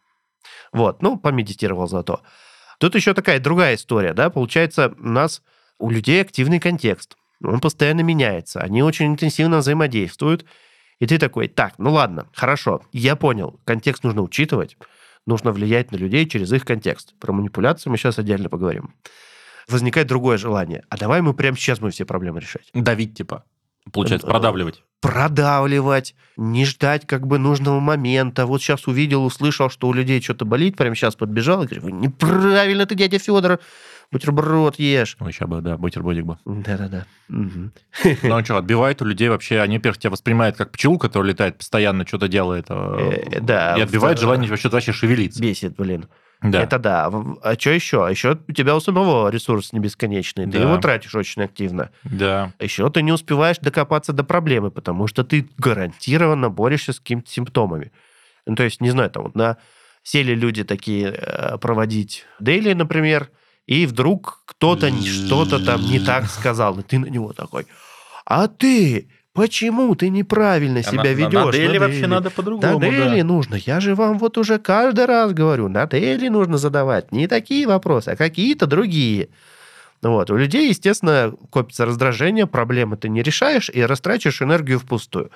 Вот, 0.73 1.03
ну, 1.03 1.19
помедитировал 1.19 1.87
зато. 1.87 2.23
Тут 2.79 2.97
еще 2.97 3.15
такая 3.15 3.39
другая 3.39 3.77
история, 3.77 4.13
да, 4.13 4.29
получается, 4.29 4.93
у 4.99 5.09
нас 5.09 5.43
у 5.79 5.91
людей 5.91 6.21
активный 6.21 6.59
контекст. 6.59 7.17
он 7.45 7.61
постоянно 7.61 8.01
меняется, 8.01 8.61
они 8.61 8.83
очень 8.83 9.07
интенсивно 9.07 9.59
взаимодействуют, 9.59 10.45
и 10.99 11.07
ты 11.07 11.19
такой, 11.19 11.47
так, 11.49 11.75
ну 11.79 11.93
ладно, 11.93 12.27
хорошо, 12.35 12.83
я 12.93 13.15
понял, 13.15 13.61
контекст 13.65 14.03
нужно 14.03 14.23
учитывать, 14.23 14.77
нужно 15.27 15.53
влиять 15.53 15.93
на 15.93 15.97
людей 15.97 16.29
через 16.29 16.53
их 16.53 16.65
контекст. 16.65 17.15
Про 17.19 17.33
манипуляцию 17.33 17.91
мы 17.91 17.99
сейчас 17.99 18.19
отдельно 18.19 18.49
поговорим. 18.49 18.95
Возникает 19.69 20.09
другое 20.09 20.39
желание. 20.39 20.85
А 20.89 20.97
давай 20.97 21.21
мы 21.23 21.35
прямо 21.35 21.57
сейчас 21.57 21.79
будем 21.79 21.93
все 21.93 22.05
проблемы 22.05 22.41
решать. 22.41 22.69
Давить, 22.75 23.17
типа. 23.17 23.45
Получается, 23.91 24.27
продавливать. 24.27 24.83
Продавливать, 25.01 26.15
не 26.37 26.65
ждать 26.65 27.07
как 27.07 27.27
бы 27.27 27.39
нужного 27.39 27.81
момента. 27.81 28.47
Вот 28.47 28.63
сейчас 28.63 28.87
увидел, 28.87 29.25
услышал, 29.25 29.71
что 29.71 29.89
у 29.89 29.93
людей 29.93 30.21
что-то 30.21 30.45
болит, 30.45 30.77
прямо 30.77 30.95
сейчас 30.95 31.17
подбежал 31.17 31.65
и 31.65 31.67
говорю, 31.67 31.97
неправильно 31.97 32.87
ты, 32.87 32.95
дядя 32.95 33.19
Федор, 33.19 33.59
бутерброд 34.13 34.79
ешь. 34.79 35.17
Ой, 35.21 35.33
сейчас 35.33 35.49
бы, 35.49 35.61
да, 35.61 35.77
бутербродик 35.77 36.25
бы. 36.25 36.39
Да-да-да. 36.45 37.07
Ну, 37.29 37.71
а 38.37 38.45
что, 38.45 38.57
отбивает 38.59 39.01
у 39.03 39.05
людей 39.05 39.29
вообще, 39.29 39.61
они, 39.61 39.79
во-первых, 39.79 39.99
тебя 39.99 40.11
воспринимают 40.11 40.57
как 40.57 40.71
пчелу, 40.73 40.99
которая 40.99 41.31
летает 41.33 41.59
постоянно, 41.59 42.07
что-то 42.07 42.29
делает. 42.29 42.67
а, 42.69 42.97
Э, 42.99 43.41
да. 43.41 43.77
И 43.77 43.81
отбивает 43.81 44.19
желание 44.19 44.49
вообще 44.51 44.69
вообще 44.69 44.93
шевелиться. 44.93 45.43
Бесит, 45.43 45.75
блин. 45.77 46.07
Да. 46.43 46.61
Это 46.63 46.79
да. 46.81 47.07
А 47.43 47.55
что 47.57 47.71
еще? 47.71 48.07
Еще 48.11 48.37
у 48.49 48.53
тебя 48.53 48.75
у 48.75 48.81
самого 48.81 49.29
ресурс 49.31 49.73
не 49.73 49.79
бесконечный. 49.79 50.47
Ты 50.47 50.59
Да. 50.59 50.65
его 50.65 50.77
тратишь 50.79 51.15
очень 51.15 51.43
активно. 51.43 51.91
Да. 52.03 52.53
Еще 52.59 52.91
ты 52.91 53.03
не 53.03 53.13
успеваешь 53.13 53.59
докопаться 53.59 54.13
до 54.13 54.25
проблемы, 54.25 54.73
потому 54.73 55.07
что 55.07 55.23
ты 55.23 55.49
гарантированно 55.59 56.51
борешься 56.51 56.93
с 56.93 56.99
какими-то 56.99 57.31
симптомами. 57.31 57.93
Ну, 58.45 58.57
то 58.57 58.65
есть, 58.65 58.81
не 58.81 58.91
знаю, 58.91 59.09
там 59.11 59.23
вот 59.23 59.37
на 59.37 59.57
сели 60.03 60.35
люди 60.35 60.65
такие 60.65 61.15
э, 61.17 61.59
проводить 61.59 62.25
дейли, 62.41 62.73
например, 62.73 63.29
и 63.67 63.87
вдруг 63.87 64.43
кто-то 64.47 64.91
что-то 65.03 65.65
там 65.65 65.83
не 65.83 66.01
так 66.01 66.27
сказал, 66.31 66.79
и 66.79 66.83
ты 66.83 66.99
на 66.99 67.07
него 67.07 67.33
такой, 67.33 67.67
а 68.27 68.49
ты 68.49 69.09
почему 69.35 69.95
ты 69.95 70.09
неправильно 70.11 70.83
себя 70.83 71.01
А 71.01 71.05
на- 71.05 71.09
ведешь? 71.13 71.33
На 71.33 71.53
Дели 71.53 71.79
на 71.79 71.81
вообще 71.81 71.97
дейли?» 72.01 72.11
надо 72.11 72.25
На 72.25 72.31
по-другому. 72.31 72.81
да. 72.81 72.87
Дели 72.91 73.23
нужно. 73.23 73.55
Я 73.55 73.81
же 73.81 73.95
вам 73.95 74.19
вот 74.19 74.37
уже 74.39 74.59
каждый 74.59 75.07
раз 75.07 75.33
говорю, 75.33 75.69
на 75.69 75.87
Дели 75.87 76.29
нужно 76.29 76.59
задавать 76.59 77.13
не 77.13 77.27
такие 77.29 77.67
вопросы, 77.67 78.11
а 78.11 78.17
какие-то 78.17 78.67
другие. 78.67 79.29
Вот. 80.03 80.31
У 80.31 80.37
людей, 80.37 80.69
естественно, 80.69 81.33
копится 81.51 81.87
раздражение, 81.87 82.47
проблемы 82.47 82.97
ты 82.97 83.09
не 83.09 83.23
решаешь 83.23 83.71
и 83.73 83.81
растрачиваешь 83.83 84.43
энергию 84.43 84.81
впустую. 84.81 85.31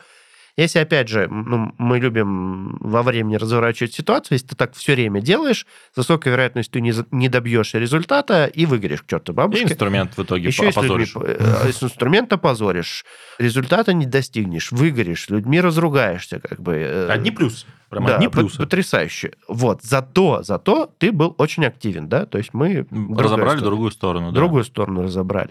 Если, 0.57 0.79
опять 0.79 1.09
же, 1.09 1.29
ну, 1.29 1.75
мы 1.77 1.99
любим 1.99 2.79
во 2.81 3.03
времени 3.03 3.37
разворачивать 3.37 3.93
ситуацию, 3.93 4.37
если 4.37 4.47
ты 4.49 4.57
так 4.57 4.75
все 4.75 4.95
время 4.95 5.21
делаешь, 5.21 5.67
с 5.93 5.97
высокой 5.99 6.33
вероятностью 6.33 6.73
ты 6.73 6.81
не, 6.81 6.95
не 7.11 7.29
добьешься 7.29 7.79
результата 7.79 8.47
и 8.47 8.65
выиграешь 8.65 9.03
к 9.03 9.07
черту 9.07 9.33
И 9.33 9.35
бабушке. 9.35 9.65
инструмент 9.65 10.17
в 10.17 10.23
итоге 10.23 10.47
Еще 10.47 10.65
и 10.67 10.69
опозоришь. 10.71 11.13
э, 11.15 11.71
с 11.73 11.83
инструмента 11.83 12.39
позоришь, 12.39 13.05
результата 13.39 13.93
не 13.93 14.07
достигнешь, 14.07 14.73
выгоришь, 14.73 15.29
людьми 15.29 15.61
разругаешься, 15.61 16.41
как 16.41 16.59
бы. 16.61 16.73
э, 16.75 17.09
Одни 17.11 17.31
плюсы. 17.31 17.67
Прям 17.91 18.07
да, 18.07 18.15
одни 18.15 18.29
плюсы. 18.29 18.57
Потрясающе. 18.57 19.33
Вот, 19.49 19.83
зато, 19.83 20.43
зато 20.43 20.91
ты 20.99 21.13
был 21.13 21.35
очень 21.37 21.67
активен, 21.67 22.09
да? 22.09 22.25
То 22.25 22.39
есть 22.39 22.55
мы... 22.55 22.87
Разобрали 22.91 23.57
история. 23.57 23.61
другую 23.65 23.91
сторону. 23.91 24.33
да. 24.33 24.35
Другую 24.37 24.65
сторону 24.65 25.03
разобрали. 25.03 25.51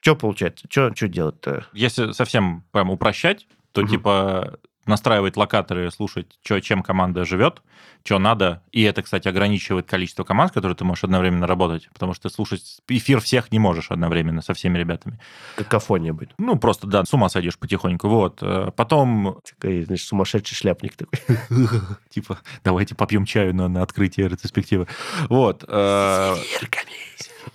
Что 0.00 0.16
получается? 0.16 0.66
Что 0.68 0.90
делать-то? 1.08 1.64
Если 1.72 2.12
совсем 2.12 2.62
прям 2.72 2.90
упрощать, 2.90 3.46
то 3.74 3.82
Мгм. 3.82 3.90
типа 3.90 4.58
настраивать 4.86 5.38
локаторы, 5.38 5.90
слушать, 5.90 6.38
чё, 6.42 6.60
чем 6.60 6.82
команда 6.82 7.24
живет, 7.24 7.62
что 8.04 8.18
надо. 8.18 8.62
И 8.70 8.82
это, 8.82 9.00
кстати, 9.02 9.26
ограничивает 9.28 9.86
количество 9.86 10.24
команд, 10.24 10.52
которые 10.52 10.76
ты 10.76 10.84
можешь 10.84 11.04
одновременно 11.04 11.46
работать, 11.46 11.88
потому 11.90 12.12
что 12.12 12.28
слушать 12.28 12.82
эфир 12.88 13.20
всех 13.22 13.50
не 13.50 13.58
можешь 13.58 13.90
одновременно 13.90 14.42
со 14.42 14.52
всеми 14.52 14.76
ребятами. 14.76 15.18
Какофония 15.56 16.12
будет. 16.12 16.34
Ну, 16.36 16.56
просто, 16.58 16.86
да, 16.86 17.02
с 17.02 17.14
ума 17.14 17.30
сойдешь 17.30 17.58
потихоньку. 17.58 18.08
Вот. 18.08 18.40
Э, 18.42 18.72
Потом, 18.76 19.38
Такой, 19.58 19.84
значит, 19.84 20.06
сумасшедший 20.06 20.54
шляпник 20.54 20.96
такой. 20.96 21.18
типа, 22.10 22.40
давайте 22.62 22.94
попьем 22.94 23.24
чаю 23.24 23.54
на, 23.54 23.68
на 23.68 23.82
открытие 23.82 24.28
ретроспективы. 24.28 24.86
Вот. 25.30 25.64
э, 25.66 26.36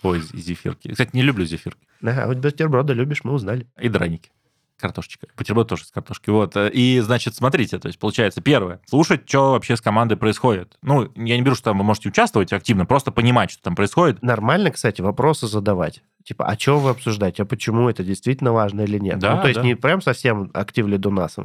Ой, 0.01 0.21
зефирки. 0.33 0.91
Кстати, 0.91 1.11
не 1.13 1.21
люблю 1.21 1.45
зефирки. 1.45 1.79
Да, 2.01 2.23
а 2.23 2.27
вот 2.27 2.37
бутерброды 2.37 2.93
любишь, 2.93 3.23
мы 3.23 3.33
узнали. 3.33 3.67
И 3.79 3.87
драники. 3.89 4.31
Картошечка. 4.79 5.27
Бутерброд 5.37 5.67
тоже 5.67 5.85
с 5.85 5.91
картошкой. 5.91 6.33
Вот. 6.33 6.55
э, 6.55 6.69
И, 6.71 6.99
значит, 6.99 7.35
смотрите, 7.35 7.79
то 7.79 7.87
есть, 7.87 7.99
получается, 7.99 8.41
первое, 8.41 8.79
слушать, 8.87 9.29
что 9.29 9.51
вообще 9.51 9.75
с 9.75 9.81
командой 9.81 10.15
происходит. 10.15 10.77
Ну, 10.81 11.11
я 11.15 11.35
не 11.35 11.41
беру, 11.41 11.55
что 11.55 11.65
там 11.65 11.77
вы 11.77 11.83
можете 11.83 12.09
участвовать 12.09 12.53
активно, 12.53 12.85
просто 12.85 13.11
понимать, 13.11 13.51
что 13.51 13.63
там 13.63 13.75
происходит. 13.75 14.23
Нормально, 14.23 14.71
кстати, 14.71 15.01
вопросы 15.01 15.47
задавать. 15.47 16.01
Типа, 16.23 16.45
а 16.45 16.57
что 16.59 16.79
вы 16.79 16.91
обсуждаете? 16.91 17.43
А 17.43 17.45
почему 17.45 17.89
это 17.89 18.03
действительно 18.03 18.53
важно 18.53 18.81
или 18.81 18.99
нет? 18.99 19.19
Да, 19.19 19.37
ну, 19.37 19.41
то 19.41 19.47
есть 19.47 19.59
да. 19.59 19.65
не 19.65 19.75
прям 19.75 20.01
совсем 20.01 20.51
активли 20.53 20.97
до 20.97 21.09
нас, 21.09 21.37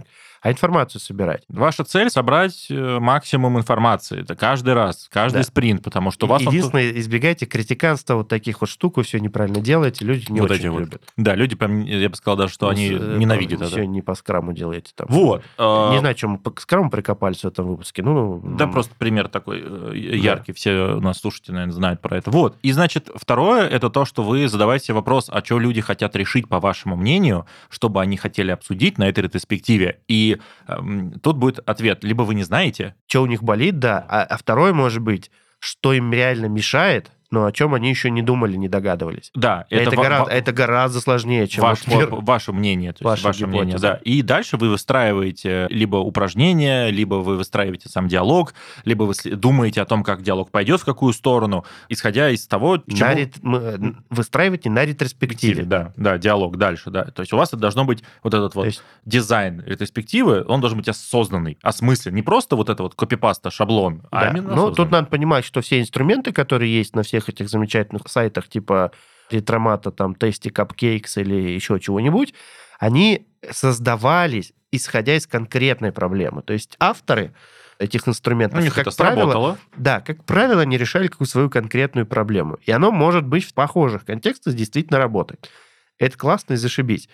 а 0.45 0.51
информацию 0.51 1.01
собирать. 1.01 1.43
Ваша 1.49 1.85
цель 1.85 2.11
собрать 2.11 2.67
э, 2.69 2.99
максимум 3.01 3.59
информации. 3.59 4.21
Это 4.21 4.37
каждый 4.37 4.75
раз, 4.75 5.09
каждый 5.11 5.39
Да. 5.39 5.43
спринт, 5.43 5.83
потому 5.83 6.11
что 6.11 6.27
у 6.27 6.29
вас... 6.29 6.43
он 6.47 6.53
Единственное, 6.53 6.91
избегайте 6.91 7.47
критиканства 7.47 8.17
вот 8.17 8.29
таких 8.29 8.61
вот 8.61 8.69
штук, 8.69 8.99
вы 8.99 9.05
все 9.05 9.19
неправильно 9.21 9.61
делаете, 9.61 10.05
люди 10.05 10.31
не 10.31 10.43
Вот 10.43 10.51
очень 10.51 10.61
эти 10.61 10.69
вот. 10.69 10.81
любят. 10.81 11.03
Да, 11.17 11.35
люди 11.35 11.57
я 11.91 12.11
бы 12.11 12.15
сказал 12.15 12.37
даже, 12.37 12.53
что 12.53 12.69
они 12.69 12.91
ненавидят 12.91 13.63
это. 13.63 13.71
Все 13.71 13.87
не 13.87 14.03
по 14.03 14.15
скраму 14.15 14.53
делаете 14.53 14.93
там. 14.95 15.07
Вот. 15.09 15.43
э, 15.57 15.91
Не 15.93 15.99
знаю, 16.01 16.15
чем 16.15 16.33
мы 16.33 16.39
по 16.39 16.53
скраму 16.61 16.91
прикопались 16.91 17.41
в 17.41 17.47
этом 17.47 17.67
выпуске. 17.67 18.03
Ну, 18.03 18.43
Да, 18.45 18.67
просто 18.67 18.95
пример 18.99 19.29
такой 19.29 19.63
э, 19.65 19.97
яркий. 19.97 20.53
Все 20.53 20.95
у 20.97 21.01
нас 21.01 21.21
слушатели, 21.21 21.55
наверное, 21.55 21.73
знают 21.73 22.03
про 22.03 22.19
это. 22.19 22.31
Вот. 22.31 22.59
И, 22.61 22.71
значит, 22.73 23.09
второе, 23.15 23.67
это 23.67 23.89
то, 23.89 24.05
что 24.05 24.23
вы 24.23 24.47
задаваете 24.47 24.85
себе 24.87 24.97
вопрос, 24.97 25.31
а 25.33 25.43
что 25.43 25.59
люди 25.59 25.81
хотят 25.81 26.15
решить, 26.17 26.49
по 26.49 26.61
вашему 26.61 26.97
мнению, 26.97 27.47
чтобы 27.71 28.03
они 28.03 28.19
хотели 28.19 28.51
обсудить 28.51 28.99
на 28.99 29.09
этой 29.09 29.21
ретроспективе. 29.25 30.01
И 30.07 30.34
эм, 30.67 31.19
тут 31.21 31.37
будет 31.37 31.59
ответ. 31.69 32.05
Либо 32.05 32.23
вы 32.23 32.35
не 32.35 32.45
знаете, 32.45 32.95
что 33.07 33.23
у 33.23 33.27
них 33.27 33.43
болит, 33.43 33.79
да. 33.79 34.05
А, 34.09 34.23
а 34.23 34.37
второе, 34.37 34.73
может 34.73 35.03
быть, 35.03 35.31
что 35.59 35.93
им 35.93 36.13
реально 36.13 36.47
мешает, 36.47 37.11
но 37.35 37.47
о 37.47 37.53
чем 37.53 37.75
они 37.75 37.89
еще 37.91 38.11
не 38.11 38.23
думали, 38.23 38.57
не 38.57 38.69
догадывались. 38.69 39.31
да, 39.35 39.67
Это, 39.71 39.91
это, 39.91 39.97
гораздо, 39.97 40.31
это 40.31 40.53
гораздо 40.53 41.01
сложнее, 41.01 41.47
чем 41.49 41.63
ваш- 41.63 41.87
вот 41.87 42.11
ва- 42.11 42.21
ваше 42.21 42.53
мнение, 42.53 42.93
то 42.93 42.99
есть 42.99 43.05
Ваша 43.05 43.25
ваше 43.27 43.47
мнение, 43.47 43.67
гипотеза. 43.77 43.89
да. 43.95 44.01
И 44.05 44.23
дальше 44.23 44.57
вы 44.57 44.69
выстраиваете 44.71 45.67
либо 45.71 45.97
упражнения, 45.97 46.91
либо 46.91 47.17
вы 47.17 47.37
выстраиваете 47.37 47.89
сам 47.89 48.07
диалог, 48.09 48.55
либо 48.85 49.03
вы 49.05 49.15
думаете 49.37 49.83
о 49.83 49.85
том, 49.85 50.03
как 50.05 50.23
диалог 50.23 50.51
пойдет, 50.51 50.81
в 50.81 50.85
какую 50.85 51.13
сторону, 51.13 51.65
исходя 51.89 52.31
из 52.31 52.47
того, 52.47 52.77
на 52.87 52.97
чему... 52.97 53.11
рет- 53.15 53.39
мы- 53.43 53.97
выстраивайте 54.11 54.71
на 54.71 54.85
ретроспективе. 54.85 55.65
Да, 55.65 55.93
да, 55.97 56.19
диалог 56.19 56.57
дальше, 56.57 56.91
да. 56.91 57.05
То 57.05 57.23
есть 57.23 57.33
у 57.33 57.37
вас 57.37 57.49
это 57.49 57.59
должно 57.59 57.85
быть 57.85 58.03
вот 58.23 58.33
этот 58.35 58.55
вот 58.55 58.67
есть 58.67 58.83
дизайн 59.05 59.63
ретроспективы, 59.67 60.45
он 60.47 60.61
должен 60.61 60.79
быть 60.79 60.89
осознанный, 60.89 61.59
осмысленный. 61.63 62.15
Не 62.17 62.23
просто 62.23 62.57
вот 62.57 62.69
это 62.71 62.83
вот 62.85 62.95
копипаста, 62.95 63.51
шаблон, 63.51 64.03
а 64.11 64.21
Да. 64.27 64.31
именно 64.31 64.55
Но 64.55 64.71
тут 64.71 64.91
надо 64.91 65.09
понимать, 65.09 65.45
что 65.45 65.61
все 65.61 65.81
инструменты, 65.81 66.33
которые 66.33 66.73
есть 66.73 66.95
на 66.95 67.03
всех 67.03 67.24
этих 67.29 67.49
замечательных 67.49 68.09
сайтах, 68.09 68.49
типа 68.49 68.93
ретромата, 69.31 69.91
там, 69.91 70.15
тести 70.15 70.49
капкейкс 70.49 71.17
или 71.19 71.35
еще 71.35 71.81
чего-нибудь, 71.81 72.35
они 72.79 73.27
создавались, 73.51 74.53
исходя 74.71 75.17
из 75.17 75.27
конкретной 75.27 75.93
проблемы. 75.93 76.43
То 76.43 76.53
есть 76.53 76.77
авторы 76.79 77.33
этих 77.79 78.07
инструментов, 78.07 78.61
У 78.61 78.63
них 78.63 78.75
как 78.75 78.87
это 78.87 78.97
правило, 78.97 79.31
сработало. 79.31 79.59
да, 79.77 80.01
как 80.01 80.25
правило, 80.25 80.63
они 80.63 80.79
решали 80.79 81.09
какую 81.09 81.27
свою 81.27 81.51
конкретную 81.51 82.07
проблему. 82.07 82.59
И 82.63 82.71
оно 82.71 82.91
может 82.91 83.27
быть 83.27 83.45
в 83.45 83.55
похожих 83.55 84.05
контекстах 84.05 84.55
действительно 84.55 84.99
работать. 84.99 85.51
Это 85.99 86.17
классно 86.17 86.55
и 86.55 86.57
зашибись. 86.57 87.09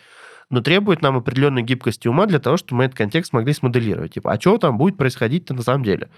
Но 0.50 0.60
требует 0.60 1.00
нам 1.00 1.16
определенной 1.16 1.62
гибкости 1.62 2.08
ума 2.08 2.26
для 2.26 2.40
того, 2.40 2.56
чтобы 2.56 2.78
мы 2.78 2.84
этот 2.84 2.96
контекст 2.96 3.32
могли 3.32 3.52
смоделировать. 3.52 4.14
Типа, 4.14 4.32
а 4.32 4.40
что 4.40 4.58
там 4.58 4.78
будет 4.78 4.96
происходить-то 4.96 5.54
на 5.54 5.62
самом 5.62 5.84
деле? 5.84 6.10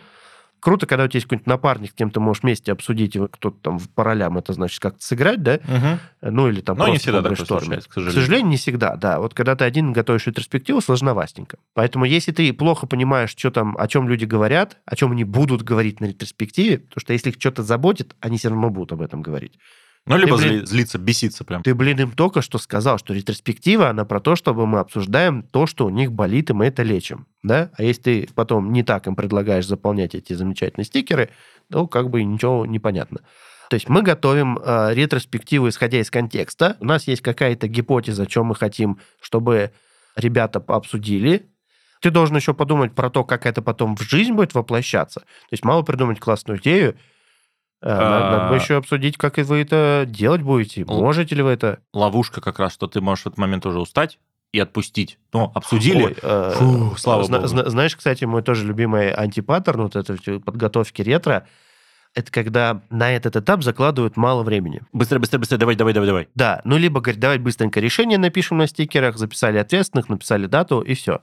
Круто, 0.63 0.87
когда 0.87 1.03
у 1.05 1.09
тебя 1.09 1.19
есть 1.19 1.27
какой-нибудь 1.27 1.49
напарник, 1.49 1.91
с 1.91 1.95
кем 1.95 2.13
ты 2.13 2.21
можешь 2.21 2.45
вместе 2.45 2.71
обсудить, 2.71 3.17
и 3.17 3.19
вы 3.19 3.27
кто-то 3.27 3.57
там 3.61 3.81
по 3.81 4.05
ролям, 4.05 4.39
это 4.39 4.53
значит 4.53 4.81
как-то 4.81 5.05
сыграть, 5.05 5.43
да? 5.43 5.59
Мгм. 5.65 5.99
Ну, 6.23 6.49
или 6.49 6.61
там 6.61 6.79
Но 6.79 6.85
не 6.85 6.93
просто 6.93 7.03
всегда 7.11 7.23
такое 7.29 7.45
случается, 7.45 7.89
к 7.89 7.91
К 7.91 7.95
сожалению. 7.95 8.23
сожалению, 8.23 8.49
не 8.51 8.57
всегда, 8.57 8.95
да. 8.95 9.19
Вот 9.19 9.35
когда 9.35 9.57
ты 9.57 9.65
один 9.65 9.93
готовишь 9.93 10.29
ретроспективу, 10.29 10.81
сложновастенько. 10.81 11.59
Поэтому 11.75 12.05
если 12.05 12.31
ты 12.31 12.53
плохо 12.53 12.87
понимаешь, 12.87 13.31
что 13.31 13.51
там, 13.51 13.77
о 13.77 13.89
чем 13.89 14.09
люди 14.09 14.25
говорят, 14.25 14.77
о 14.85 14.95
чем 14.95 15.11
они 15.11 15.25
будут 15.25 15.63
говорить 15.63 16.01
на 16.01 16.05
ретроспективе, 16.05 16.79
потому 16.79 17.01
что 17.01 17.13
если 17.13 17.31
их 17.31 17.37
что-то 17.41 17.65
заботит, 17.65 18.15
они 18.21 18.39
все 18.39 18.51
равно 18.51 18.71
будут 18.71 18.93
об 18.93 19.03
этом 19.03 19.21
говорить. 19.21 19.59
Ну, 20.07 20.17
либо 20.17 20.37
Ты, 20.37 20.43
блин, 20.43 20.63
зли- 20.63 20.67
злиться, 20.67 20.99
беситься 20.99 21.45
прям. 21.45 21.63
Ты, 21.63 21.75
блин, 21.75 22.01
им 22.01 22.11
только 22.11 22.43
что 22.43 22.59
сказал, 22.59 22.99
что 22.99 23.15
ретроспектива, 23.15 23.89
она 23.89 24.05
про 24.05 24.21
то, 24.21 24.35
чтобы 24.35 24.67
мы 24.67 24.81
обсуждаем 24.81 25.45
то, 25.45 25.67
что 25.67 25.87
у 25.87 25.91
них 25.91 26.11
болит, 26.11 26.51
и 26.51 26.53
мы 26.53 26.67
это 26.67 26.83
лечим. 26.83 27.27
Да? 27.45 27.71
А 27.77 27.85
если 27.85 28.03
ты 28.03 28.29
потом 28.35 28.73
не 28.73 28.83
так 28.83 29.07
им 29.07 29.15
предлагаешь 29.15 29.67
заполнять 29.67 30.15
эти 30.17 30.33
замечательные 30.33 30.87
стикеры, 30.87 31.31
то 31.71 31.87
как 31.87 32.11
бы 32.11 32.25
ничего 32.25 32.67
не 32.67 32.81
понятно. 32.81 33.21
То 33.71 33.75
есть 33.75 33.89
мы 33.89 34.03
готовим 34.03 34.59
э, 34.59 34.93
ретроспективу, 34.93 35.69
исходя 35.69 36.01
из 36.01 36.11
контекста. 36.11 36.77
У 36.81 36.85
нас 36.85 37.07
есть 37.07 37.23
какая-то 37.23 37.69
гипотеза, 37.69 38.29
что 38.29 38.45
мы 38.45 38.55
хотим, 38.55 38.99
чтобы 39.21 39.71
ребята 40.17 40.63
обсудили. 40.67 41.47
Ты 42.01 42.11
должен 42.11 42.37
еще 42.37 42.53
подумать 42.53 42.95
про 42.95 43.09
то, 43.09 43.25
как 43.25 43.47
это 43.47 43.63
потом 43.63 43.97
в 43.97 44.03
жизнь 44.03 44.33
будет 44.33 44.55
воплощаться. 44.55 45.21
То 45.21 45.53
есть 45.53 45.65
мало 45.65 45.83
придумать 45.83 46.19
классную 46.19 46.59
идею, 46.59 46.97
А, 47.85 48.31
Надо, 48.31 48.49
бы 48.49 48.55
А. 48.55 48.59
еще 48.59 48.77
обсудить, 48.77 49.17
как 49.17 49.39
вы 49.39 49.61
это 49.61 50.05
делать 50.07 50.43
будете. 50.43 50.85
Можете 50.85 51.35
ли 51.35 51.43
вы 51.43 51.51
это? 51.51 51.81
Ловушка 51.93 52.41
как 52.41 52.59
раз, 52.61 52.73
что 52.75 52.87
ты 52.87 53.01
можешь 53.01 53.25
в 53.25 53.27
этот 53.29 53.39
момент 53.39 53.67
уже 53.67 53.81
устать 53.81 54.19
и 54.53 54.61
отпустить. 54.61 55.19
Ну, 55.33 55.51
обсудили. 55.55 56.05
Ой, 56.05 56.17
э, 56.23 56.53
Фу, 56.55 56.95
слава 56.97 57.25
зна- 57.25 57.39
богу. 57.39 57.49
зна- 57.49 57.69
Знаешь, 57.69 57.97
кстати, 57.97 58.25
мой 58.25 58.43
тоже 58.43 58.65
любимый 58.67 59.11
антипаттерн, 59.13 59.83
вот 59.83 59.97
это 59.97 60.17
всё 60.17 60.39
подготовки 60.41 61.03
ретро, 61.03 61.47
это 62.15 62.31
когда 62.31 62.83
на 62.91 63.11
этот 63.11 63.35
этап 63.37 63.63
закладывают 63.65 64.17
мало 64.17 64.43
времени. 64.45 64.83
Быстрее, 64.93 65.19
быстрее, 65.19 65.39
быстрее, 65.41 65.59
давай, 65.59 65.75
давай, 65.75 65.95
давай, 65.95 66.07
давай. 66.07 66.29
Да, 66.35 66.61
ну 66.65 66.77
либо 66.77 67.01
говорить, 67.01 67.21
давай 67.21 67.39
быстренько 67.39 67.81
решение 67.81 68.19
напишем 68.19 68.59
на 68.59 68.67
стикерах, 68.69 69.17
записали 69.17 69.57
ответственных, 69.59 70.09
написали 70.09 70.47
дату 70.47 70.83
и 70.83 70.95
все. 70.95 71.21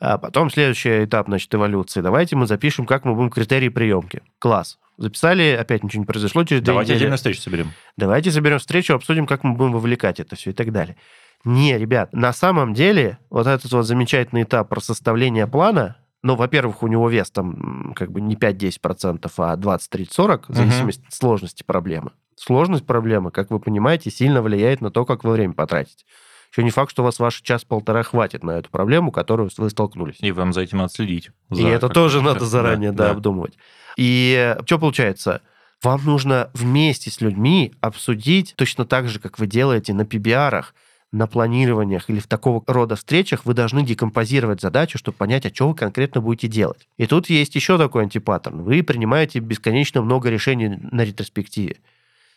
А 0.00 0.18
потом 0.18 0.50
следующий 0.50 1.04
этап, 1.04 1.26
значит, 1.28 1.54
эволюции. 1.54 2.00
Давайте 2.00 2.34
мы 2.36 2.46
запишем, 2.46 2.86
как 2.86 3.04
мы 3.04 3.14
будем 3.14 3.30
критерии 3.30 3.68
приемки. 3.68 4.22
Класс. 4.38 4.78
Записали, 4.98 5.56
опять 5.58 5.84
ничего 5.84 6.00
не 6.00 6.06
произошло 6.06 6.44
через 6.44 6.62
Давайте 6.62 6.88
недели. 6.92 6.98
отдельную 6.98 7.18
встречу 7.18 7.40
соберем. 7.40 7.72
Давайте 7.96 8.30
соберем 8.30 8.58
встречу, 8.58 8.94
обсудим, 8.94 9.26
как 9.26 9.44
мы 9.44 9.54
будем 9.54 9.72
вовлекать 9.72 10.20
это 10.20 10.36
все 10.36 10.50
и 10.50 10.52
так 10.54 10.72
далее. 10.72 10.96
Не, 11.44 11.76
ребят, 11.78 12.12
на 12.12 12.32
самом 12.32 12.72
деле 12.72 13.18
вот 13.30 13.46
этот 13.46 13.70
вот 13.72 13.82
замечательный 13.82 14.44
этап 14.44 14.68
про 14.68 14.80
составление 14.80 15.46
плана, 15.46 15.96
ну, 16.22 16.34
во-первых, 16.34 16.82
у 16.82 16.88
него 16.88 17.08
вес 17.08 17.30
там 17.30 17.92
как 17.94 18.10
бы 18.10 18.20
не 18.20 18.34
5-10%, 18.36 19.30
а 19.36 19.56
20, 19.56 19.90
30, 19.90 20.12
40, 20.12 20.48
в 20.48 20.54
зависимости 20.54 21.04
от 21.06 21.14
сложности 21.14 21.62
проблемы. 21.62 22.12
Сложность 22.34 22.84
проблемы, 22.84 23.30
как 23.30 23.50
вы 23.50 23.60
понимаете, 23.60 24.10
сильно 24.10 24.42
влияет 24.42 24.80
на 24.80 24.90
то, 24.90 25.04
как 25.04 25.24
вы 25.24 25.32
время 25.32 25.52
потратите. 25.52 26.04
Еще 26.52 26.62
не 26.64 26.70
факт, 26.70 26.90
что 26.90 27.02
у 27.02 27.04
вас 27.04 27.18
ваш 27.18 27.40
час-полтора 27.40 28.02
хватит 28.02 28.42
на 28.42 28.52
эту 28.52 28.70
проблему, 28.70 29.10
которую 29.12 29.50
вы 29.58 29.70
столкнулись. 29.70 30.16
И 30.20 30.32
вам 30.32 30.52
за 30.52 30.62
этим 30.62 30.78
надо 30.78 30.92
следить. 30.92 31.30
И 31.50 31.56
За 31.62 31.68
это 31.68 31.88
как- 31.88 31.94
тоже 31.94 32.22
надо 32.22 32.44
заранее, 32.46 32.92
да, 32.92 33.10
обдумывать. 33.10 33.54
И 33.96 34.56
что 34.64 34.78
получается? 34.78 35.42
Вам 35.82 36.04
нужно 36.04 36.50
вместе 36.54 37.10
с 37.10 37.20
людьми 37.20 37.74
обсудить 37.80 38.54
точно 38.56 38.84
так 38.86 39.08
же, 39.08 39.20
как 39.20 39.38
вы 39.38 39.46
делаете 39.46 39.92
на 39.92 40.02
PBR, 40.02 40.64
на 41.12 41.26
планированиях 41.26 42.10
или 42.10 42.18
в 42.18 42.26
такого 42.26 42.62
рода 42.66 42.96
встречах, 42.96 43.44
вы 43.44 43.54
должны 43.54 43.82
декомпозировать 43.82 44.60
задачу, 44.60 44.98
чтобы 44.98 45.16
понять, 45.16 45.46
а 45.46 45.54
что 45.54 45.68
вы 45.68 45.74
конкретно 45.74 46.20
будете 46.20 46.48
делать. 46.48 46.88
И 46.96 47.06
тут 47.06 47.30
есть 47.30 47.54
еще 47.54 47.78
такой 47.78 48.02
антипаттерн. 48.04 48.62
Вы 48.62 48.82
принимаете 48.82 49.38
бесконечно 49.38 50.02
много 50.02 50.30
решений 50.30 50.68
на 50.90 51.04
ретроспективе. 51.04 51.76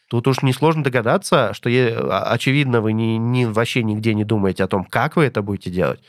Тут 0.10 0.28
уж 0.28 0.42
несложно 0.42 0.84
догадаться, 0.84 1.54
что, 1.54 1.70
а- 1.70 2.32
очевидно, 2.34 2.82
вы 2.82 2.94
ни, 2.94 3.18
ни- 3.18 3.46
вообще 3.46 3.84
нигде 3.84 4.14
не 4.14 4.24
думаете 4.26 4.64
о 4.64 4.68
том, 4.68 4.84
как 4.84 5.16
вы 5.16 5.26
это 5.26 5.42
будете 5.42 5.70
делать. 5.70 6.02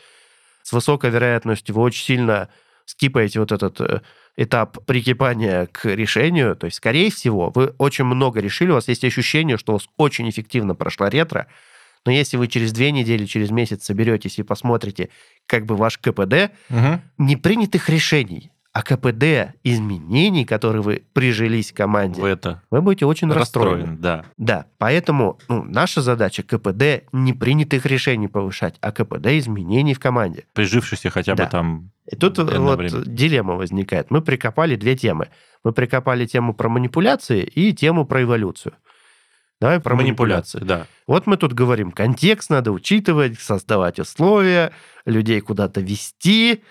С 0.62 0.72
высокой 0.72 1.10
вероятностью 1.10 1.74
вы 1.74 1.82
очень 1.82 2.04
сильно 2.04 2.48
скипаете 2.86 3.40
вот 3.40 3.52
этот 3.52 3.80
э, 3.80 4.00
этап 4.36 4.84
прикипания 4.86 5.66
к 5.66 5.84
решению. 5.84 6.56
То 6.56 6.64
есть, 6.64 6.78
скорее 6.78 7.10
всего, 7.10 7.50
вы 7.54 7.74
очень 7.78 8.04
много 8.04 8.40
решили, 8.40 8.70
у 8.70 8.74
вас 8.74 8.88
есть 8.88 9.04
ощущение, 9.04 9.58
что 9.58 9.72
у 9.72 9.76
вас 9.76 9.86
очень 9.98 10.28
эффективно 10.30 10.74
прошла 10.74 11.10
ретро, 11.10 11.46
но 12.06 12.12
если 12.12 12.38
вы 12.38 12.48
через 12.48 12.72
две 12.72 12.92
недели, 12.92 13.26
через 13.26 13.50
месяц 13.50 13.84
соберетесь 13.84 14.38
и 14.38 14.42
посмотрите, 14.42 15.10
как 15.46 15.66
бы 15.66 15.76
ваш 15.76 15.98
КПД, 15.98 16.50
Мгм. 16.70 17.02
не 17.18 17.36
принятых 17.36 17.90
решений, 17.90 18.50
а 18.72 18.83
КПД 18.83 19.56
изменений, 19.64 20.44
которые 20.44 20.83
вы 20.83 21.02
прижились 21.12 21.72
в 21.72 21.74
команде, 21.74 22.20
В 22.20 22.24
это 22.24 22.62
вы 22.70 22.80
будете 22.83 23.04
очень 23.04 23.30
расстроены. 23.33 23.76
расстроен, 23.78 24.00
да. 24.00 24.24
Да, 24.37 24.66
поэтому 24.78 25.38
ну, 25.48 25.64
наша 25.64 26.02
задача 26.02 26.42
КПД 26.44 27.04
не 27.12 27.33
принятых 27.33 27.85
решений 27.87 28.28
повышать, 28.28 28.76
а 28.80 28.92
КПД 28.92 29.26
изменений 29.38 29.94
в 29.94 29.98
команде. 29.98 30.44
Прижившийся 30.54 31.11
хотя 31.11 31.33
бы 31.33 31.38
Да. 31.38 31.46
там... 31.46 31.90
И 32.06 32.16
тут 32.16 32.38
вот 32.38 32.48
время. 32.78 32.90
дилемма 33.04 33.54
возникает. 33.54 34.11
Мы 34.11 34.20
прикопали 34.20 34.76
две 34.76 34.96
темы. 34.96 35.28
Мы 35.64 35.72
прикопали 35.72 36.26
тему 36.26 36.54
про 36.54 36.68
манипуляции 36.68 37.42
и 37.42 37.72
тему 37.72 38.04
про 38.04 38.22
эволюцию. 38.22 38.74
Давай 39.61 39.78
про 39.78 39.94
манипуляции. 39.94 40.59
манипуляции, 40.59 40.87
да. 40.87 40.87
Вот 41.06 41.26
мы 41.26 41.37
тут 41.37 41.52
говорим, 41.52 41.90
контекст 41.92 42.50
надо 42.50 42.72
учитывать, 42.72 43.38
создавать 43.38 43.98
условия, 43.98 44.72
людей 45.04 45.40
куда-то 45.40 45.80
вести, 45.83 46.62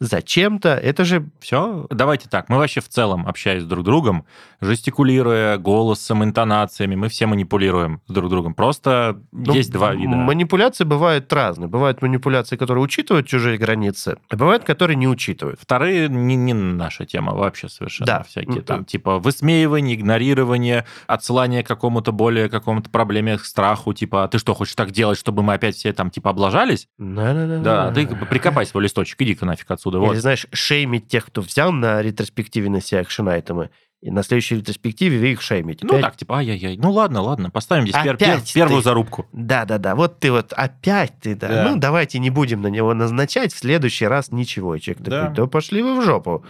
зачем-то. 0.00 0.70
Это 0.70 1.04
же 1.04 1.28
Все, 1.40 1.86
давайте 1.90 2.28
так. 2.28 2.48
Мы 2.48 2.58
вообще 2.58 2.80
в 2.80 2.88
целом, 2.88 3.26
общаясь 3.26 3.64
друг 3.64 3.82
с 3.82 3.84
другом, 3.84 4.24
жестикулируя 4.60 5.58
голосом, 5.58 6.24
интонациями, 6.24 6.94
мы 6.94 7.08
все 7.08 7.26
манипулируем 7.26 8.00
друг 8.08 8.30
другом. 8.30 8.54
Просто 8.54 9.20
Ну, 9.32 9.54
есть 9.54 9.72
два 9.72 9.94
вида. 9.94 10.16
Манипуляции 10.16 10.84
бывают 10.84 11.32
разные. 11.32 11.68
Бывают 11.68 12.02
манипуляции, 12.02 12.56
которые 12.56 12.82
учитывают 12.82 13.26
чужие 13.26 13.58
границы, 13.58 14.18
а 14.28 14.36
бывают, 14.36 14.64
которые 14.64 14.96
не 14.96 15.08
учитывают. 15.08 15.60
Вторые 15.60 16.08
не, 16.08 16.36
не 16.36 16.54
наша 16.54 17.04
тема 17.04 17.34
вообще 17.34 17.68
совершенно. 17.68 18.06
Да. 18.06 18.22
Всякие 18.22 18.62
там 18.62 18.84
типа 18.84 19.18
высмеивание, 19.18 19.96
игнорирование, 19.96 20.84
отсылание 21.06 21.62
к 21.62 21.68
какому-то 21.68 22.12
более 22.12 22.48
какому-то 22.48 22.90
проблеме, 22.90 23.38
к 23.38 23.44
страху, 23.44 23.92
типа, 23.92 24.24
«А 24.24 24.28
ты 24.28 24.38
что, 24.38 24.54
хочешь 24.54 24.74
так 24.74 24.90
делать, 24.90 25.18
чтобы 25.18 25.42
мы 25.42 25.54
опять 25.54 25.76
все 25.76 25.92
там 25.92 26.10
типа 26.10 26.30
облажались? 26.30 26.88
Да-да-да. 26.98 27.58
Да, 27.58 27.92
ты 27.92 28.06
прикопай 28.06 28.66
свой 28.66 28.84
листочек, 28.84 29.20
иди-ка 29.22 29.46
нафиг 29.46 29.70
отсюда. 29.70 29.87
Или, 29.96 30.06
Вот. 30.06 30.16
знаешь, 30.16 30.46
шеймить 30.52 31.08
тех, 31.08 31.26
кто 31.26 31.40
взял 31.40 31.72
на 31.72 32.02
ретроспективе 32.02 32.68
на 32.70 32.80
себя 32.80 33.02
экшен-айтемы, 33.02 33.70
и 34.00 34.12
на 34.12 34.22
следующей 34.22 34.56
ретроспективе 34.56 35.18
вы 35.18 35.32
их 35.32 35.42
шеймите. 35.42 35.84
Ну 35.84 35.90
Опять- 35.94 36.02
так, 36.02 36.16
типа, 36.16 36.36
ай-яй-яй. 36.38 36.76
Ну 36.76 36.92
ладно, 36.92 37.20
ладно, 37.20 37.50
поставим 37.50 37.82
здесь 37.82 37.96
пер- 37.96 38.14
Опять 38.14 38.44
пер- 38.44 38.54
первую 38.54 38.80
ты. 38.80 38.84
зарубку. 38.84 39.26
Да-да-да, 39.32 39.96
вот 39.96 40.20
ты 40.20 40.30
вот 40.30 40.52
опять 40.52 41.14
ты, 41.20 41.34
да. 41.34 41.48
Да. 41.48 41.68
Ну, 41.68 41.76
давайте 41.78 42.20
не 42.20 42.30
будем 42.30 42.62
на 42.62 42.68
него 42.68 42.94
назначать, 42.94 43.52
в 43.52 43.58
следующий 43.58 44.06
раз 44.06 44.30
ничего. 44.30 44.76
И 44.76 44.80
человек 44.80 45.02
Да. 45.02 45.20
такой, 45.22 45.34
да 45.34 45.46
пошли 45.48 45.82
вы 45.82 46.00
в 46.00 46.04
жопу. 46.04 46.44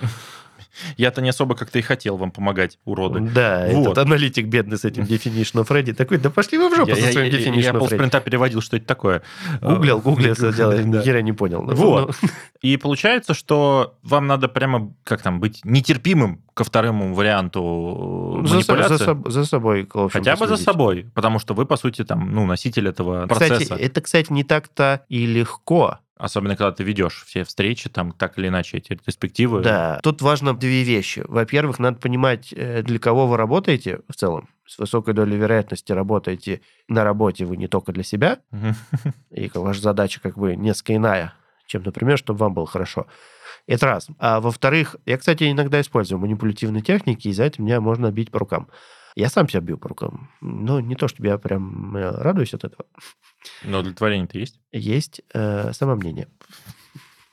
Я-то 0.96 1.20
не 1.20 1.28
особо 1.30 1.54
как-то 1.54 1.78
и 1.78 1.82
хотел 1.82 2.16
вам 2.16 2.30
помогать, 2.30 2.78
уроды. 2.84 3.20
Да, 3.20 3.66
Вот. 3.70 3.82
этот 3.92 3.98
аналитик 3.98 4.46
бедный 4.46 4.78
с 4.78 4.84
этим 4.84 5.04
definition 5.04 5.62
of 5.64 5.68
ready 5.68 5.92
такой, 5.94 6.18
да 6.18 6.30
пошли 6.30 6.58
вы 6.58 6.68
в 6.70 6.76
жопу 6.76 6.88
Я, 6.90 6.96
со 6.96 7.06
я- 7.06 7.12
своим 7.12 7.32
я- 7.32 7.38
я 7.38 7.46
definition 7.50 7.72
of 7.72 7.74
ready. 7.74 7.78
полспринта 7.78 8.20
переводил, 8.20 8.60
что 8.60 8.76
это 8.76 8.86
такое. 8.86 9.22
Гуглил, 9.60 10.00
гуглил, 10.00 10.34
сделал, 10.36 10.72
ни 10.78 11.00
хера 11.02 11.20
не 11.22 11.32
понял. 11.32 11.62
Вот. 11.64 12.14
И 12.62 12.76
получается, 12.76 13.34
что 13.34 13.96
вам 14.02 14.26
надо 14.26 14.48
прямо, 14.48 14.92
как 15.04 15.22
там, 15.22 15.38
быть 15.40 15.60
нетерпимым 15.64 16.42
ко 16.54 16.64
второму 16.64 17.14
варианту 17.14 18.40
За, 18.44 18.48
со- 18.48 18.72
манипуляции. 18.74 19.04
за 19.04 19.30
за 19.30 19.44
собой, 19.44 19.88
общем, 19.92 20.08
Хотя 20.10 20.36
бы 20.36 20.46
за 20.48 20.56
собой, 20.56 21.06
потому 21.14 21.38
что 21.38 21.54
вы, 21.54 21.66
по 21.66 21.76
сути, 21.76 22.04
там, 22.04 22.32
ну, 22.32 22.46
носитель 22.46 22.88
этого 22.88 23.26
Кстати, 23.28 23.48
процесса. 23.50 23.74
это, 23.76 24.00
кстати, 24.00 24.32
не 24.32 24.44
так-то 24.44 25.04
и 25.08 25.26
легко. 25.26 25.98
Особенно, 26.18 26.56
когда 26.56 26.72
ты 26.72 26.82
ведешь 26.82 27.22
все 27.26 27.44
встречи, 27.44 27.88
там, 27.88 28.10
так 28.12 28.38
или 28.38 28.48
иначе, 28.48 28.78
эти 28.78 28.92
ретроспективы. 28.92 29.62
Да. 29.62 30.00
Тут 30.02 30.20
важно 30.20 30.56
две 30.56 30.82
вещи. 30.82 31.24
Во-первых, 31.28 31.78
надо 31.78 31.98
понимать, 31.98 32.52
э, 32.52 32.82
для 32.82 32.98
кого 32.98 33.28
вы 33.28 33.36
работаете 33.36 34.00
в 34.08 34.14
целом. 34.16 34.48
С 34.66 34.78
высокой 34.78 35.14
долей 35.14 35.36
вероятности 35.36 35.92
работаете 35.92 36.60
на 36.88 37.04
работе 37.04 37.44
вы 37.44 37.56
не 37.56 37.68
только 37.68 37.92
для 37.92 38.02
себя, 38.02 38.40
и 39.30 39.50
ваша 39.54 39.80
задача 39.80 40.20
как 40.20 40.36
бы 40.36 40.56
несколько 40.56 40.96
иная, 40.96 41.34
чем, 41.66 41.82
например, 41.84 42.18
чтобы 42.18 42.40
вам 42.40 42.52
было 42.52 42.66
хорошо. 42.66 43.06
Это 43.66 43.86
раз. 43.86 44.08
А 44.18 44.40
во-вторых, 44.40 44.96
я, 45.06 45.16
кстати, 45.16 45.50
иногда 45.50 45.80
использую 45.80 46.18
манипулятивные 46.18 46.82
техники, 46.82 47.28
и 47.28 47.32
за 47.32 47.44
это 47.44 47.62
меня 47.62 47.80
можно 47.80 48.10
бить 48.10 48.30
по 48.30 48.40
рукам. 48.40 48.68
Я 49.18 49.28
сам 49.28 49.48
себя 49.48 49.60
бью 49.62 49.78
по 49.78 49.88
рукам. 49.88 50.30
Но 50.40 50.80
не 50.80 50.94
то, 50.94 51.08
чтобы 51.08 51.26
я 51.26 51.38
прям 51.38 51.96
э, 51.96 52.10
радуюсь 52.22 52.54
от 52.54 52.62
этого. 52.62 52.84
Но 53.64 53.80
удовлетворение-то 53.80 54.38
есть. 54.38 54.60
Есть 54.70 55.22
э, 55.34 55.72
самомнение. 55.72 56.28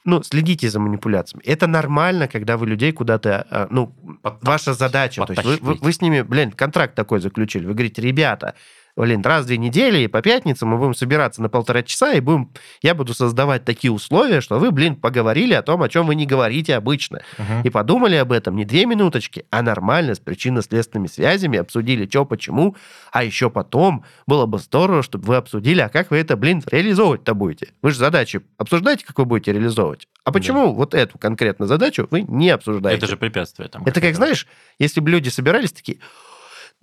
Ну, 0.04 0.24
следите 0.24 0.68
за 0.70 0.80
манипуляциями. 0.80 1.44
Это 1.44 1.68
нормально, 1.68 2.28
когда 2.28 2.58
вы 2.58 2.66
людей 2.66 2.92
куда-то... 2.92 3.46
э, 3.52 3.68
ну, 3.70 3.96
ваша 4.42 4.74
задача. 4.74 5.24
То 5.26 5.34
есть 5.34 5.44
вы, 5.46 5.58
вы- 5.62 5.78
вы 5.80 5.92
с 5.94 6.02
ними, 6.02 6.24
блин, 6.24 6.52
контракт 6.52 6.96
такой 6.96 7.20
заключили. 7.20 7.68
Вы 7.68 7.74
говорите, 7.74 8.02
ребята, 8.02 8.56
блин, 8.96 9.22
раз 9.22 9.44
в 9.44 9.48
две 9.48 9.58
недели 9.58 10.00
и 10.00 10.08
по 10.08 10.22
пятницам 10.22 10.70
мы 10.70 10.78
будем 10.78 10.94
собираться 10.94 11.42
на 11.42 11.50
полтора 11.50 11.84
часа, 11.84 12.14
и 12.14 12.20
будем, 12.20 12.52
я 12.82 12.96
буду 12.96 13.14
создавать 13.14 13.66
такие 13.66 13.92
условия, 13.92 14.42
что 14.42 14.58
вы, 14.60 14.72
блин, 14.72 14.96
поговорили 14.96 15.54
о 15.54 15.62
том, 15.62 15.82
о 15.82 15.90
чем 15.90 16.08
вы 16.08 16.16
не 16.16 16.26
говорите 16.26 16.76
обычно. 16.76 17.22
Мгм. 17.38 17.62
И 17.64 17.70
подумали 17.70 18.16
об 18.16 18.32
этом 18.32 18.56
не 18.56 18.66
две 18.66 18.86
минуточки, 18.86 19.46
а 19.50 19.62
нормально, 19.62 20.16
с 20.16 20.20
причинно-следственными 20.20 21.08
связями, 21.08 21.60
обсудили, 21.60 22.08
что, 22.08 22.26
почему. 22.26 22.76
А 23.12 23.24
еще 23.24 23.50
потом 23.50 24.06
было 24.28 24.46
бы 24.46 24.60
здорово, 24.60 25.04
чтобы 25.04 25.26
вы 25.26 25.36
обсудили, 25.36 25.82
а 25.82 25.90
как 25.90 26.12
вы 26.12 26.18
это, 26.18 26.38
блин, 26.38 26.64
реализовывать-то 26.66 27.34
будете. 27.34 27.70
Вы 27.82 27.92
же 27.92 27.98
задачи 27.98 28.42
обсуждаете, 28.58 29.06
как 29.06 29.18
вы 29.20 29.26
будете 29.26 29.52
реализовывать. 29.52 30.08
А 30.24 30.32
почему 30.32 30.74
вот 30.74 30.94
эту 30.94 31.18
конкретно 31.20 31.68
задачу 31.68 32.08
вы 32.10 32.22
не 32.22 32.50
обсуждаете? 32.50 32.98
Это 32.98 33.08
же 33.08 33.18
препятствие. 33.18 33.70
Там, 33.70 33.84
Это 33.84 33.94
как, 33.94 33.96
какое-то. 34.02 34.18
знаешь, 34.18 34.48
если 34.80 35.00
бы 35.00 35.10
люди 35.12 35.30
собирались 35.30 35.72
такие, 35.72 36.00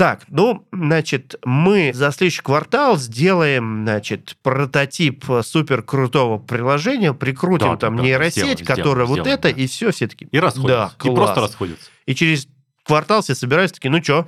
так, 0.03 0.25
ну, 0.27 0.67
значит, 0.73 1.37
мы 1.45 1.93
за 1.95 2.11
следующий 2.11 2.43
квартал 2.43 2.97
сделаем, 2.97 3.85
значит, 3.85 4.37
прототип 4.43 5.25
супер 5.45 5.85
крутого 5.85 6.39
приложения, 6.39 7.15
прикрутим 7.15 7.69
Да, 7.69 7.77
там 7.77 7.97
да, 7.99 8.03
нейросеть, 8.03 8.59
сделаем, 8.59 8.67
которая 8.67 9.07
вот 9.07 9.21
сделаем, 9.21 9.39
это, 9.39 9.55
да. 9.55 9.63
и 9.63 9.69
все, 9.69 9.93
все 9.93 10.09
таки 10.09 10.27
И 10.33 10.41
расходятся. 10.41 10.97
Да, 10.99 11.09
и 11.09 11.15
просто 11.15 11.35
класс. 11.35 11.51
расходятся. 11.51 11.89
И 12.07 12.17
через 12.17 12.49
квартал 12.83 13.23
все 13.23 13.37
собираются 13.37 13.77
такие, 13.77 13.93
ну 13.93 14.03
что, 14.03 14.27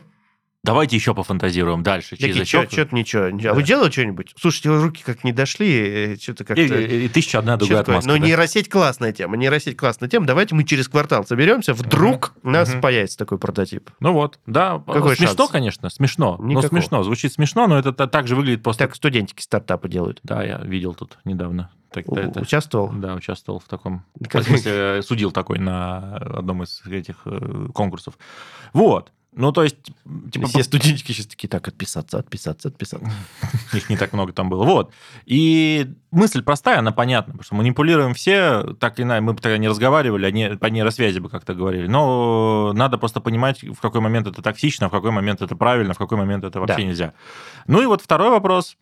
Давайте 0.64 0.96
еще 0.96 1.14
пофантазируем 1.14 1.82
дальше. 1.82 2.16
Через 2.16 2.36
Такие, 2.50 2.66
что-то 2.68 2.94
ничего. 2.94 3.24
А 3.26 3.30
Да. 3.32 3.52
вы 3.54 3.62
делали 3.62 3.90
что-нибудь? 3.90 4.34
Слушайте, 4.36 4.70
руки 4.70 5.02
как 5.04 5.22
не 5.22 5.32
дошли, 5.32 6.16
что-то 6.20 6.42
И, 6.44 6.46
как-то... 6.46 6.62
и- 6.80 7.04
и 7.04 7.08
тысяча 7.08 7.38
одна 7.38 7.56
другая 7.58 7.80
отмазка. 7.80 8.10
Ну, 8.10 8.18
да? 8.18 8.24
нейросеть 8.26 8.68
классная 8.70 9.12
тема. 9.12 9.36
Нейросеть 9.36 9.76
классная 9.76 10.08
тема. 10.08 10.26
Давайте 10.26 10.54
мы 10.54 10.64
через 10.64 10.88
квартал 10.88 11.26
соберемся, 11.26 11.74
вдруг 11.74 12.34
у 12.42 12.48
нас 12.50 12.70
Мгм. 12.72 12.80
появится 12.80 13.18
такой 13.18 13.38
прототип. 13.38 13.90
Ну 14.00 14.14
вот, 14.14 14.38
да. 14.46 14.82
Какой 14.86 15.16
смешно, 15.16 15.36
шанс? 15.36 15.50
конечно, 15.50 15.90
смешно. 15.90 16.36
Ну, 16.40 16.46
Никакого. 16.48 16.68
смешно. 16.68 17.02
Звучит 17.02 17.32
смешно, 17.34 17.66
но 17.66 17.78
это 17.78 17.92
та- 17.92 18.06
так 18.06 18.26
же 18.26 18.34
выглядит 18.34 18.62
просто... 18.62 18.86
Так 18.86 18.96
студентики 18.96 19.42
стартапы 19.42 19.88
делают. 19.90 20.20
Да, 20.22 20.42
я 20.42 20.58
видел 20.58 20.94
тут 20.94 21.18
недавно. 21.26 21.70
Так, 21.92 22.08
У- 22.08 22.16
это- 22.16 22.40
Участвовал? 22.40 22.90
Да, 22.90 23.14
участвовал 23.14 23.60
в 23.60 23.64
таком... 23.68 24.04
Как- 24.28 24.42
В 24.42 24.46
смысле, 24.46 24.72
э, 24.74 25.02
судил 25.02 25.30
такой 25.30 25.58
на 25.58 26.16
одном 26.16 26.62
из 26.64 26.82
этих 26.86 27.16
э, 27.26 27.68
конкурсов. 27.72 28.14
Вот. 28.72 29.12
Ну, 29.36 29.52
то 29.52 29.62
есть, 29.62 29.76
типа, 30.30 30.46
Все 30.46 30.62
студентики 30.62 31.12
сейчас 31.12 31.26
такие, 31.26 31.48
так, 31.48 31.66
отписаться, 31.66 32.18
отписаться, 32.18 32.68
отписаться. 32.68 33.10
их 33.72 33.90
не 33.90 33.96
так 33.96 34.12
много 34.12 34.32
там 34.32 34.48
было. 34.48 34.64
Вот. 34.64 34.92
И 35.26 35.92
мысль 36.10 36.42
простая, 36.42 36.78
она 36.78 36.92
понятна, 36.92 37.32
потому 37.32 37.42
что 37.44 37.54
манипулируем 37.56 38.14
все, 38.14 38.74
так 38.78 38.98
или 38.98 39.06
иначе, 39.06 39.20
мы 39.22 39.32
бы 39.32 39.40
тогда 39.40 39.58
не 39.58 39.68
разговаривали, 39.68 40.26
они 40.26 40.50
по 40.60 40.66
нейросвязи 40.66 41.18
бы 41.18 41.28
как-то 41.28 41.54
говорили. 41.54 41.86
Но 41.86 42.72
надо 42.74 42.98
просто 42.98 43.20
понимать, 43.20 43.62
в 43.62 43.80
какой 43.80 44.00
момент 44.00 44.26
это 44.26 44.40
токсично, 44.42 44.88
в 44.88 44.92
какой 44.92 45.10
момент 45.10 45.42
это 45.42 45.56
правильно, 45.56 45.94
в 45.94 45.98
какой 45.98 46.18
момент 46.18 46.44
это 46.44 46.60
вообще 46.60 46.76
Да. 46.76 46.82
нельзя. 46.82 47.12
Ну 47.66 47.82
и 47.82 47.86
вот 47.86 48.02
второй 48.02 48.30
вопрос. 48.30 48.76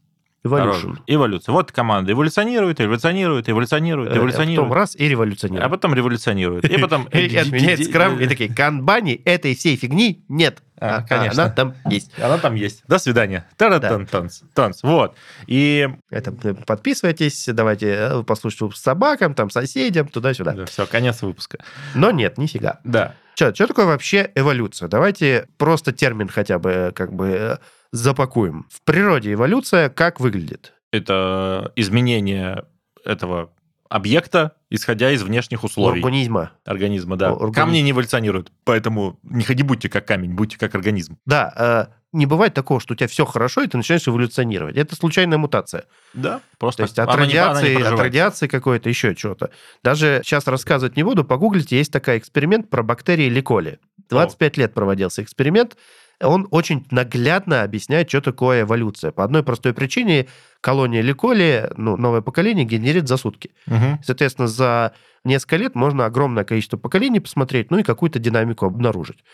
Evolution. 0.45 0.99
Эволюция. 1.07 1.53
Вот 1.53 1.71
команда 1.71 2.13
эволюционирует, 2.13 2.81
эволюционирует, 2.81 3.49
эволюционирует, 3.49 4.11
Э, 4.11 4.15
а 4.15 4.19
эволюционирует. 4.19 4.69
Потом 4.69 4.73
раз 4.73 4.97
и 4.97 5.07
А 5.07 5.09
революционирует. 5.09 5.71
потом 5.71 5.95
революционирует. 5.95 6.65
И 6.65 6.79
потом... 6.79 7.05
И 7.13 7.37
отменяет 7.37 7.85
скрам, 7.85 8.19
и 8.19 8.27
такие, 8.27 8.53
канбани 8.53 9.15
этой 9.25 9.55
всей 9.55 9.77
фигни 9.77 10.25
нет. 10.29 10.63
А, 10.81 10.97
А, 10.97 11.03
конечно. 11.03 11.45
Она 11.45 11.53
там 11.53 11.75
есть. 11.89 12.11
Она 12.21 12.39
там 12.39 12.55
есть. 12.57 12.83
До 12.89 12.99
свидания. 12.99 13.49
Таратан 13.57 14.05
танц. 14.07 14.41
Танц. 14.53 14.83
Вот. 14.83 15.15
И 15.47 15.89
Это, 16.11 16.35
э, 16.43 16.55
подписывайтесь, 16.55 17.49
давайте 17.53 17.87
э, 17.91 18.23
послушайте 18.27 18.77
собакам, 18.77 19.35
там, 19.35 19.49
соседям, 19.49 20.09
туда-сюда. 20.09 20.67
все, 20.67 20.87
конец 20.87 21.23
выпуска. 21.23 21.59
Но 21.95 22.11
нет, 22.11 22.37
нифига. 22.37 22.81
Да. 22.83 23.15
Что, 23.35 23.55
что 23.55 23.67
такое 23.67 23.87
вообще 23.87 24.31
эволюция? 24.35 24.89
Давайте 24.89 25.49
просто 25.59 25.93
термин 25.93 26.29
хотя 26.29 26.59
бы 26.59 26.71
э, 26.71 26.93
как 26.93 27.13
бы 27.13 27.29
э, 27.29 27.57
запакуем. 27.93 28.67
В 28.71 28.83
природе 28.83 29.33
эволюция 29.33 29.89
как 29.89 30.21
выглядит? 30.21 30.73
Это 30.91 31.73
изменение 31.77 32.65
этого 33.05 33.51
объекта, 33.89 34.53
исходя 34.71 35.11
из 35.11 35.23
внешних 35.23 35.65
условий 35.65 36.01
Организма. 36.01 36.53
организма. 36.65 37.17
Да. 37.17 37.29
Организм. 37.31 37.53
Камни 37.53 37.79
не 37.79 37.91
эволюционируют, 37.91 38.53
поэтому 38.65 39.19
не 39.23 39.45
ходи, 39.45 39.63
будьте 39.63 39.89
как 39.89 40.07
камень, 40.07 40.33
будьте 40.35 40.59
как 40.59 40.75
организм. 40.75 41.19
Да, 41.27 41.89
э, 41.91 42.02
не 42.13 42.27
бывает 42.27 42.53
такого, 42.55 42.79
что 42.81 42.93
у 42.95 42.97
тебя 42.97 43.09
все 43.09 43.25
хорошо, 43.25 43.63
и 43.63 43.67
ты 43.67 43.77
начинаешь 43.77 44.07
эволюционировать. 44.07 44.77
Это 44.77 44.95
случайная 44.95 45.39
мутация. 45.39 45.85
Да. 46.13 46.41
Просто 46.59 46.83
То 46.83 46.83
есть 46.85 46.99
от 46.99 47.09
она 47.09 47.25
не- 47.27 47.33
не 47.33 47.39
радиации, 47.39 47.83
от 47.83 47.99
радиации 48.01 48.47
какой-то, 48.49 48.89
еще 48.89 49.15
что-то. 49.17 49.51
Даже 49.83 50.21
сейчас 50.25 50.47
рассказывать 50.47 50.97
не 50.97 51.03
буду, 51.03 51.25
погуглите, 51.25 51.77
есть 51.77 51.93
такой 51.93 52.19
эксперимент 52.19 52.69
про 52.69 52.83
бактерии 52.83 53.29
ликоли. 53.29 53.79
25 54.11 54.57
лет 54.59 54.75
проводился 54.75 55.23
эксперимент. 55.23 55.77
Он 56.21 56.47
очень 56.51 56.87
наглядно 56.91 57.63
объясняет, 57.63 58.09
что 58.09 58.21
такое 58.21 58.63
эволюция. 58.63 59.11
По 59.11 59.25
одной 59.25 59.43
простой 59.43 59.73
причине 59.73 60.29
колония 60.61 61.01
ликоли, 61.01 61.71
ну, 61.77 61.97
новое 61.97 62.21
поколение, 62.21 62.65
генерит 62.65 63.09
за 63.09 63.17
сутки. 63.17 63.51
Мгм. 63.67 64.01
Соответственно, 64.05 64.47
за 64.49 64.93
несколько 65.25 65.57
лет 65.57 65.75
можно 65.75 66.05
огромное 66.05 66.45
количество 66.45 66.77
поколений 66.77 67.21
посмотреть, 67.21 67.71
ну 67.71 67.79
и 67.79 67.83
какую-то 67.83 68.19
динамику 68.19 68.67
обнаружить. 68.67 69.25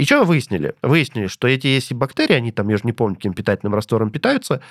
И 0.00 0.04
что 0.06 0.24
выяснили? 0.24 0.74
Выяснили, 0.80 1.26
что 1.26 1.46
эти, 1.46 1.66
если 1.66 1.92
бактерии, 1.92 2.32
они 2.32 2.52
там, 2.52 2.70
я 2.70 2.78
же 2.78 2.84
не 2.84 2.92
помню, 2.94 3.16
каким 3.16 3.34
питательным 3.34 3.74
раствором 3.74 4.08
питаются, 4.10 4.62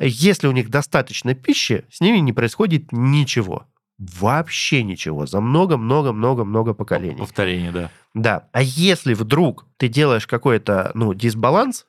если 0.00 0.48
у 0.48 0.50
них 0.50 0.70
достаточно 0.70 1.36
пищи, 1.36 1.84
с 1.88 2.00
ними 2.00 2.16
не 2.16 2.32
происходит 2.32 2.90
ничего. 2.90 3.68
Вообще 3.98 4.82
ничего. 4.82 5.26
За 5.26 5.40
много-много-много-много 5.40 6.74
поколений. 6.74 7.20
Повторение, 7.20 7.70
да. 7.70 7.90
Да. 8.12 8.48
А 8.50 8.60
если 8.60 9.14
вдруг 9.14 9.66
ты 9.76 9.86
делаешь 9.86 10.26
какой-то, 10.26 10.90
ну, 10.94 11.14
дисбаланс, 11.14 11.86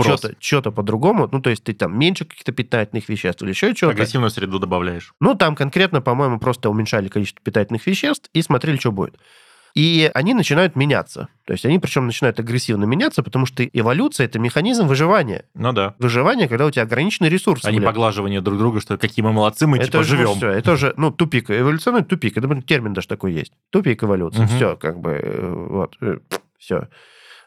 что-то, 0.00 0.34
что-то 0.38 0.72
по-другому, 0.72 1.28
ну, 1.30 1.42
то 1.42 1.50
есть 1.50 1.62
ты 1.62 1.74
там 1.74 1.98
меньше 1.98 2.24
каких-то 2.24 2.52
питательных 2.52 3.06
веществ 3.10 3.42
или 3.42 3.50
еще 3.50 3.74
что-то, 3.74 3.92
Агрессивную 3.92 4.30
среду 4.30 4.58
добавляешь. 4.58 5.12
ну, 5.20 5.34
там 5.34 5.54
конкретно, 5.54 6.00
по-моему, 6.00 6.38
просто 6.38 6.70
уменьшали 6.70 7.08
количество 7.08 7.44
питательных 7.44 7.86
веществ 7.86 8.30
и 8.32 8.40
смотрели, 8.40 8.78
что 8.78 8.92
будет. 8.92 9.18
И 9.74 10.08
они 10.14 10.34
начинают 10.34 10.76
меняться. 10.76 11.28
То 11.46 11.52
есть 11.52 11.66
они 11.66 11.80
причем 11.80 12.06
начинают 12.06 12.38
агрессивно 12.38 12.84
меняться, 12.84 13.24
потому 13.24 13.44
что 13.44 13.64
эволюция– 13.64 14.26
это 14.26 14.38
механизм 14.38 14.86
выживания. 14.86 15.46
Ну 15.54 15.72
да. 15.72 15.94
Выживание, 15.98 16.48
когда 16.48 16.66
у 16.66 16.70
тебя 16.70 16.84
ограниченный 16.84 17.28
ресурс. 17.28 17.64
А 17.64 17.72
не 17.72 17.80
поглаживание 17.80 18.40
друг 18.40 18.58
друга, 18.58 18.80
что 18.80 18.96
какие 18.96 19.24
мы 19.24 19.32
молодцы, 19.32 19.66
мы 19.66 19.78
это 19.78 19.86
типа 19.86 19.98
уже 19.98 20.16
живем. 20.16 20.36
все. 20.36 20.48
Это 20.50 20.72
уже, 20.72 20.94
ну, 20.96 21.10
тупик. 21.10 21.50
Эволюционный 21.50 22.04
тупик. 22.04 22.36
Это 22.36 22.62
термин 22.62 22.92
даже 22.92 23.08
такой 23.08 23.32
есть. 23.32 23.52
Тупик 23.70 24.04
эволюции. 24.04 24.42
Мгм. 24.42 24.48
Все, 24.48 24.76
как 24.76 25.00
бы, 25.00 25.10
э, 25.10 25.66
вот, 25.68 25.98
все. 26.58 26.88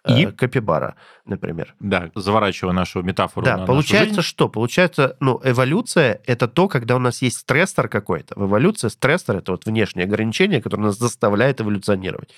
И? 0.08 0.26
Капибара, 0.28 0.96
например. 1.26 1.76
Да, 1.80 2.12
заворачивая 2.16 2.74
нашу 2.74 3.02
метафору 3.02 3.46
Да, 3.46 3.54
на 3.54 3.58
нашу 3.60 3.68
получается 3.68 4.16
жизнь. 4.16 4.28
что? 4.28 4.50
Получается, 4.50 5.18
ну, 5.20 5.42
эволюция– 5.44 6.22
это 6.26 6.48
то, 6.48 6.68
когда 6.68 6.96
у 6.96 7.00
нас 7.00 7.22
есть 7.22 7.38
стрессор 7.38 7.88
какой-то. 7.90 8.34
В 8.40 8.46
эволюции 8.46 8.88
стрессор– 8.88 9.36
это 9.38 9.52
вот 9.52 9.66
внешнее 9.66 10.06
ограничение, 10.06 10.62
которое 10.62 10.84
нас 10.84 10.98
заставляет 10.98 11.62
эволюционировать. 11.62 12.34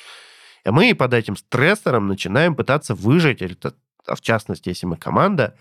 И 0.66 0.70
мы 0.70 0.94
под 0.96 1.14
этим 1.14 1.36
стрессором 1.36 2.08
начинаем 2.08 2.56
пытаться 2.56 2.96
выжить, 2.96 3.42
или, 3.42 3.58
а 4.06 4.16
в 4.16 4.22
частности, 4.22 4.70
если 4.70 4.86
мы 4.86 4.98
команда, 4.98 5.56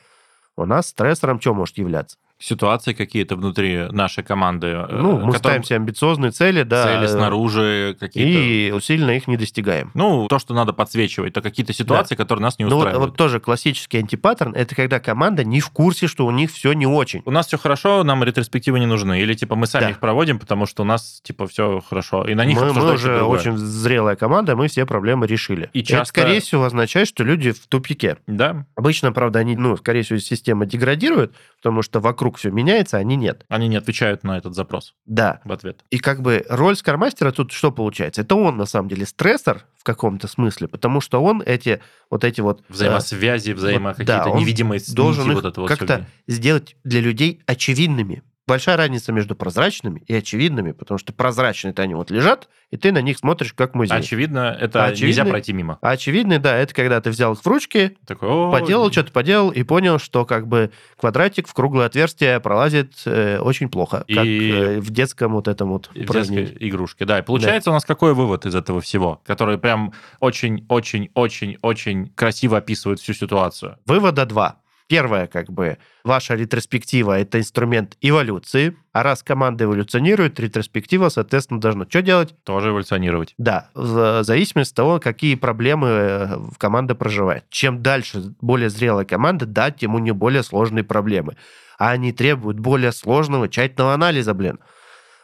у 0.57 0.65
нас 0.65 0.89
стрессором 0.89 1.41
что 1.41 1.55
может 1.55 1.79
являться? 1.79 2.19
Ситуации 2.41 2.93
какие-то 2.93 3.37
внутри 3.37 3.89
нашей 3.91 4.23
команды. 4.23 4.69
э, 4.69 4.87
Ну, 4.91 5.13
мы 5.13 5.19
которым 5.19 5.35
ставим 5.39 5.65
себе 5.65 5.77
амбициозные 5.77 6.31
цели, 6.31 6.63
да. 6.63 6.85
цели 6.85 7.05
э, 7.05 7.09
снаружи 7.09 7.97
какие-то. 7.99 8.39
И 8.41 8.71
усиленно 8.71 9.11
их 9.13 9.27
не 9.27 9.37
достигаем. 9.37 9.91
Ну, 9.95 10.29
то, 10.29 10.39
что 10.39 10.55
надо 10.55 10.73
подсвечивать, 10.73 11.31
это 11.33 11.41
какие-то 11.43 11.73
ситуации, 11.73 12.15
которые 12.15 12.43
нас 12.43 12.59
не 12.59 12.65
Ну, 12.65 12.71
вот, 12.71 12.77
устраивают. 12.79 13.11
вот 13.11 13.17
тоже 13.19 13.41
классический 13.41 13.99
антипаттерн– 13.99 14.55
это 14.57 14.75
когда 14.75 15.01
команда 15.01 15.43
не 15.45 15.61
в 15.61 15.71
курсе, 15.71 16.07
что 16.07 16.27
у 16.27 16.31
них 16.31 16.51
все 16.53 16.73
не 16.75 16.87
очень. 16.87 17.23
У 17.25 17.31
нас 17.31 17.47
все 17.49 17.59
хорошо, 17.59 18.05
нам 18.05 18.23
ретроспективы 18.23 18.79
не 18.79 18.87
нужны. 18.87 19.21
Или 19.21 19.35
типа 19.35 19.57
мы 19.57 19.67
сами 19.67 19.85
Да. 19.85 19.91
их 19.91 19.99
проводим, 20.01 20.39
потому 20.39 20.67
что 20.67 20.83
у 20.83 20.87
нас 20.87 21.21
типа 21.25 21.47
все 21.49 21.81
хорошо. 21.89 22.25
И 22.25 22.35
на 22.35 22.45
них 22.45 22.57
мы, 22.61 22.73
мы 22.73 22.93
уже 22.93 23.17
другое. 23.19 23.39
очень 23.39 23.57
зрелая 23.57 24.17
команда, 24.17 24.55
мы 24.57 24.69
все 24.69 24.87
проблемы 24.87 25.27
решили. 25.27 25.71
И 25.73 25.81
Это, 25.81 25.89
часто- 25.89 26.07
скорее 26.21 26.41
всего, 26.41 26.65
означает, 26.65 27.09
что 27.09 27.25
люди 27.25 27.53
в 27.53 27.67
тупике. 27.67 28.17
Да, 28.27 28.67
Обычно, 28.77 29.13
правда, 29.13 29.41
они, 29.41 29.57
ну, 29.57 29.77
скорее 29.77 30.03
всего, 30.03 30.19
система 30.19 30.67
деградирует, 30.67 31.33
потому 31.61 31.83
что 31.83 32.01
вокруг 32.01 32.28
все 32.37 32.51
меняется, 32.51 32.99
они 32.99 33.17
нет. 33.17 33.45
они 33.49 33.69
не 33.69 33.77
отвечают 33.77 34.25
на 34.25 34.37
этот 34.37 34.55
запрос 34.55 34.95
Да. 35.07 35.41
в 35.45 35.53
ответ. 35.53 35.85
И 35.91 35.99
как 35.99 36.21
бы 36.21 36.45
роль 36.49 36.77
скармастера 36.77 37.33
тут 37.33 37.53
что 37.53 37.73
получается? 37.73 38.21
Это 38.23 38.35
он, 38.35 38.57
на 38.57 38.67
самом 38.67 38.89
деле, 38.89 39.07
стрессор 39.07 39.65
в 39.77 39.85
каком-то 39.85 40.29
смысле, 40.29 40.69
потому 40.69 41.01
что 41.01 41.23
он 41.23 41.43
эти 41.43 41.81
вот 42.11 42.25
эти 42.25 42.41
вот... 42.41 42.61
э, 42.61 42.65
Взаимосвязи, 42.69 43.53
взаимо 43.53 43.91
вот, 43.91 43.97
какие-то 43.97 44.31
да, 44.33 44.39
невидимые 44.39 44.81
должен 44.89 45.33
вот 45.33 45.45
это 45.45 45.61
вот 45.61 45.69
как-то 45.69 46.07
сделать 46.27 46.77
для 46.85 47.01
людей 47.01 47.43
очевидными. 47.47 48.23
Большая 48.49 48.79
разница 48.79 49.13
между 49.13 49.37
прозрачными 49.37 50.03
и 50.07 50.15
очевидными, 50.15 50.73
потому 50.73 50.97
что 50.97 51.13
прозрачные-то 51.13 51.83
они 51.83 51.95
вот 51.95 52.11
лежат, 52.11 52.49
и 52.71 52.79
ты 52.79 52.93
на 52.93 53.03
них 53.03 53.19
смотришь 53.19 53.53
как 53.53 53.75
музей. 53.75 53.95
Очевидно, 53.95 54.57
это 54.59 54.87
Очевидно. 54.87 55.07
нельзя 55.07 55.25
пройти 55.27 55.53
мимо. 55.53 55.79
А 55.83 55.91
очевидные, 55.91 56.39
да, 56.39 56.57
это 56.57 56.75
когда 56.75 56.99
ты 57.03 57.11
взял 57.11 57.35
их 57.35 57.41
в 57.41 57.47
ручки, 57.47 57.99
Такой, 58.07 58.27
«О, 58.29 58.51
поделал, 58.51 58.91
что-то 58.91 59.13
поделал 59.13 59.51
и 59.51 59.63
понял, 59.65 59.99
что 59.99 60.25
как 60.25 60.49
бы 60.49 60.71
квадратик 60.99 61.47
в 61.47 61.53
круглое 61.53 61.85
отверстие 61.87 62.41
пролазит 62.41 62.95
э, 63.05 63.39
очень 63.39 63.69
плохо, 63.69 64.05
как 64.09 64.25
И- 64.25 64.51
э, 64.51 64.81
в 64.81 64.91
детском 64.91 65.33
вот 65.35 65.47
этом 65.47 65.69
вот 65.69 65.91
в 65.95 65.95
детской 65.95 66.57
игрушке. 66.59 67.05
Да, 67.05 67.19
и 67.19 67.23
получается 67.23 67.69
у 67.69 67.75
нас 67.75 67.85
какой 67.85 68.15
вывод 68.15 68.47
из 68.47 68.55
этого 68.55 68.81
всего, 68.81 69.21
который 69.27 69.59
прям 69.59 69.93
очень-очень-очень-очень 70.21 72.13
красиво 72.15 72.57
описывает 72.59 73.01
всю 73.01 73.13
ситуацию. 73.13 73.77
Вывода 73.87 74.25
два. 74.27 74.57
Первое, 74.89 75.27
как 75.27 75.53
бы, 75.53 75.77
ваша 76.03 76.35
ретроспектива– 76.35 77.19
это 77.21 77.39
инструмент 77.39 77.99
эволюции, 78.01 78.75
а 78.93 79.03
раз 79.03 79.23
команда 79.23 79.65
эволюционирует, 79.65 80.41
ретроспектива, 80.41 81.11
соответственно, 81.11 81.61
должна 81.61 81.85
что 81.87 82.01
делать? 82.01 82.35
Тоже 82.43 82.71
эволюционировать. 82.71 83.35
Да, 83.37 83.69
в 83.75 84.25
зависимости 84.25 84.73
от 84.73 84.77
того, 84.77 84.99
какие 84.99 85.35
проблемы 85.35 85.89
э, 85.89 86.39
команда 86.57 86.95
проживает. 86.95 87.45
Чем 87.51 87.83
дальше 87.83 88.35
более 88.41 88.71
зрелая 88.71 89.05
команда, 89.05 89.45
да, 89.45 89.71
тем 89.71 89.95
у 89.95 89.99
нее 89.99 90.15
более 90.15 90.43
сложные 90.43 90.85
проблемы. 90.85 91.37
А 91.79 91.91
они 91.91 92.13
требуют 92.13 92.59
более 92.59 92.93
сложного, 92.93 93.47
тщательного 93.49 93.93
анализа, 93.93 94.33
блин. 94.33 94.59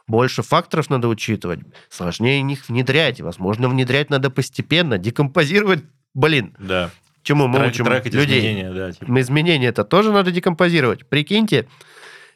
Больше 0.07 0.43
факторов 0.43 0.91
надо 0.91 1.09
учитывать. 1.09 1.61
Сложнее 1.89 2.43
них 2.43 2.69
внедрять. 2.69 3.23
Возможно, 3.23 3.71
внедрять 3.71 4.11
надо 4.11 4.29
постепенно, 4.29 4.99
декомпозировать. 4.99 5.85
Блин, 6.13 6.55
Да. 6.59 6.91
Чему 7.25 7.49
мы 7.49 7.59
Трек- 7.59 7.69
учим 7.73 7.85
трекать 7.87 8.15
людей? 8.15 8.41
изменения, 8.41 8.73
да. 8.73 8.93
типа. 8.93 9.21
Изменения 9.21 9.67
это 9.67 9.85
тоже 9.85 10.13
надо 10.13 10.31
декомпозировать. 10.31 11.07
Прикиньте, 11.09 11.67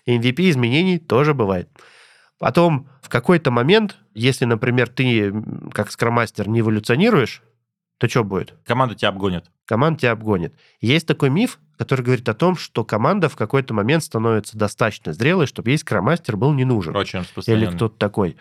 MVP 0.07 0.51
изменений 0.51 0.99
тоже 0.99 1.35
бывает. 1.35 1.69
Потом 2.39 2.89
в 3.03 3.09
какой-то 3.09 3.51
момент, 3.51 3.97
если, 4.15 4.45
например, 4.45 4.89
ты 4.89 5.33
как 5.73 5.91
скромастер 5.91 6.49
не 6.49 6.61
эволюционируешь, 6.61 7.43
то 7.99 8.09
что 8.09 8.23
будет? 8.25 8.55
Команда 8.65 8.95
тебя 8.95 9.09
обгонит. 9.09 9.45
команда 9.65 9.99
тебя 10.01 10.13
обгонит. 10.13 10.55
Есть 10.81 11.07
такой 11.07 11.31
миф, 11.31 11.59
который 11.77 12.03
говорит 12.03 12.29
о 12.29 12.35
том, 12.35 12.57
что 12.57 12.85
команда 12.85 13.29
в 13.29 13.37
какой-то 13.37 13.75
момент 13.75 14.05
становится 14.05 14.57
достаточно 14.57 15.13
зрелой, 15.13 15.47
чтобы 15.47 15.71
есть 15.71 15.83
скромастер 15.83 16.37
был 16.37 16.53
не 16.53 16.65
нужен. 16.65 16.95
Очень 16.97 17.25
Или 17.47 17.67
кто-то 17.67 17.97
такой. 17.99 18.37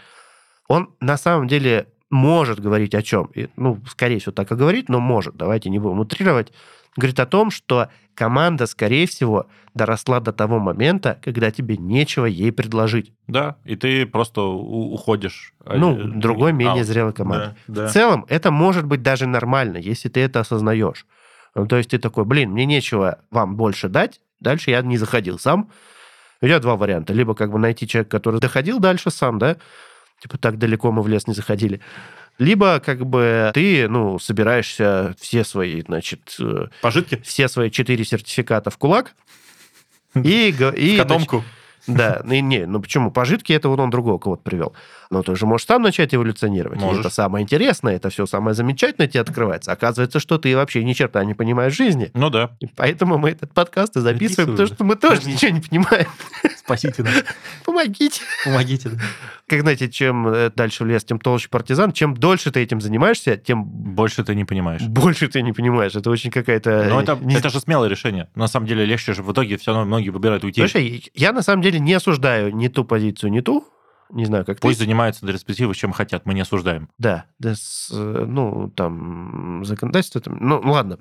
Он 0.67 0.93
на 0.99 1.17
самом 1.17 1.47
деле 1.47 1.87
может 2.09 2.59
говорить 2.59 2.95
о 2.95 3.01
чем? 3.01 3.27
И, 3.35 3.49
ну, 3.55 3.79
скорее 3.89 4.19
всего, 4.19 4.31
так 4.31 4.51
и 4.51 4.55
говорит, 4.55 4.89
но 4.89 4.99
может. 4.99 5.35
Давайте 5.35 5.69
не 5.69 5.79
будем 5.79 5.99
утрировать. 5.99 6.53
Говорит 6.95 7.19
о 7.19 7.25
том, 7.25 7.51
что 7.51 7.89
команда, 8.15 8.65
скорее 8.65 9.05
всего, 9.05 9.47
доросла 9.75 10.19
до 10.19 10.33
того 10.33 10.57
момента, 10.57 11.19
когда 11.23 11.51
тебе 11.51 11.77
нечего 11.77 12.25
ей 12.25 12.51
предложить. 12.51 13.13
Да, 13.27 13.57
и 13.65 13.75
ты 13.75 14.07
просто 14.07 14.41
уходишь. 14.41 15.53
Ну, 15.63 15.95
Э, 15.95 16.03
другой, 16.05 16.53
менее 16.53 16.81
а, 16.81 16.85
зрелой 16.85 17.13
команды. 17.13 17.55
Да, 17.67 17.83
да. 17.83 17.87
В 17.87 17.91
целом, 17.91 18.25
это 18.29 18.49
может 18.49 18.85
быть 18.85 19.03
даже 19.03 19.27
нормально, 19.27 19.77
если 19.77 20.09
ты 20.09 20.21
это 20.21 20.39
осознаешь. 20.39 21.05
Ну, 21.53 21.67
то 21.67 21.75
есть 21.75 21.91
ты 21.91 21.99
такой, 21.99 22.25
блин, 22.25 22.51
мне 22.51 22.65
нечего 22.65 23.19
вам 23.29 23.55
больше 23.55 23.89
дать, 23.89 24.19
дальше 24.39 24.71
я 24.71 24.81
не 24.81 24.97
заходил 24.97 25.37
сам. 25.37 25.69
У 26.41 26.45
тебя 26.45 26.59
два 26.59 26.75
варианта. 26.75 27.13
Либо 27.13 27.35
как 27.35 27.51
бы 27.51 27.59
найти 27.59 27.87
человека, 27.87 28.17
который 28.17 28.39
доходил 28.39 28.79
дальше 28.79 29.11
сам, 29.11 29.39
да, 29.39 29.57
типа 30.21 30.37
так 30.37 30.57
далеко 30.57 30.91
мы 30.91 31.01
в 31.01 31.07
лес 31.07 31.27
не 31.27 31.33
заходили. 31.33 31.81
Либо 32.39 32.79
как 32.79 33.05
бы 33.05 33.51
ты, 33.53 33.87
ну, 33.87 34.19
собираешься 34.19 35.15
все 35.19 35.43
свои, 35.43 35.81
значит, 35.81 36.35
э, 36.39 36.67
Пожитки 36.81 37.19
все 37.23 37.47
свои 37.47 37.71
четыре 37.71 38.05
сертификата 38.05 38.69
в 38.69 38.77
кулак 38.77 39.15
и... 40.13 40.49
и 40.77 40.97
котомку. 40.97 41.43
да, 41.87 42.21
ну, 42.23 42.33
и 42.33 42.41
не, 42.41 42.67
ну 42.67 42.79
почему? 42.79 43.09
Пожитки 43.09 43.53
это 43.53 43.69
вот 43.69 43.79
он 43.79 43.89
другого 43.89 44.19
кого-то 44.19 44.43
привел. 44.43 44.75
Но 45.09 45.23
ты 45.23 45.35
же 45.35 45.45
можешь 45.45 45.65
сам 45.65 45.81
начать 45.81 46.13
эволюционировать. 46.13 46.79
И 46.79 46.83
Можешь. 46.83 46.99
это 46.99 47.09
самое 47.09 47.43
интересное, 47.43 47.95
это 47.95 48.09
все 48.09 48.25
самое 48.25 48.53
замечательное 48.53 49.07
тебе 49.07 49.21
открывается. 49.21 49.71
Оказывается, 49.71 50.19
что 50.19 50.37
ты 50.37 50.55
вообще 50.55 50.83
ни 50.83 50.93
черта 50.93 51.23
не 51.23 51.33
понимаешь 51.33 51.73
жизни. 51.75 52.11
Ну 52.13 52.29
да. 52.29 52.51
И 52.59 52.67
поэтому 52.67 53.17
мы 53.17 53.31
этот 53.31 53.53
подкаст 53.53 53.95
и 53.95 54.01
записываем, 54.01 54.51
потому 54.51 54.67
что 54.67 54.83
мы 54.83 54.95
тоже 54.95 55.21
ничего 55.23 55.51
не 55.51 55.61
понимаем. 55.61 56.07
Спасите 56.57 57.03
нас, 57.03 57.23
Помогите. 57.65 58.21
помогите. 58.43 58.91
Как 59.47 59.61
знаете, 59.61 59.89
чем 59.89 60.27
э, 60.27 60.51
дальше 60.53 60.83
в 60.83 60.87
лес, 60.87 61.05
тем 61.05 61.19
толще 61.19 61.47
партизан. 61.47 61.93
Чем 61.93 62.15
дольше 62.15 62.51
ты 62.51 62.59
этим 62.59 62.81
занимаешься, 62.81 63.37
тем 63.37 63.63
Больше 63.63 64.23
ты 64.25 64.35
не 64.35 64.43
понимаешь. 64.43 64.81
больше 64.83 65.29
ты 65.29 65.41
не 65.41 65.53
понимаешь. 65.53 65.95
Это 65.95 66.09
очень 66.09 66.31
какая-то... 66.31 66.87
Но 66.89 66.99
это, 67.01 67.15
не- 67.21 67.35
это 67.35 67.49
же 67.49 67.61
смелое 67.61 67.87
решение. 67.87 68.29
На 68.35 68.47
самом 68.47 68.67
деле 68.67 68.83
легче 68.85 69.13
же 69.13 69.23
в 69.23 69.31
итоге 69.31 69.57
все 69.57 69.71
равно 69.71 69.85
многие 69.85 70.09
выбирают 70.09 70.43
уйти. 70.43 70.59
Слушай, 70.59 71.09
я 71.13 71.31
на 71.31 71.41
самом 71.41 71.61
деле 71.63 71.79
не 71.79 71.93
осуждаю 71.93 72.53
ни 72.53 72.67
ту 72.67 72.83
позицию, 72.83 73.31
ни 73.31 73.39
ту. 73.39 73.65
Не 74.09 74.25
знаю, 74.25 74.45
как 74.45 74.57
ты. 74.57 74.61
Пусть 74.61 74.79
занимаются 74.79 75.25
до 75.25 75.31
респективы, 75.33 75.75
чем 75.75 75.91
хотят, 75.91 76.25
мы 76.25 76.33
не 76.33 76.41
осуждаем. 76.41 76.89
Да, 76.97 77.25
да, 77.39 77.55
с, 77.55 77.89
э, 77.93 78.25
ну, 78.27 78.69
там, 78.69 79.63
законодательство, 79.65 80.21
там, 80.21 80.37
ну, 80.39 80.61
ладно. 80.63 80.97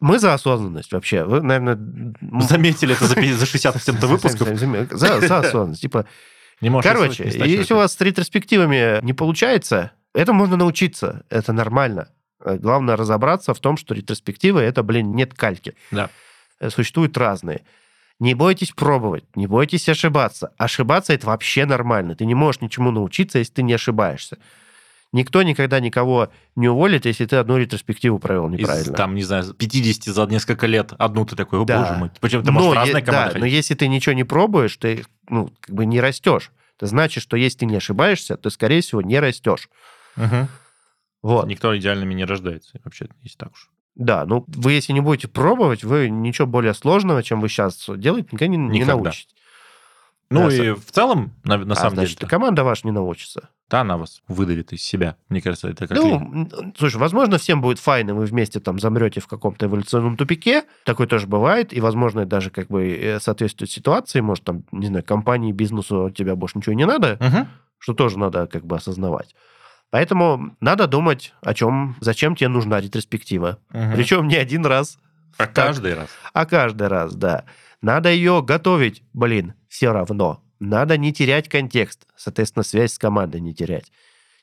Мы 0.00 0.18
за 0.18 0.34
осознанность 0.34 0.92
вообще. 0.92 1.24
Вы, 1.24 1.40
наверное... 1.42 1.78
Заметили 2.42 2.94
это 2.94 3.06
за, 3.06 3.14
пи- 3.14 3.32
за 3.32 3.44
60% 3.44 4.06
выпусков? 4.06 4.48
За, 4.90 5.20
за 5.20 5.38
осознанность. 5.38 5.82
Типа, 5.82 6.06
Не 6.60 6.70
короче, 6.80 7.24
если 7.24 7.74
у 7.74 7.78
вас 7.78 7.94
с 7.94 8.00
ретроспективами 8.00 9.04
не 9.04 9.12
получается, 9.12 9.92
это 10.14 10.32
можно 10.32 10.56
научиться, 10.56 11.24
это 11.28 11.52
нормально. 11.52 12.08
Э, 12.44 12.56
Главное 12.56 12.96
разобраться 12.96 13.54
в 13.54 13.60
том, 13.60 13.76
что 13.76 13.94
ретроспективы 13.94 14.60
это, 14.60 14.82
блин, 14.82 15.12
нет 15.14 15.34
кальки. 15.34 15.74
Да. 15.90 16.10
Э, 16.60 16.70
Существуют 16.70 17.16
разные. 17.16 17.62
Не 18.20 18.34
бойтесь 18.34 18.72
пробовать, 18.72 19.24
не 19.36 19.46
бойтесь 19.46 19.88
ошибаться. 19.88 20.52
Ошибаться 20.58 21.12
это 21.12 21.26
вообще 21.28 21.66
нормально. 21.66 22.16
Ты 22.16 22.26
не 22.26 22.34
можешь 22.34 22.60
ничему 22.60 22.90
научиться, 22.90 23.38
если 23.38 23.52
ты 23.52 23.62
не 23.62 23.74
ошибаешься. 23.74 24.38
Никто 25.12 25.42
никогда 25.42 25.80
никого 25.80 26.30
не 26.54 26.68
уволит, 26.68 27.06
если 27.06 27.24
ты 27.24 27.36
одну 27.36 27.56
ретроспективу 27.56 28.18
провел 28.18 28.48
Из, 28.52 28.60
неправильно. 28.60 28.92
там, 28.94 29.14
не 29.14 29.22
знаю, 29.22 29.54
50 29.54 30.04
за 30.14 30.26
несколько 30.26 30.66
лет 30.66 30.92
одну 30.98 31.24
ты 31.24 31.34
такой, 31.34 31.60
о 31.60 31.64
Да. 31.64 31.80
боже 31.80 31.94
мой. 31.98 32.10
Причем 32.20 32.42
ты 32.44 32.50
можешь 32.52 32.68
Но 32.68 32.74
разные 32.74 33.02
команды 33.02 33.34
да, 33.34 33.40
но 33.40 33.46
если 33.46 33.74
ты 33.74 33.88
ничего 33.88 34.14
не 34.14 34.24
пробуешь, 34.24 34.76
ты 34.76 35.04
ну, 35.30 35.50
как 35.60 35.74
бы 35.74 35.86
не 35.86 36.00
растешь. 36.00 36.50
Это 36.76 36.86
значит, 36.86 37.22
что 37.22 37.36
если 37.38 37.58
ты 37.60 37.66
не 37.66 37.76
ошибаешься, 37.76 38.36
то, 38.36 38.50
скорее 38.50 38.82
всего, 38.82 39.00
не 39.00 39.18
растешь. 39.18 39.68
Мгм. 40.16 40.48
Вот. 41.22 41.46
Никто 41.46 41.76
идеальными 41.76 42.12
не 42.14 42.24
рождается. 42.24 42.78
Вообще, 42.84 43.08
если 43.22 43.36
так 43.38 43.52
уж. 43.52 43.70
Да, 43.94 44.24
ну 44.26 44.44
вы 44.46 44.72
если 44.74 44.92
не 44.92 45.00
будете 45.00 45.26
пробовать, 45.26 45.82
вы 45.84 46.08
ничего 46.10 46.46
более 46.46 46.74
сложного, 46.74 47.22
чем 47.22 47.40
вы 47.40 47.48
сейчас 47.48 47.84
делаете, 47.96 48.28
никогда 48.32 48.46
не, 48.52 48.56
не 48.58 48.68
Никогда. 48.80 48.94
научитесь. 48.94 49.34
Ну 50.30 50.48
Да, 50.48 50.54
и 50.54 50.70
в 50.72 50.90
целом, 50.90 51.32
на, 51.44 51.56
на 51.56 51.72
а 51.72 51.76
самом 51.76 51.94
значит, 51.94 52.18
деле, 52.18 52.28
команда 52.28 52.62
ваша 52.62 52.86
не 52.86 52.92
научится. 52.92 53.48
да, 53.70 53.80
она 53.80 53.96
вас 53.96 54.20
выдавит 54.28 54.72
из 54.74 54.82
себя. 54.82 55.16
Мне 55.30 55.40
кажется, 55.40 55.68
это 55.68 55.86
как 55.88 55.96
Ну, 55.96 56.34
ли- 56.44 56.72
слушай, 56.76 56.96
возможно, 56.96 57.38
всем 57.38 57.62
будет 57.62 57.78
файно, 57.78 58.14
вы 58.14 58.26
вместе 58.26 58.60
там 58.60 58.78
замрете 58.78 59.20
в 59.20 59.26
каком-то 59.26 59.66
эволюционном 59.66 60.16
тупике. 60.18 60.64
Такое 60.84 61.06
тоже 61.06 61.26
бывает. 61.26 61.72
И, 61.72 61.80
возможно, 61.80 62.26
даже 62.26 62.50
как 62.50 62.68
бы 62.68 62.86
э, 62.94 63.20
соответствует 63.20 63.70
ситуации. 63.70 64.20
Может, 64.20 64.44
там, 64.44 64.64
не 64.70 64.86
знаю, 64.88 65.02
компании, 65.02 65.52
бизнесу 65.52 66.04
от 66.06 66.14
тебя 66.16 66.36
больше 66.36 66.58
ничего 66.58 66.74
не 66.74 66.84
надо, 66.86 67.16
Мгм. 67.20 67.48
что 67.78 67.94
тоже 67.94 68.18
надо 68.18 68.46
как 68.46 68.66
бы 68.66 68.76
осознавать. 68.76 69.34
Поэтому 69.90 70.54
надо 70.60 70.86
думать 70.86 71.32
о 71.40 71.54
чем, 71.54 71.96
зачем 72.00 72.36
тебе 72.36 72.48
нужна 72.48 72.80
ретроспектива. 72.80 73.58
Мгм. 73.70 73.92
Причем 73.94 74.28
не 74.28 74.36
один 74.36 74.66
раз, 74.66 74.98
А 75.38 75.46
каждый 75.46 75.94
раз. 75.94 76.08
а 76.34 76.44
каждый 76.44 76.88
раз, 76.88 77.14
да. 77.14 77.44
Надо 77.80 78.10
ее 78.10 78.42
готовить, 78.42 79.02
блин, 79.12 79.54
все 79.68 79.92
равно. 79.92 80.42
Надо 80.58 80.96
не 80.96 81.12
терять 81.12 81.48
контекст, 81.48 82.06
соответственно, 82.16 82.64
связь 82.64 82.94
с 82.94 82.98
командой 82.98 83.40
не 83.40 83.54
терять. 83.54 83.92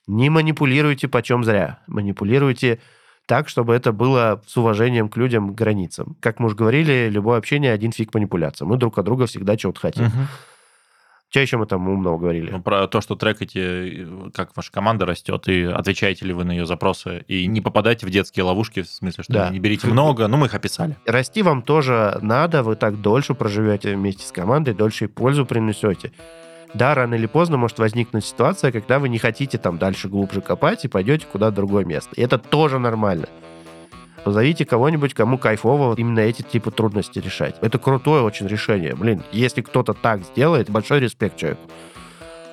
Не 0.08 0.30
манипулируйте 0.30 1.08
почем 1.08 1.44
зря. 1.44 1.80
Манипулируйте 1.88 2.80
так, 3.26 3.50
чтобы 3.50 3.74
это 3.74 3.92
было 3.92 4.42
с 4.46 4.56
уважением 4.56 5.10
к 5.10 5.18
людям, 5.18 5.54
к 5.54 5.58
границам. 5.58 6.16
Как 6.20 6.40
мы 6.40 6.48
уже 6.48 6.56
говорили, 6.56 7.10
любое 7.10 7.38
общение 7.38 7.74
один 7.74 7.92
фиг 7.92 8.14
манипуляция. 8.14 8.68
Мы 8.68 8.78
друг 8.78 8.98
от 8.98 9.06
друга 9.06 9.26
всегда 9.26 9.58
чего-то 9.58 9.80
хотим. 9.80 10.06
Мгм. 10.06 10.28
Что 11.30 11.40
еще 11.42 11.58
мы 11.58 11.66
там 11.66 11.88
умного 11.90 12.18
говорили? 12.18 12.50
Ну, 12.52 12.62
про 12.62 12.88
то, 12.88 13.02
что 13.02 13.16
трекаете, 13.16 14.08
как 14.34 14.56
ваша 14.56 14.72
команда 14.72 15.06
растет, 15.06 15.48
и 15.48 15.64
отвечаете 15.64 16.26
ли 16.26 16.34
вы 16.34 16.46
на 16.46 16.52
ее 16.52 16.66
запросы, 16.66 17.26
и 17.28 17.46
не 17.48 17.60
попадаете 17.62 18.06
в 18.06 18.10
детские 18.10 18.44
ловушки, 18.44 18.84
в 18.84 18.88
смысле, 18.88 19.24
что 19.24 19.34
Да. 19.34 19.50
не 19.50 19.60
берите 19.60 19.88
много, 19.88 20.28
ну, 20.28 20.38
мы 20.38 20.46
их 20.48 20.54
описали. 20.54 20.96
Расти 21.06 21.42
вам 21.42 21.62
тоже 21.62 22.18
надо, 22.22 22.64
вы 22.64 22.76
так 22.76 23.02
дольше 23.02 23.34
проживете 23.34 23.96
вместе 23.96 24.26
с 24.26 24.32
командой, 24.32 24.74
дольше 24.74 25.06
и 25.06 25.08
пользу 25.08 25.46
принесете. 25.46 26.12
Да, 26.74 26.94
рано 26.94 27.16
или 27.16 27.26
поздно 27.26 27.58
может 27.58 27.80
возникнуть 27.80 28.26
ситуация, 28.26 28.72
когда 28.72 29.00
вы 29.00 29.08
не 29.10 29.18
хотите 29.18 29.58
там 29.58 29.78
дальше 29.78 30.10
глубже 30.10 30.42
копать 30.42 30.86
и 30.86 30.88
пойдете 30.90 31.26
куда-то 31.32 31.56
другое 31.56 31.86
место. 31.86 32.12
И 32.16 32.22
это 32.22 32.38
тоже 32.38 32.80
нормально. 32.80 33.28
Позовите 34.26 34.66
кого-нибудь, 34.66 35.14
кому 35.14 35.38
кайфово 35.38 35.94
именно 35.96 36.20
эти 36.20 36.42
типы 36.42 36.72
трудностей 36.72 37.22
решать. 37.22 37.58
Это 37.62 37.78
крутое 37.78 38.24
очень 38.24 38.48
решение. 38.48 38.96
Блин, 38.96 39.22
если 39.32 39.62
кто-то 39.62 39.94
так 39.94 40.24
сделает, 40.24 40.68
большой 40.72 41.00
респект 41.00 41.38
человеку. 41.38 41.62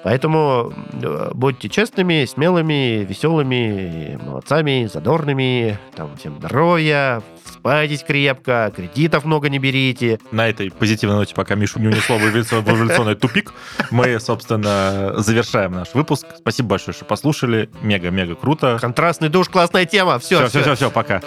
Поэтому 0.05 0.72
э, 1.00 1.30
будьте 1.34 1.68
честными, 1.68 2.24
смелыми, 2.24 3.05
веселыми, 3.05 4.18
молодцами, 4.22 4.88
задорными, 4.92 5.78
там 5.94 6.16
всем 6.16 6.38
здоровья, 6.38 7.22
спайтесь 7.44 8.03
крепко, 8.03 8.72
кредитов 8.74 9.24
много 9.24 9.48
не 9.48 9.59
берите. 9.59 10.18
На 10.32 10.48
этой 10.48 10.70
позитивной 10.70 11.16
ноте, 11.16 11.34
пока 11.34 11.55
Мишу 11.55 11.78
не 11.78 11.86
унесло 11.86 12.16
в 12.18 12.22
эволюцион- 12.22 12.62
в 12.62 12.68
эволюционный 12.68 13.14
тупик, 13.14 13.53
мы, 13.90 14.18
собственно, 14.18 15.14
завершаем 15.18 15.72
наш 15.72 15.94
выпуск. 15.94 16.26
Спасибо 16.36 16.70
большое, 16.70 16.94
что 16.94 17.05
послушали. 17.05 17.70
Мега-мега 17.82 18.34
круто. 18.34 18.78
Контрастный 18.80 19.28
душ, 19.28 19.48
классная 19.48 19.84
тема. 19.84 20.18
Все, 20.18 20.48
Все, 20.48 20.48
все, 20.48 20.62
все, 20.62 20.74
все, 20.74 20.90
пока. 20.90 21.20